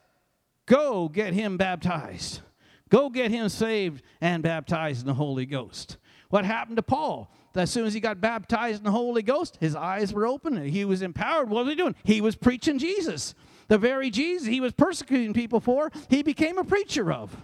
Go 0.65 1.09
get 1.09 1.33
him 1.33 1.57
baptized. 1.57 2.41
Go 2.89 3.09
get 3.09 3.31
him 3.31 3.49
saved 3.49 4.03
and 4.21 4.43
baptized 4.43 5.01
in 5.01 5.07
the 5.07 5.13
Holy 5.13 5.45
Ghost. 5.45 5.97
What 6.29 6.45
happened 6.45 6.77
to 6.77 6.83
Paul? 6.83 7.31
As 7.55 7.69
soon 7.69 7.85
as 7.85 7.93
he 7.93 7.99
got 7.99 8.21
baptized 8.21 8.79
in 8.79 8.85
the 8.85 8.91
Holy 8.91 9.21
Ghost, 9.21 9.57
his 9.59 9.75
eyes 9.75 10.13
were 10.13 10.25
open. 10.25 10.63
He 10.65 10.85
was 10.85 11.01
empowered. 11.01 11.49
What 11.49 11.65
was 11.65 11.73
he 11.73 11.75
doing? 11.75 11.95
He 12.03 12.21
was 12.21 12.35
preaching 12.35 12.79
Jesus. 12.79 13.35
The 13.67 13.77
very 13.77 14.09
Jesus 14.09 14.47
he 14.47 14.59
was 14.59 14.73
persecuting 14.73 15.33
people 15.33 15.59
for, 15.59 15.91
he 16.09 16.23
became 16.23 16.57
a 16.57 16.63
preacher 16.63 17.11
of. 17.11 17.35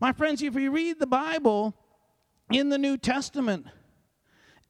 My 0.00 0.12
friends, 0.12 0.42
if 0.42 0.54
you 0.54 0.70
read 0.70 0.98
the 0.98 1.06
Bible 1.06 1.74
in 2.50 2.68
the 2.68 2.78
New 2.78 2.96
Testament, 2.96 3.66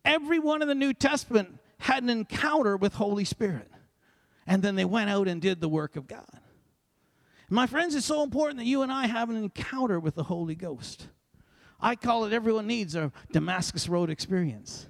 everyone 0.05 0.63
in 0.63 0.69
the 0.69 0.75
New 0.75 0.95
Testament 0.95 1.59
had 1.79 2.03
an 2.03 2.11
encounter 2.11 2.77
with 2.77 2.95
Holy 2.95 3.25
Spirit. 3.25 3.71
And 4.49 4.63
then 4.63 4.75
they 4.75 4.87
went 4.87 5.11
out 5.11 5.29
and 5.29 5.41
did 5.41 5.61
the 5.61 5.69
work 5.69 5.95
of 5.95 6.09
God. 6.09 6.27
My 7.51 7.67
friends, 7.67 7.95
it's 7.95 8.07
so 8.07 8.23
important 8.23 8.59
that 8.59 8.65
you 8.65 8.83
and 8.83 8.91
I 8.91 9.07
have 9.07 9.31
an 9.31 9.37
encounter 9.37 10.01
with 10.01 10.15
the 10.15 10.25
Holy 10.25 10.55
Ghost. 10.55 11.09
I 11.81 11.95
call 11.95 12.25
it 12.25 12.33
everyone 12.33 12.67
needs 12.67 12.95
a 12.95 13.13
Damascus 13.31 13.89
Road 13.89 14.11
experience. 14.11 14.87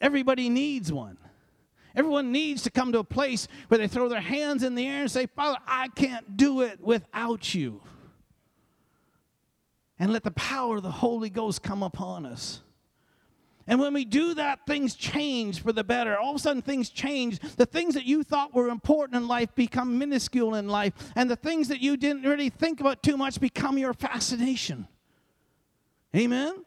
Everybody 0.00 0.48
needs 0.50 0.92
one. 0.92 1.16
Everyone 1.96 2.30
needs 2.30 2.62
to 2.62 2.70
come 2.70 2.92
to 2.92 2.98
a 2.98 3.04
place 3.04 3.48
where 3.68 3.78
they 3.78 3.88
throw 3.88 4.08
their 4.08 4.20
hands 4.20 4.62
in 4.62 4.74
the 4.74 4.86
air 4.86 5.02
and 5.02 5.10
say, 5.10 5.26
Father, 5.26 5.58
I 5.66 5.88
can't 5.88 6.36
do 6.36 6.60
it 6.60 6.80
without 6.80 7.54
you. 7.54 7.80
And 9.98 10.12
let 10.12 10.24
the 10.24 10.30
power 10.32 10.76
of 10.76 10.82
the 10.82 10.90
Holy 10.90 11.30
Ghost 11.30 11.62
come 11.62 11.82
upon 11.82 12.26
us. 12.26 12.60
And 13.66 13.80
when 13.80 13.94
we 13.94 14.04
do 14.04 14.34
that, 14.34 14.66
things 14.66 14.94
change 14.94 15.62
for 15.62 15.72
the 15.72 15.84
better. 15.84 16.18
All 16.18 16.30
of 16.30 16.36
a 16.36 16.38
sudden, 16.38 16.60
things 16.60 16.90
change. 16.90 17.38
The 17.56 17.64
things 17.64 17.94
that 17.94 18.04
you 18.04 18.22
thought 18.22 18.54
were 18.54 18.68
important 18.68 19.16
in 19.16 19.26
life 19.26 19.54
become 19.54 19.98
minuscule 19.98 20.54
in 20.54 20.68
life. 20.68 20.92
And 21.16 21.30
the 21.30 21.36
things 21.36 21.68
that 21.68 21.80
you 21.80 21.96
didn't 21.96 22.24
really 22.24 22.50
think 22.50 22.80
about 22.80 23.02
too 23.02 23.16
much 23.16 23.40
become 23.40 23.78
your 23.78 23.94
fascination. 23.94 24.86
Amen? 26.14 26.64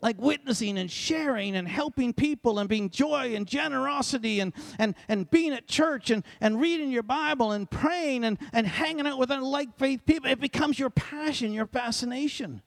Like 0.00 0.18
witnessing 0.18 0.78
and 0.78 0.90
sharing 0.90 1.56
and 1.56 1.66
helping 1.66 2.14
people 2.14 2.60
and 2.60 2.68
being 2.68 2.90
joy 2.90 3.34
and 3.34 3.46
generosity 3.46 4.38
and, 4.40 4.54
and, 4.78 4.94
and 5.08 5.28
being 5.30 5.52
at 5.52 5.66
church 5.66 6.10
and, 6.10 6.24
and 6.40 6.60
reading 6.60 6.90
your 6.90 7.02
Bible 7.02 7.50
and 7.52 7.68
praying 7.68 8.24
and, 8.24 8.38
and 8.52 8.66
hanging 8.68 9.06
out 9.06 9.18
with 9.18 9.30
like 9.30 9.76
faith 9.78 10.06
people. 10.06 10.30
It 10.30 10.40
becomes 10.40 10.78
your 10.78 10.90
passion, 10.90 11.52
your 11.52 11.66
fascination. 11.66 12.62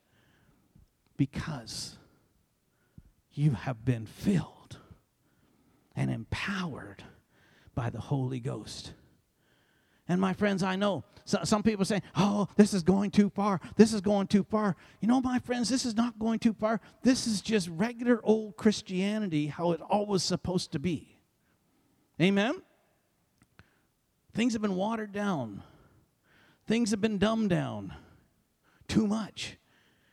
Because 1.15 1.97
you 3.33 3.51
have 3.51 3.83
been 3.83 4.05
filled 4.05 4.77
and 5.95 6.11
empowered 6.11 7.03
by 7.75 7.89
the 7.89 7.99
Holy 7.99 8.39
Ghost. 8.39 8.93
And 10.07 10.19
my 10.19 10.33
friends, 10.33 10.63
I 10.63 10.75
know 10.75 11.03
so, 11.25 11.39
some 11.43 11.63
people 11.63 11.85
say, 11.85 12.01
oh, 12.15 12.47
this 12.57 12.73
is 12.73 12.83
going 12.83 13.11
too 13.11 13.29
far. 13.29 13.61
This 13.77 13.93
is 13.93 14.01
going 14.01 14.27
too 14.27 14.43
far. 14.43 14.75
You 14.99 15.07
know, 15.07 15.21
my 15.21 15.39
friends, 15.39 15.69
this 15.69 15.85
is 15.85 15.95
not 15.95 16.19
going 16.19 16.39
too 16.39 16.53
far. 16.53 16.81
This 17.01 17.27
is 17.27 17.41
just 17.41 17.69
regular 17.69 18.19
old 18.23 18.57
Christianity, 18.57 19.47
how 19.47 19.71
it 19.71 19.81
always 19.81 20.09
was 20.09 20.23
supposed 20.23 20.73
to 20.73 20.79
be. 20.79 21.17
Amen? 22.21 22.61
Things 24.33 24.53
have 24.53 24.61
been 24.61 24.75
watered 24.75 25.11
down, 25.11 25.63
things 26.67 26.91
have 26.91 27.01
been 27.01 27.17
dumbed 27.17 27.49
down 27.49 27.93
too 28.87 29.07
much. 29.07 29.57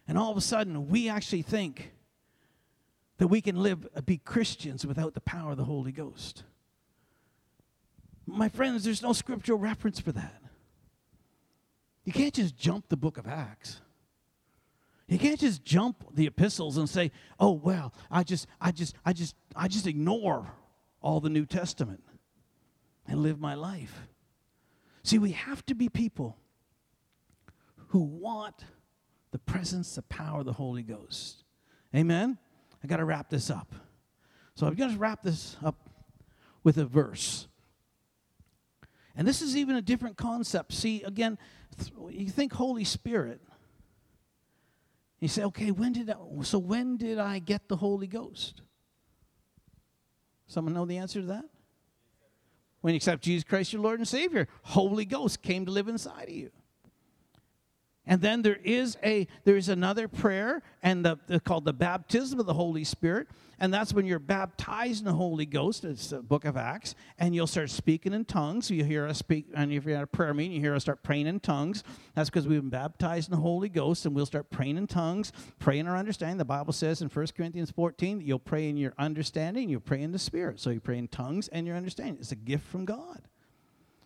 And 0.07 0.19
all 0.19 0.31
of 0.31 0.37
a 0.37 0.41
sudden, 0.41 0.89
we 0.89 1.09
actually 1.09 1.43
think 1.43 1.93
that 3.21 3.29
we 3.29 3.43
can 3.43 3.63
live, 3.63 3.87
uh, 3.95 4.01
be 4.01 4.17
Christians 4.17 4.87
without 4.87 5.13
the 5.13 5.21
power 5.21 5.51
of 5.51 5.59
the 5.59 5.65
Holy 5.65 5.93
Ghost. 5.93 6.43
My 8.27 8.49
friends, 8.49 8.83
there's 8.83 9.03
no 9.03 9.13
scriptural 9.13 9.59
reference 9.59 10.01
for 10.01 10.11
that. 10.13 10.41
You 12.05 12.15
can't 12.15 12.33
just 12.33 12.57
jump 12.57 12.89
the 12.89 12.97
book 12.97 13.19
of 13.19 13.29
Acts. 13.29 13.83
You 15.07 15.19
can't 15.19 15.39
just 15.39 15.63
jump 15.63 16.03
the 16.15 16.27
epistles 16.27 16.79
and 16.79 16.89
say, 16.89 17.13
"Oh, 17.39 17.53
well, 17.53 17.93
I 18.11 18.23
just 18.23 18.47
I 18.59 18.73
just 18.73 18.95
I 19.05 19.13
just 19.13 19.35
I 19.55 19.69
just 19.69 19.87
ignore 19.87 20.55
all 21.03 21.21
the 21.21 21.29
New 21.29 21.45
Testament 21.45 22.03
and 23.07 23.21
live 23.21 23.39
my 23.39 23.53
life." 23.53 24.09
See, 25.03 25.19
we 25.19 25.33
have 25.33 25.67
to 25.67 25.75
be 25.75 25.91
people 25.91 26.39
who 27.89 28.01
want 28.01 28.65
the 29.31 29.39
presence, 29.39 29.95
the 29.95 30.03
power 30.03 30.41
of 30.41 30.47
the 30.47 30.55
Holy 30.55 30.83
Ghost. 30.83 31.45
Amen. 31.95 32.39
I 32.83 32.87
got 32.87 32.97
to 32.97 33.05
wrap 33.05 33.31
this 33.31 33.51
up. 33.51 33.75
So 34.55 34.67
I'm 34.67 34.75
going 34.75 34.93
to 34.93 34.99
wrap 34.99 35.23
this 35.23 35.57
up 35.65 35.89
with 36.63 36.79
a 36.79 36.85
verse. 36.85 37.47
And 39.17 39.27
this 39.27 39.43
is 39.43 39.57
even 39.57 39.77
a 39.77 39.83
different 39.83 40.17
concept. 40.17 40.73
See, 40.73 41.03
again, 41.03 41.39
you 42.09 42.29
think 42.31 42.53
Holy 42.53 42.85
Spirit. 42.85 43.41
You 45.19 45.29
say, 45.29 45.45
okay, 45.45 45.71
when 45.71 45.93
did 45.93 46.11
I, 46.11 46.15
so 46.43 46.59
when 46.59 46.97
did 46.97 47.19
I 47.19 47.39
get 47.39 47.69
the 47.69 47.77
Holy 47.77 48.07
Ghost? 48.07 48.63
Someone 50.47 50.75
know 50.75 50.87
the 50.87 50.97
answer 50.97 51.21
to 51.21 51.27
that? 51.27 51.45
When 52.81 52.95
you 52.95 52.97
accept 52.97 53.23
Jesus 53.23 53.45
Christ, 53.45 53.73
your 53.73 53.83
Lord 53.83 53.99
and 53.99 54.09
Savior, 54.09 54.49
Holy 54.63 55.05
Ghost 55.05 55.43
came 55.43 55.67
to 55.67 55.73
live 55.73 55.89
inside 55.89 56.29
of 56.29 56.35
you. 56.35 56.51
And 58.11 58.21
then 58.21 58.43
there 58.43 58.59
is 58.65 58.99
a 59.05 59.29
there 59.45 59.57
is 59.57 59.69
another 59.69 60.09
prayer, 60.09 60.63
and 60.83 61.05
the, 61.05 61.41
called 61.45 61.65
the 61.65 61.73
baptism 61.73 62.41
of 62.41 62.47
the 62.47 62.55
Holy 62.55 62.83
Spirit, 62.83 63.29
and 63.61 63.73
that's 63.73 63.95
when 63.95 64.05
you're 64.05 64.19
baptized 64.19 64.99
in 64.99 65.05
the 65.05 65.13
Holy 65.13 65.47
Ghost. 65.47 65.85
It's 65.85 66.11
the 66.11 66.21
Book 66.21 66.45
of 66.45 66.57
Acts, 66.57 66.97
and 67.21 67.37
you'll 67.37 67.47
start 67.47 67.71
speaking 67.71 68.13
in 68.13 68.25
tongues. 68.25 68.69
You 68.69 68.83
hear 68.83 69.07
us 69.07 69.19
speak, 69.19 69.47
and 69.55 69.73
if 69.73 69.85
you're 69.85 69.97
at 69.97 70.03
a 70.03 70.09
prayer 70.09 70.35
meeting, 70.35 70.57
you 70.57 70.61
hear 70.61 70.75
us 70.75 70.83
start 70.83 71.05
praying 71.05 71.29
in 71.29 71.39
tongues. 71.39 71.85
That's 72.17 72.29
because 72.29 72.49
we've 72.49 72.61
been 72.61 72.69
baptized 72.69 73.29
in 73.29 73.37
the 73.37 73.43
Holy 73.43 73.69
Ghost, 73.69 74.05
and 74.05 74.13
we'll 74.13 74.27
start 74.27 74.51
praying 74.51 74.77
in 74.77 74.89
tongues, 74.89 75.31
praying 75.61 75.87
our 75.87 75.97
understanding. 75.97 76.39
The 76.39 76.45
Bible 76.45 76.73
says 76.73 77.03
in 77.03 77.09
1 77.09 77.27
Corinthians 77.37 77.71
14 77.71 78.19
that 78.19 78.25
you'll 78.25 78.41
pray 78.41 78.69
in 78.69 78.77
your 78.77 78.95
understanding, 78.99 79.69
you'll 79.69 79.79
pray 79.79 80.03
in 80.03 80.11
the 80.11 80.19
Spirit. 80.19 80.59
So 80.59 80.71
you 80.71 80.81
pray 80.81 80.99
in 80.99 81.07
tongues 81.07 81.47
and 81.47 81.65
your 81.65 81.77
understanding. 81.77 82.17
It's 82.19 82.33
a 82.33 82.37
gift 82.37 82.67
from 82.67 82.87
God. 82.87 83.23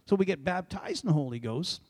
So 0.04 0.14
we 0.14 0.26
get 0.26 0.44
baptized 0.44 1.04
in 1.04 1.08
the 1.08 1.14
Holy 1.14 1.38
Ghost. 1.38 1.80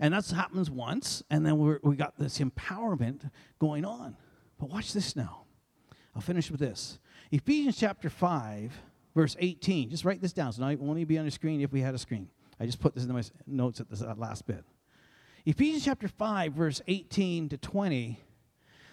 And 0.00 0.14
that 0.14 0.28
happens 0.30 0.70
once, 0.70 1.22
and 1.30 1.44
then 1.44 1.58
we 1.58 1.76
we 1.82 1.94
got 1.94 2.18
this 2.18 2.38
empowerment 2.38 3.30
going 3.58 3.84
on. 3.84 4.16
But 4.58 4.70
watch 4.70 4.94
this 4.94 5.14
now. 5.14 5.44
I'll 6.14 6.22
finish 6.22 6.50
with 6.50 6.58
this. 6.58 6.98
Ephesians 7.30 7.78
chapter 7.78 8.10
5, 8.10 8.72
verse 9.14 9.36
18. 9.38 9.90
Just 9.90 10.04
write 10.04 10.20
this 10.20 10.32
down. 10.32 10.52
So 10.52 10.62
now 10.62 10.68
it 10.70 10.80
won't 10.80 10.98
even 10.98 11.06
be 11.06 11.18
on 11.18 11.26
the 11.26 11.30
screen 11.30 11.60
if 11.60 11.70
we 11.70 11.80
had 11.82 11.94
a 11.94 11.98
screen. 11.98 12.28
I 12.58 12.66
just 12.66 12.80
put 12.80 12.94
this 12.94 13.04
in 13.04 13.12
my 13.12 13.22
notes 13.46 13.80
at 13.80 13.88
the 13.88 14.14
last 14.14 14.46
bit. 14.46 14.64
Ephesians 15.46 15.84
chapter 15.84 16.08
5, 16.08 16.52
verse 16.52 16.82
18 16.88 17.50
to 17.50 17.56
20. 17.56 18.18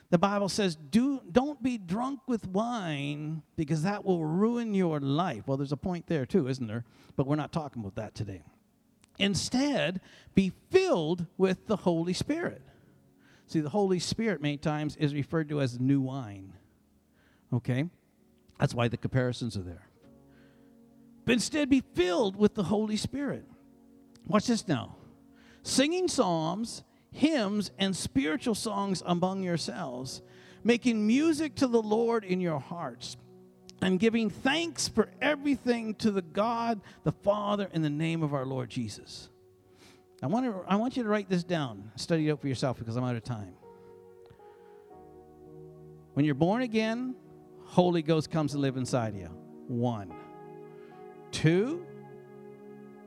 The 0.10 0.18
Bible 0.18 0.48
says, 0.48 0.76
Do, 0.76 1.22
Don't 1.30 1.62
be 1.62 1.78
drunk 1.78 2.22
with 2.28 2.48
wine 2.48 3.44
because 3.56 3.84
that 3.84 4.06
will 4.06 4.26
ruin 4.26 4.74
your 4.74 5.00
life. 5.00 5.48
Well, 5.48 5.58
there's 5.58 5.74
a 5.74 5.78
point 5.78 6.08
there 6.08 6.26
too, 6.26 6.48
isn't 6.48 6.68
there? 6.68 6.86
But 7.16 7.28
we're 7.28 7.36
not 7.36 7.52
talking 7.52 7.82
about 7.82 7.96
that 7.96 8.16
today. 8.16 8.44
Instead, 9.20 10.02
be 10.36 10.52
filled 10.70 11.26
with 11.38 11.68
the 11.68 11.78
Holy 11.78 12.14
Spirit. 12.14 12.62
See, 13.48 13.60
the 13.62 13.70
Holy 13.70 14.00
Spirit 14.00 14.42
many 14.42 14.58
times 14.58 14.96
is 14.98 15.14
referred 15.14 15.50
to 15.50 15.62
as 15.62 15.80
new 15.80 16.02
wine. 16.02 16.54
Okay? 17.54 17.90
That's 18.60 18.74
why 18.74 18.88
the 18.88 18.98
comparisons 18.98 19.56
are 19.56 19.62
there. 19.62 19.88
But 21.26 21.34
instead, 21.34 21.70
be 21.70 21.84
filled 21.94 22.36
with 22.36 22.56
the 22.56 22.64
Holy 22.64 22.98
Spirit. 22.98 23.46
Watch 24.28 24.48
this 24.48 24.68
now. 24.68 24.96
Singing 25.64 26.08
psalms, 26.08 26.84
hymns, 27.12 27.72
and 27.78 27.96
spiritual 27.96 28.56
songs 28.56 29.02
among 29.06 29.44
yourselves, 29.44 30.22
making 30.64 31.06
music 31.06 31.56
to 31.56 31.68
the 31.68 31.82
Lord 31.82 32.24
in 32.24 32.40
your 32.40 32.60
hearts 32.60 33.18
and 33.82 34.00
giving 34.00 34.30
thanks 34.30 34.88
for 34.88 35.10
everything 35.22 35.96
to 35.96 36.12
the 36.12 36.22
God, 36.22 36.82
the 37.04 37.12
Father, 37.12 37.70
in 37.74 37.82
the 37.82 37.90
name 37.90 38.24
of 38.24 38.34
our 38.34 38.46
Lord 38.46 38.70
Jesus. 38.70 39.30
I 40.22 40.28
want, 40.28 40.46
to, 40.46 40.64
I 40.68 40.76
want 40.78 40.98
you 40.98 41.04
to 41.04 41.10
write 41.10 41.30
this 41.30 41.44
down, 41.44 41.92
study 41.96 42.28
it 42.28 42.32
out 42.32 42.42
for 42.42 42.48
yourself 42.48 42.80
because 42.80 42.96
I'm 42.96 43.04
out 43.04 43.16
of 43.16 43.24
time. 43.24 43.54
When 46.14 46.26
you're 46.26 46.36
born 46.36 46.64
again, 46.64 47.16
Holy 47.64 48.02
Ghost 48.02 48.32
comes 48.32 48.54
to 48.54 48.58
live 48.58 48.78
inside 48.78 49.16
you. 49.16 49.28
One. 49.68 50.12
Two, 51.32 51.86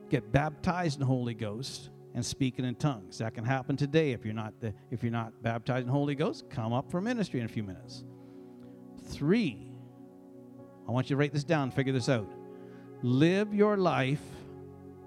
get 0.09 0.31
baptized 0.31 1.01
in 1.01 1.05
Holy 1.05 1.33
Ghost 1.33 1.89
and 2.13 2.25
speaking 2.25 2.63
in 2.63 2.75
tongues. 2.75 3.17
That 3.17 3.33
can 3.33 3.43
happen 3.43 3.75
today 3.75 4.11
if 4.11 4.23
you're 4.23 4.33
not 4.33 4.53
the, 4.61 4.73
if 4.91 5.03
you're 5.03 5.11
not 5.11 5.33
baptized 5.41 5.87
in 5.87 5.91
Holy 5.91 6.15
Ghost. 6.15 6.49
Come 6.49 6.71
up 6.71 6.89
for 6.89 7.01
ministry 7.01 7.41
in 7.41 7.45
a 7.45 7.49
few 7.49 7.63
minutes. 7.63 8.05
Three, 9.07 9.70
I 10.87 10.91
want 10.91 11.09
you 11.09 11.15
to 11.15 11.19
write 11.19 11.33
this 11.33 11.43
down, 11.43 11.71
figure 11.71 11.93
this 11.93 12.09
out. 12.09 12.27
Live 13.01 13.53
your 13.53 13.77
life, 13.77 14.21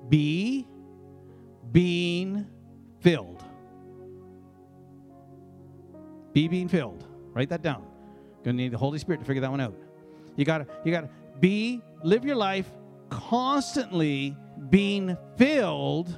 be 0.08 0.66
being 1.72 2.46
filled. 3.00 3.42
Be 6.32 6.48
being 6.48 6.68
filled. 6.68 7.06
Write 7.32 7.48
that 7.50 7.62
down. 7.62 7.82
You're 7.82 8.44
Gonna 8.44 8.56
need 8.56 8.72
the 8.72 8.78
Holy 8.78 8.98
Spirit 8.98 9.20
to 9.20 9.24
figure 9.24 9.40
that 9.40 9.50
one 9.50 9.60
out. 9.60 9.74
You 10.36 10.44
gotta, 10.44 10.66
you 10.84 10.92
gotta 10.92 11.08
be, 11.40 11.80
live 12.02 12.24
your 12.24 12.36
life 12.36 12.70
constantly 13.08 14.36
being 14.70 15.16
filled 15.36 16.16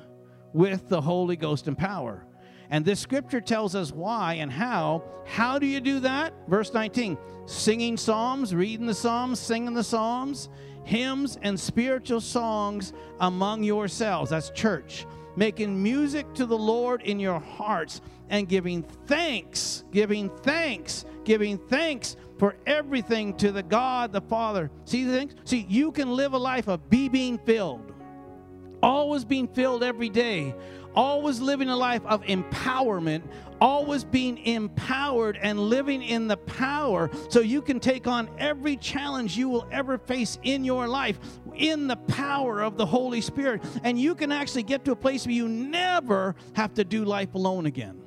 with 0.52 0.88
the 0.88 1.00
Holy 1.00 1.36
Ghost 1.36 1.68
and 1.68 1.76
power. 1.76 2.25
And 2.70 2.84
this 2.84 3.00
scripture 3.00 3.40
tells 3.40 3.74
us 3.74 3.92
why 3.92 4.34
and 4.34 4.50
how. 4.50 5.04
How 5.24 5.58
do 5.58 5.66
you 5.66 5.80
do 5.80 6.00
that? 6.00 6.34
Verse 6.48 6.72
19 6.72 7.18
singing 7.46 7.96
psalms, 7.96 8.54
reading 8.54 8.86
the 8.86 8.94
psalms, 8.94 9.38
singing 9.38 9.74
the 9.74 9.84
psalms, 9.84 10.48
hymns, 10.84 11.38
and 11.42 11.58
spiritual 11.58 12.20
songs 12.20 12.92
among 13.20 13.62
yourselves. 13.62 14.30
That's 14.30 14.50
church. 14.50 15.06
Making 15.36 15.82
music 15.82 16.32
to 16.34 16.46
the 16.46 16.56
Lord 16.56 17.02
in 17.02 17.20
your 17.20 17.38
hearts 17.38 18.00
and 18.30 18.48
giving 18.48 18.82
thanks, 18.82 19.84
giving 19.92 20.30
thanks, 20.38 21.04
giving 21.24 21.58
thanks 21.58 22.16
for 22.38 22.56
everything 22.66 23.34
to 23.36 23.52
the 23.52 23.62
God 23.62 24.12
the 24.12 24.20
Father. 24.20 24.70
See 24.84 25.04
the 25.04 25.12
things? 25.12 25.34
See, 25.44 25.66
you 25.68 25.92
can 25.92 26.14
live 26.14 26.32
a 26.32 26.38
life 26.38 26.68
of 26.68 26.88
be 26.90 27.08
being 27.08 27.38
filled, 27.38 27.92
always 28.82 29.24
being 29.24 29.48
filled 29.48 29.82
every 29.82 30.08
day, 30.08 30.54
always 30.96 31.40
living 31.40 31.68
a 31.68 31.76
life 31.76 32.04
of 32.06 32.22
empowerment, 32.22 33.22
always 33.60 34.04
being 34.04 34.38
empowered 34.38 35.38
and 35.40 35.58
living 35.58 36.02
in 36.02 36.26
the 36.26 36.36
power 36.36 37.10
so 37.28 37.40
you 37.40 37.62
can 37.62 37.78
take 37.78 38.06
on 38.06 38.28
every 38.38 38.76
challenge 38.76 39.36
you 39.36 39.48
will 39.48 39.66
ever 39.70 39.98
face 39.98 40.38
in 40.42 40.64
your 40.64 40.88
life 40.88 41.18
in 41.54 41.86
the 41.86 41.96
power 41.96 42.60
of 42.60 42.76
the 42.76 42.86
Holy 42.86 43.20
Spirit. 43.20 43.62
And 43.84 44.00
you 44.00 44.14
can 44.14 44.32
actually 44.32 44.62
get 44.62 44.84
to 44.86 44.92
a 44.92 44.96
place 44.96 45.26
where 45.26 45.34
you 45.34 45.48
never 45.48 46.34
have 46.54 46.74
to 46.74 46.84
do 46.84 47.04
life 47.04 47.34
alone 47.34 47.66
again. 47.66 48.02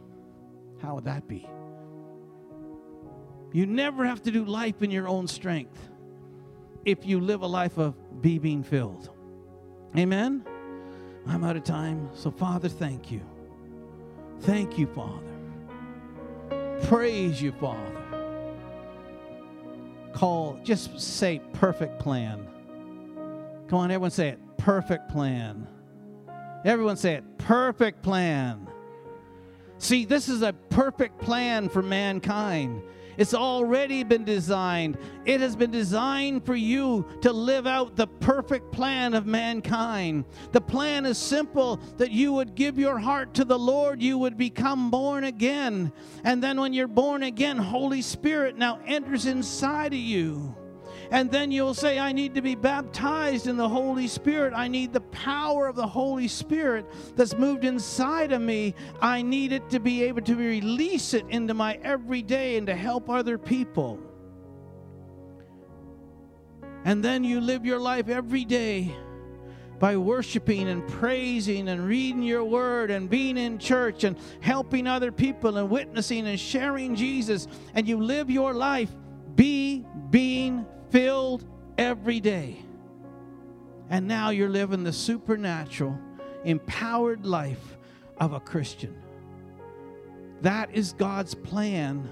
How 0.81 0.95
would 0.95 1.05
that 1.05 1.27
be? 1.27 1.47
You 3.51 3.65
never 3.65 4.05
have 4.05 4.21
to 4.23 4.31
do 4.31 4.45
life 4.45 4.83
in 4.83 4.91
your 4.91 5.07
own 5.07 5.27
strength 5.27 5.89
if 6.85 7.05
you 7.05 7.19
live 7.19 7.41
a 7.41 7.47
life 7.47 7.77
of 7.77 7.95
be 8.21 8.37
being 8.37 8.63
filled. 8.63 9.09
Amen? 9.97 10.45
I'm 11.27 11.43
out 11.43 11.55
of 11.55 11.63
time. 11.63 12.09
So, 12.13 12.31
Father, 12.31 12.69
thank 12.69 13.11
you. 13.11 13.21
Thank 14.41 14.77
you, 14.77 14.87
Father. 14.87 15.29
Praise 16.87 17.41
you, 17.41 17.51
Father. 17.51 17.95
Call, 20.13 20.59
just 20.63 20.99
say 20.99 21.41
perfect 21.53 21.99
plan. 21.99 22.47
Come 23.67 23.79
on, 23.79 23.91
everyone 23.91 24.11
say 24.11 24.29
it. 24.29 24.39
Perfect 24.57 25.09
plan. 25.09 25.67
Everyone 26.65 26.97
say 26.97 27.15
it. 27.15 27.37
Perfect 27.37 28.01
plan. 28.01 28.67
See, 29.77 30.05
this 30.05 30.27
is 30.27 30.41
a 30.41 30.53
perfect 30.69 31.21
plan 31.21 31.69
for 31.69 31.81
mankind. 31.81 32.81
It's 33.19 33.33
already 33.33 34.03
been 34.03 34.23
designed. 34.23 34.97
It 35.25 35.41
has 35.41 35.53
been 35.53 35.71
designed 35.71 36.45
for 36.45 36.55
you 36.55 37.05
to 37.21 37.33
live 37.33 37.67
out 37.67 37.97
the 37.97 38.07
perfect 38.07 38.71
plan 38.71 39.13
of 39.13 39.25
mankind. 39.25 40.23
The 40.53 40.61
plan 40.61 41.05
is 41.05 41.17
simple 41.17 41.81
that 41.97 42.11
you 42.11 42.31
would 42.31 42.55
give 42.55 42.79
your 42.79 42.97
heart 42.97 43.33
to 43.33 43.43
the 43.43 43.59
Lord, 43.59 44.01
you 44.01 44.17
would 44.17 44.37
become 44.37 44.89
born 44.89 45.25
again. 45.25 45.91
And 46.23 46.41
then 46.41 46.61
when 46.61 46.71
you're 46.71 46.87
born 46.87 47.23
again, 47.23 47.57
Holy 47.57 48.01
Spirit 48.01 48.57
now 48.57 48.79
enters 48.87 49.25
inside 49.25 49.91
of 49.91 49.99
you. 49.99 50.55
And 51.11 51.31
then 51.31 51.51
you'll 51.51 51.73
say, 51.73 51.97
I 51.97 52.11
need 52.11 52.35
to 52.35 52.41
be 52.41 52.53
baptized 52.53 53.47
in 53.47 53.57
the 53.57 53.67
Holy 53.67 54.07
Spirit. 54.07 54.53
I 54.55 54.67
need 54.67 54.93
the 54.93 55.01
power 55.01 55.67
of 55.67 55.75
the 55.75 55.87
Holy 55.87 56.27
Spirit 56.27 56.85
that's 57.15 57.35
moved 57.35 57.65
inside 57.65 58.31
of 58.31 58.41
me. 58.41 58.75
I 59.01 59.23
need 59.23 59.51
it 59.51 59.69
to 59.71 59.79
be 59.79 60.03
able 60.03 60.21
to 60.21 60.35
release 60.35 61.15
it 61.15 61.25
into 61.29 61.55
my 61.55 61.79
everyday 61.81 62.57
and 62.57 62.67
to 62.67 62.75
help 62.75 63.09
other 63.09 63.39
people. 63.39 63.99
And 66.85 67.03
then 67.03 67.23
you 67.23 67.41
live 67.41 67.65
your 67.65 67.79
life 67.79 68.07
every 68.07 68.45
day 68.45 68.95
by 69.79 69.97
worshiping 69.97 70.67
and 70.67 70.87
praising 70.87 71.69
and 71.69 71.87
reading 71.87 72.21
your 72.21 72.43
word 72.43 72.91
and 72.91 73.09
being 73.09 73.37
in 73.37 73.57
church 73.57 74.03
and 74.03 74.17
helping 74.41 74.85
other 74.85 75.11
people 75.11 75.57
and 75.57 75.69
witnessing 75.69 76.27
and 76.27 76.39
sharing 76.39 76.95
Jesus. 76.95 77.47
And 77.73 77.87
you 77.87 77.97
live 77.97 78.29
your 78.29 78.53
life 78.53 78.91
be 79.35 79.85
being 80.09 80.65
filled 80.91 81.45
every 81.77 82.19
day. 82.19 82.63
And 83.89 84.07
now 84.07 84.29
you're 84.29 84.49
living 84.49 84.83
the 84.83 84.93
supernatural, 84.93 85.97
empowered 86.43 87.25
life 87.25 87.77
of 88.17 88.33
a 88.33 88.39
Christian. 88.39 88.95
That 90.41 90.73
is 90.73 90.93
God's 90.93 91.33
plan. 91.33 92.07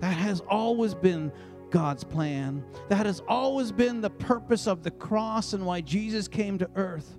That 0.00 0.16
has 0.16 0.40
always 0.48 0.94
been 0.94 1.32
God's 1.70 2.04
plan. 2.04 2.64
That 2.88 3.06
has 3.06 3.22
always 3.26 3.72
been 3.72 4.00
the 4.00 4.10
purpose 4.10 4.66
of 4.66 4.82
the 4.82 4.90
cross 4.90 5.54
and 5.54 5.64
why 5.64 5.80
Jesus 5.80 6.28
came 6.28 6.58
to 6.58 6.70
earth. 6.76 7.18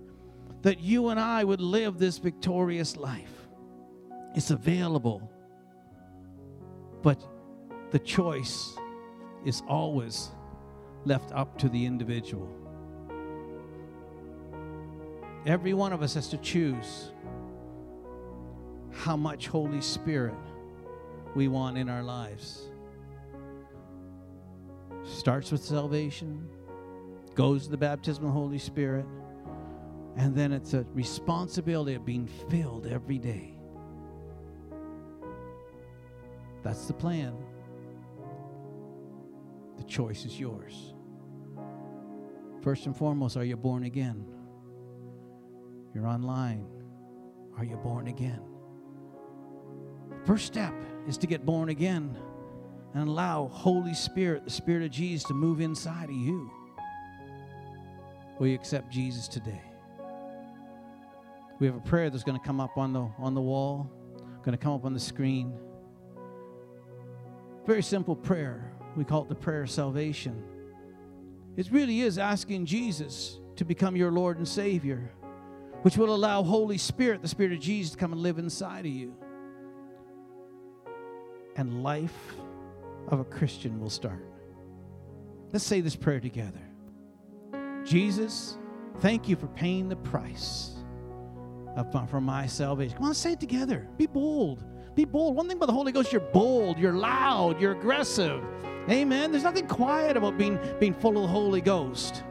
That 0.62 0.80
you 0.80 1.10
and 1.10 1.20
I 1.20 1.44
would 1.44 1.62
live 1.62 1.98
this 1.98 2.18
victorious 2.18 2.96
life. 2.96 3.48
It's 4.36 4.52
available. 4.52 5.32
But 7.02 7.24
the 7.92 8.00
choice 8.00 8.76
is 9.46 9.62
always 9.68 10.30
left 11.06 11.32
up 11.32 11.58
to 11.60 11.70
the 11.70 11.86
individual. 11.86 12.50
Every 15.46 15.74
one 15.74 15.94
of 15.94 16.02
us 16.02 16.16
has 16.16 16.28
to 16.30 16.38
choose 16.38 17.12
how 18.92 19.16
much 19.16 19.48
Holy 19.48 19.82
Spirit 19.82 20.34
we 21.36 21.48
want 21.48 21.78
in 21.78 21.90
our 21.90 22.02
lives. 22.02 22.70
Starts 25.04 25.52
with 25.52 25.64
salvation, 25.64 26.50
goes 27.36 27.66
to 27.66 27.72
the 27.72 27.78
baptism 27.78 28.26
of 28.26 28.34
the 28.34 28.40
Holy 28.40 28.58
Spirit, 28.58 29.06
and 30.18 30.34
then 30.34 30.52
it's 30.52 30.74
a 30.74 30.84
responsibility 30.94 31.94
of 31.94 32.06
being 32.06 32.26
filled 32.50 32.88
every 32.88 33.20
day. 33.20 33.56
That's 36.64 36.88
the 36.88 36.94
plan. 36.94 37.36
The 39.78 39.84
choice 39.84 40.26
is 40.26 40.40
yours. 40.40 40.95
First 42.66 42.88
and 42.88 42.98
foremost, 42.98 43.38
are 43.38 43.44
you 43.44 43.56
born 43.56 43.84
again? 43.84 44.26
You're 45.94 46.08
online. 46.08 46.66
Are 47.60 47.64
you 47.64 47.78
born 47.78 48.08
again? 48.08 48.42
First 50.26 50.48
step 50.48 50.74
is 51.08 51.16
to 51.20 51.28
get 51.28 51.46
born 51.46 51.70
again 51.70 52.18
and 52.96 53.08
allow 53.08 53.50
Holy 53.50 53.94
Spirit, 53.94 54.46
the 54.46 54.50
Spirit 54.50 54.84
of 54.84 54.90
Jesus, 54.90 55.28
to 55.28 55.36
move 55.36 55.62
inside 55.62 56.06
of 56.06 56.16
you. 56.16 56.50
Will 58.40 58.48
you 58.48 58.56
accept 58.56 58.92
Jesus 58.92 59.28
today? 59.28 59.62
We 61.60 61.68
have 61.68 61.76
a 61.76 61.82
prayer 61.82 62.10
that's 62.10 62.24
going 62.24 62.40
to 62.40 62.44
come 62.44 62.60
up 62.60 62.80
on 62.80 62.94
the 62.94 63.08
on 63.20 63.36
the 63.36 63.42
wall, 63.42 63.92
going 64.42 64.58
to 64.58 64.64
come 64.64 64.74
up 64.74 64.86
on 64.86 64.94
the 64.96 65.00
screen. 65.00 65.54
Very 67.68 67.84
simple 67.84 68.16
prayer. 68.16 68.74
We 68.96 69.04
call 69.04 69.22
it 69.22 69.30
the 69.30 69.36
prayer 69.36 69.62
of 69.62 69.70
salvation. 69.70 70.44
It 71.58 71.72
really 71.72 72.02
is 72.02 72.18
asking 72.18 72.66
Jesus 72.66 73.40
to 73.56 73.66
become 73.66 73.96
your 73.96 74.12
Lord 74.12 74.38
and 74.38 74.48
Savior, 74.48 75.12
which 75.82 75.98
will 75.98 76.14
allow 76.14 76.44
Holy 76.44 76.78
Spirit, 76.78 77.22
the 77.22 77.28
Spirit 77.28 77.54
of 77.54 77.60
Jesus, 77.60 77.94
to 77.94 77.98
come 77.98 78.12
and 78.12 78.22
live 78.22 78.38
inside 78.38 78.86
of 78.86 78.92
you. 78.92 79.16
And 81.56 81.84
life 81.84 82.36
of 83.08 83.20
a 83.20 83.26
Christian 83.26 83.80
will 83.80 83.90
start. 83.90 84.26
Let's 85.54 85.66
say 85.66 85.80
this 85.80 85.96
prayer 85.96 86.20
together. 86.20 86.60
Jesus, 87.86 88.58
thank 89.00 89.30
you 89.30 89.36
for 89.36 89.48
paying 89.48 89.88
the 89.88 89.96
price 89.96 90.76
for 92.10 92.22
my 92.22 92.48
salvation. 92.48 92.98
Come 92.98 93.08
on, 93.08 93.14
say 93.14 93.34
it 93.34 93.40
together. 93.40 93.88
Be 93.98 94.08
bold. 94.08 94.64
Be 94.96 95.06
bold. 95.06 95.36
One 95.36 95.48
thing 95.48 95.58
about 95.58 95.68
the 95.68 95.74
Holy 95.74 95.92
Ghost, 95.92 96.12
you're 96.12 96.22
bold, 96.22 96.78
you're 96.80 96.94
loud, 96.94 97.60
you're 97.60 97.74
aggressive. 97.74 98.42
Amen. 98.90 99.32
There's 99.32 99.44
nothing 99.44 99.68
quiet 99.68 100.16
about 100.16 100.38
being, 100.38 100.60
being 100.80 100.94
full 100.94 101.16
of 101.18 101.24
the 101.24 101.28
Holy 101.28 101.62
Ghost. 101.62 102.24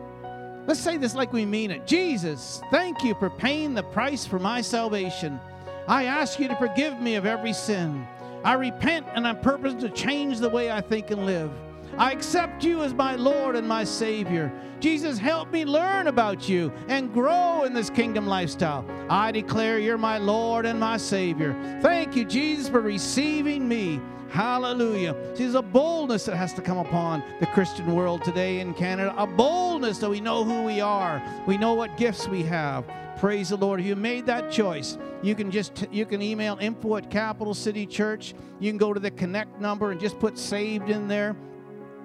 Let's 0.66 0.80
say 0.80 0.96
this 0.96 1.14
like 1.14 1.32
we 1.32 1.44
mean 1.44 1.70
it. 1.70 1.86
Jesus, 1.86 2.62
thank 2.70 3.02
you 3.02 3.14
for 3.16 3.28
paying 3.28 3.74
the 3.74 3.82
price 3.82 4.24
for 4.24 4.38
my 4.38 4.60
salvation. 4.60 5.38
I 5.86 6.04
ask 6.04 6.38
you 6.38 6.48
to 6.48 6.56
forgive 6.56 7.00
me 7.00 7.16
of 7.16 7.26
every 7.26 7.52
sin. 7.52 8.06
I 8.44 8.54
repent 8.54 9.06
and 9.14 9.26
I 9.26 9.34
purpose 9.34 9.74
to 9.82 9.90
change 9.90 10.38
the 10.38 10.48
way 10.48 10.70
I 10.70 10.80
think 10.80 11.10
and 11.10 11.26
live. 11.26 11.50
I 11.98 12.12
accept 12.12 12.64
you 12.64 12.82
as 12.82 12.94
my 12.94 13.14
Lord 13.14 13.56
and 13.56 13.68
my 13.68 13.84
Savior. 13.84 14.52
Jesus, 14.80 15.18
help 15.18 15.50
me 15.50 15.64
learn 15.64 16.08
about 16.08 16.48
you 16.48 16.72
and 16.88 17.12
grow 17.12 17.64
in 17.64 17.72
this 17.72 17.90
kingdom 17.90 18.26
lifestyle. 18.26 18.84
I 19.08 19.32
declare 19.32 19.78
you're 19.78 19.98
my 19.98 20.18
Lord 20.18 20.66
and 20.66 20.80
my 20.80 20.96
Savior. 20.96 21.54
Thank 21.82 22.16
you, 22.16 22.24
Jesus, 22.24 22.68
for 22.68 22.80
receiving 22.80 23.68
me. 23.68 24.00
Hallelujah. 24.34 25.14
See, 25.36 25.44
there's 25.44 25.54
a 25.54 25.62
boldness 25.62 26.24
that 26.24 26.34
has 26.34 26.52
to 26.54 26.60
come 26.60 26.78
upon 26.78 27.22
the 27.38 27.46
Christian 27.46 27.94
world 27.94 28.24
today 28.24 28.58
in 28.58 28.74
Canada. 28.74 29.14
A 29.16 29.28
boldness 29.28 29.98
that 29.98 30.10
we 30.10 30.20
know 30.20 30.42
who 30.42 30.64
we 30.64 30.80
are. 30.80 31.22
We 31.46 31.56
know 31.56 31.74
what 31.74 31.96
gifts 31.96 32.26
we 32.26 32.42
have. 32.42 32.84
Praise 33.16 33.50
the 33.50 33.56
Lord. 33.56 33.78
If 33.78 33.86
you 33.86 33.94
made 33.94 34.26
that 34.26 34.50
choice, 34.50 34.98
you 35.22 35.36
can 35.36 35.52
just 35.52 35.86
you 35.92 36.04
can 36.04 36.20
email 36.20 36.58
info 36.60 36.96
at 36.96 37.12
Capital 37.12 37.54
City 37.54 37.86
Church. 37.86 38.34
You 38.58 38.72
can 38.72 38.76
go 38.76 38.92
to 38.92 38.98
the 38.98 39.12
connect 39.12 39.60
number 39.60 39.92
and 39.92 40.00
just 40.00 40.18
put 40.18 40.36
saved 40.36 40.90
in 40.90 41.06
there 41.06 41.36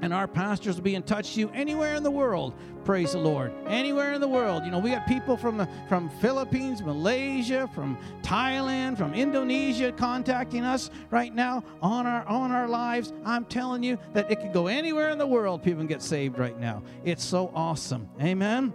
and 0.01 0.13
our 0.13 0.27
pastors 0.27 0.75
will 0.75 0.83
be 0.83 0.95
in 0.95 1.03
touch 1.03 1.29
with 1.29 1.37
you 1.37 1.49
anywhere 1.49 1.95
in 1.95 2.03
the 2.03 2.11
world. 2.11 2.53
Praise 2.85 3.11
the 3.11 3.17
lord. 3.17 3.53
Anywhere 3.67 4.13
in 4.13 4.21
the 4.21 4.27
world. 4.27 4.63
You 4.65 4.71
know 4.71 4.79
we 4.79 4.91
got 4.91 5.07
people 5.07 5.37
from 5.37 5.57
the 5.57 5.67
from 5.87 6.09
philippines 6.21 6.81
malaysia 6.81 7.69
from 7.73 7.97
thailand 8.21 8.97
from 8.97 9.13
indonesia 9.13 9.91
contacting 9.91 10.63
us 10.63 10.89
right 11.09 11.33
now 11.33 11.63
on 11.81 12.05
our 12.05 12.25
on 12.27 12.51
our 12.51 12.67
lives. 12.67 13.13
I'm 13.25 13.45
telling 13.45 13.83
you 13.83 13.97
that 14.13 14.31
it 14.31 14.39
could 14.39 14.53
go 14.53 14.67
anywhere 14.67 15.09
in 15.09 15.17
the 15.17 15.27
world 15.27 15.63
people 15.63 15.79
can 15.79 15.87
get 15.87 16.01
saved 16.01 16.39
right 16.39 16.59
now. 16.59 16.83
It's 17.03 17.23
so 17.23 17.51
awesome. 17.53 18.09
Amen? 18.21 18.73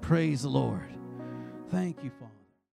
Praise 0.00 0.42
the 0.42 0.48
lord. 0.48 0.94
Thank 1.70 2.02
you 2.04 2.10
father 2.10 2.25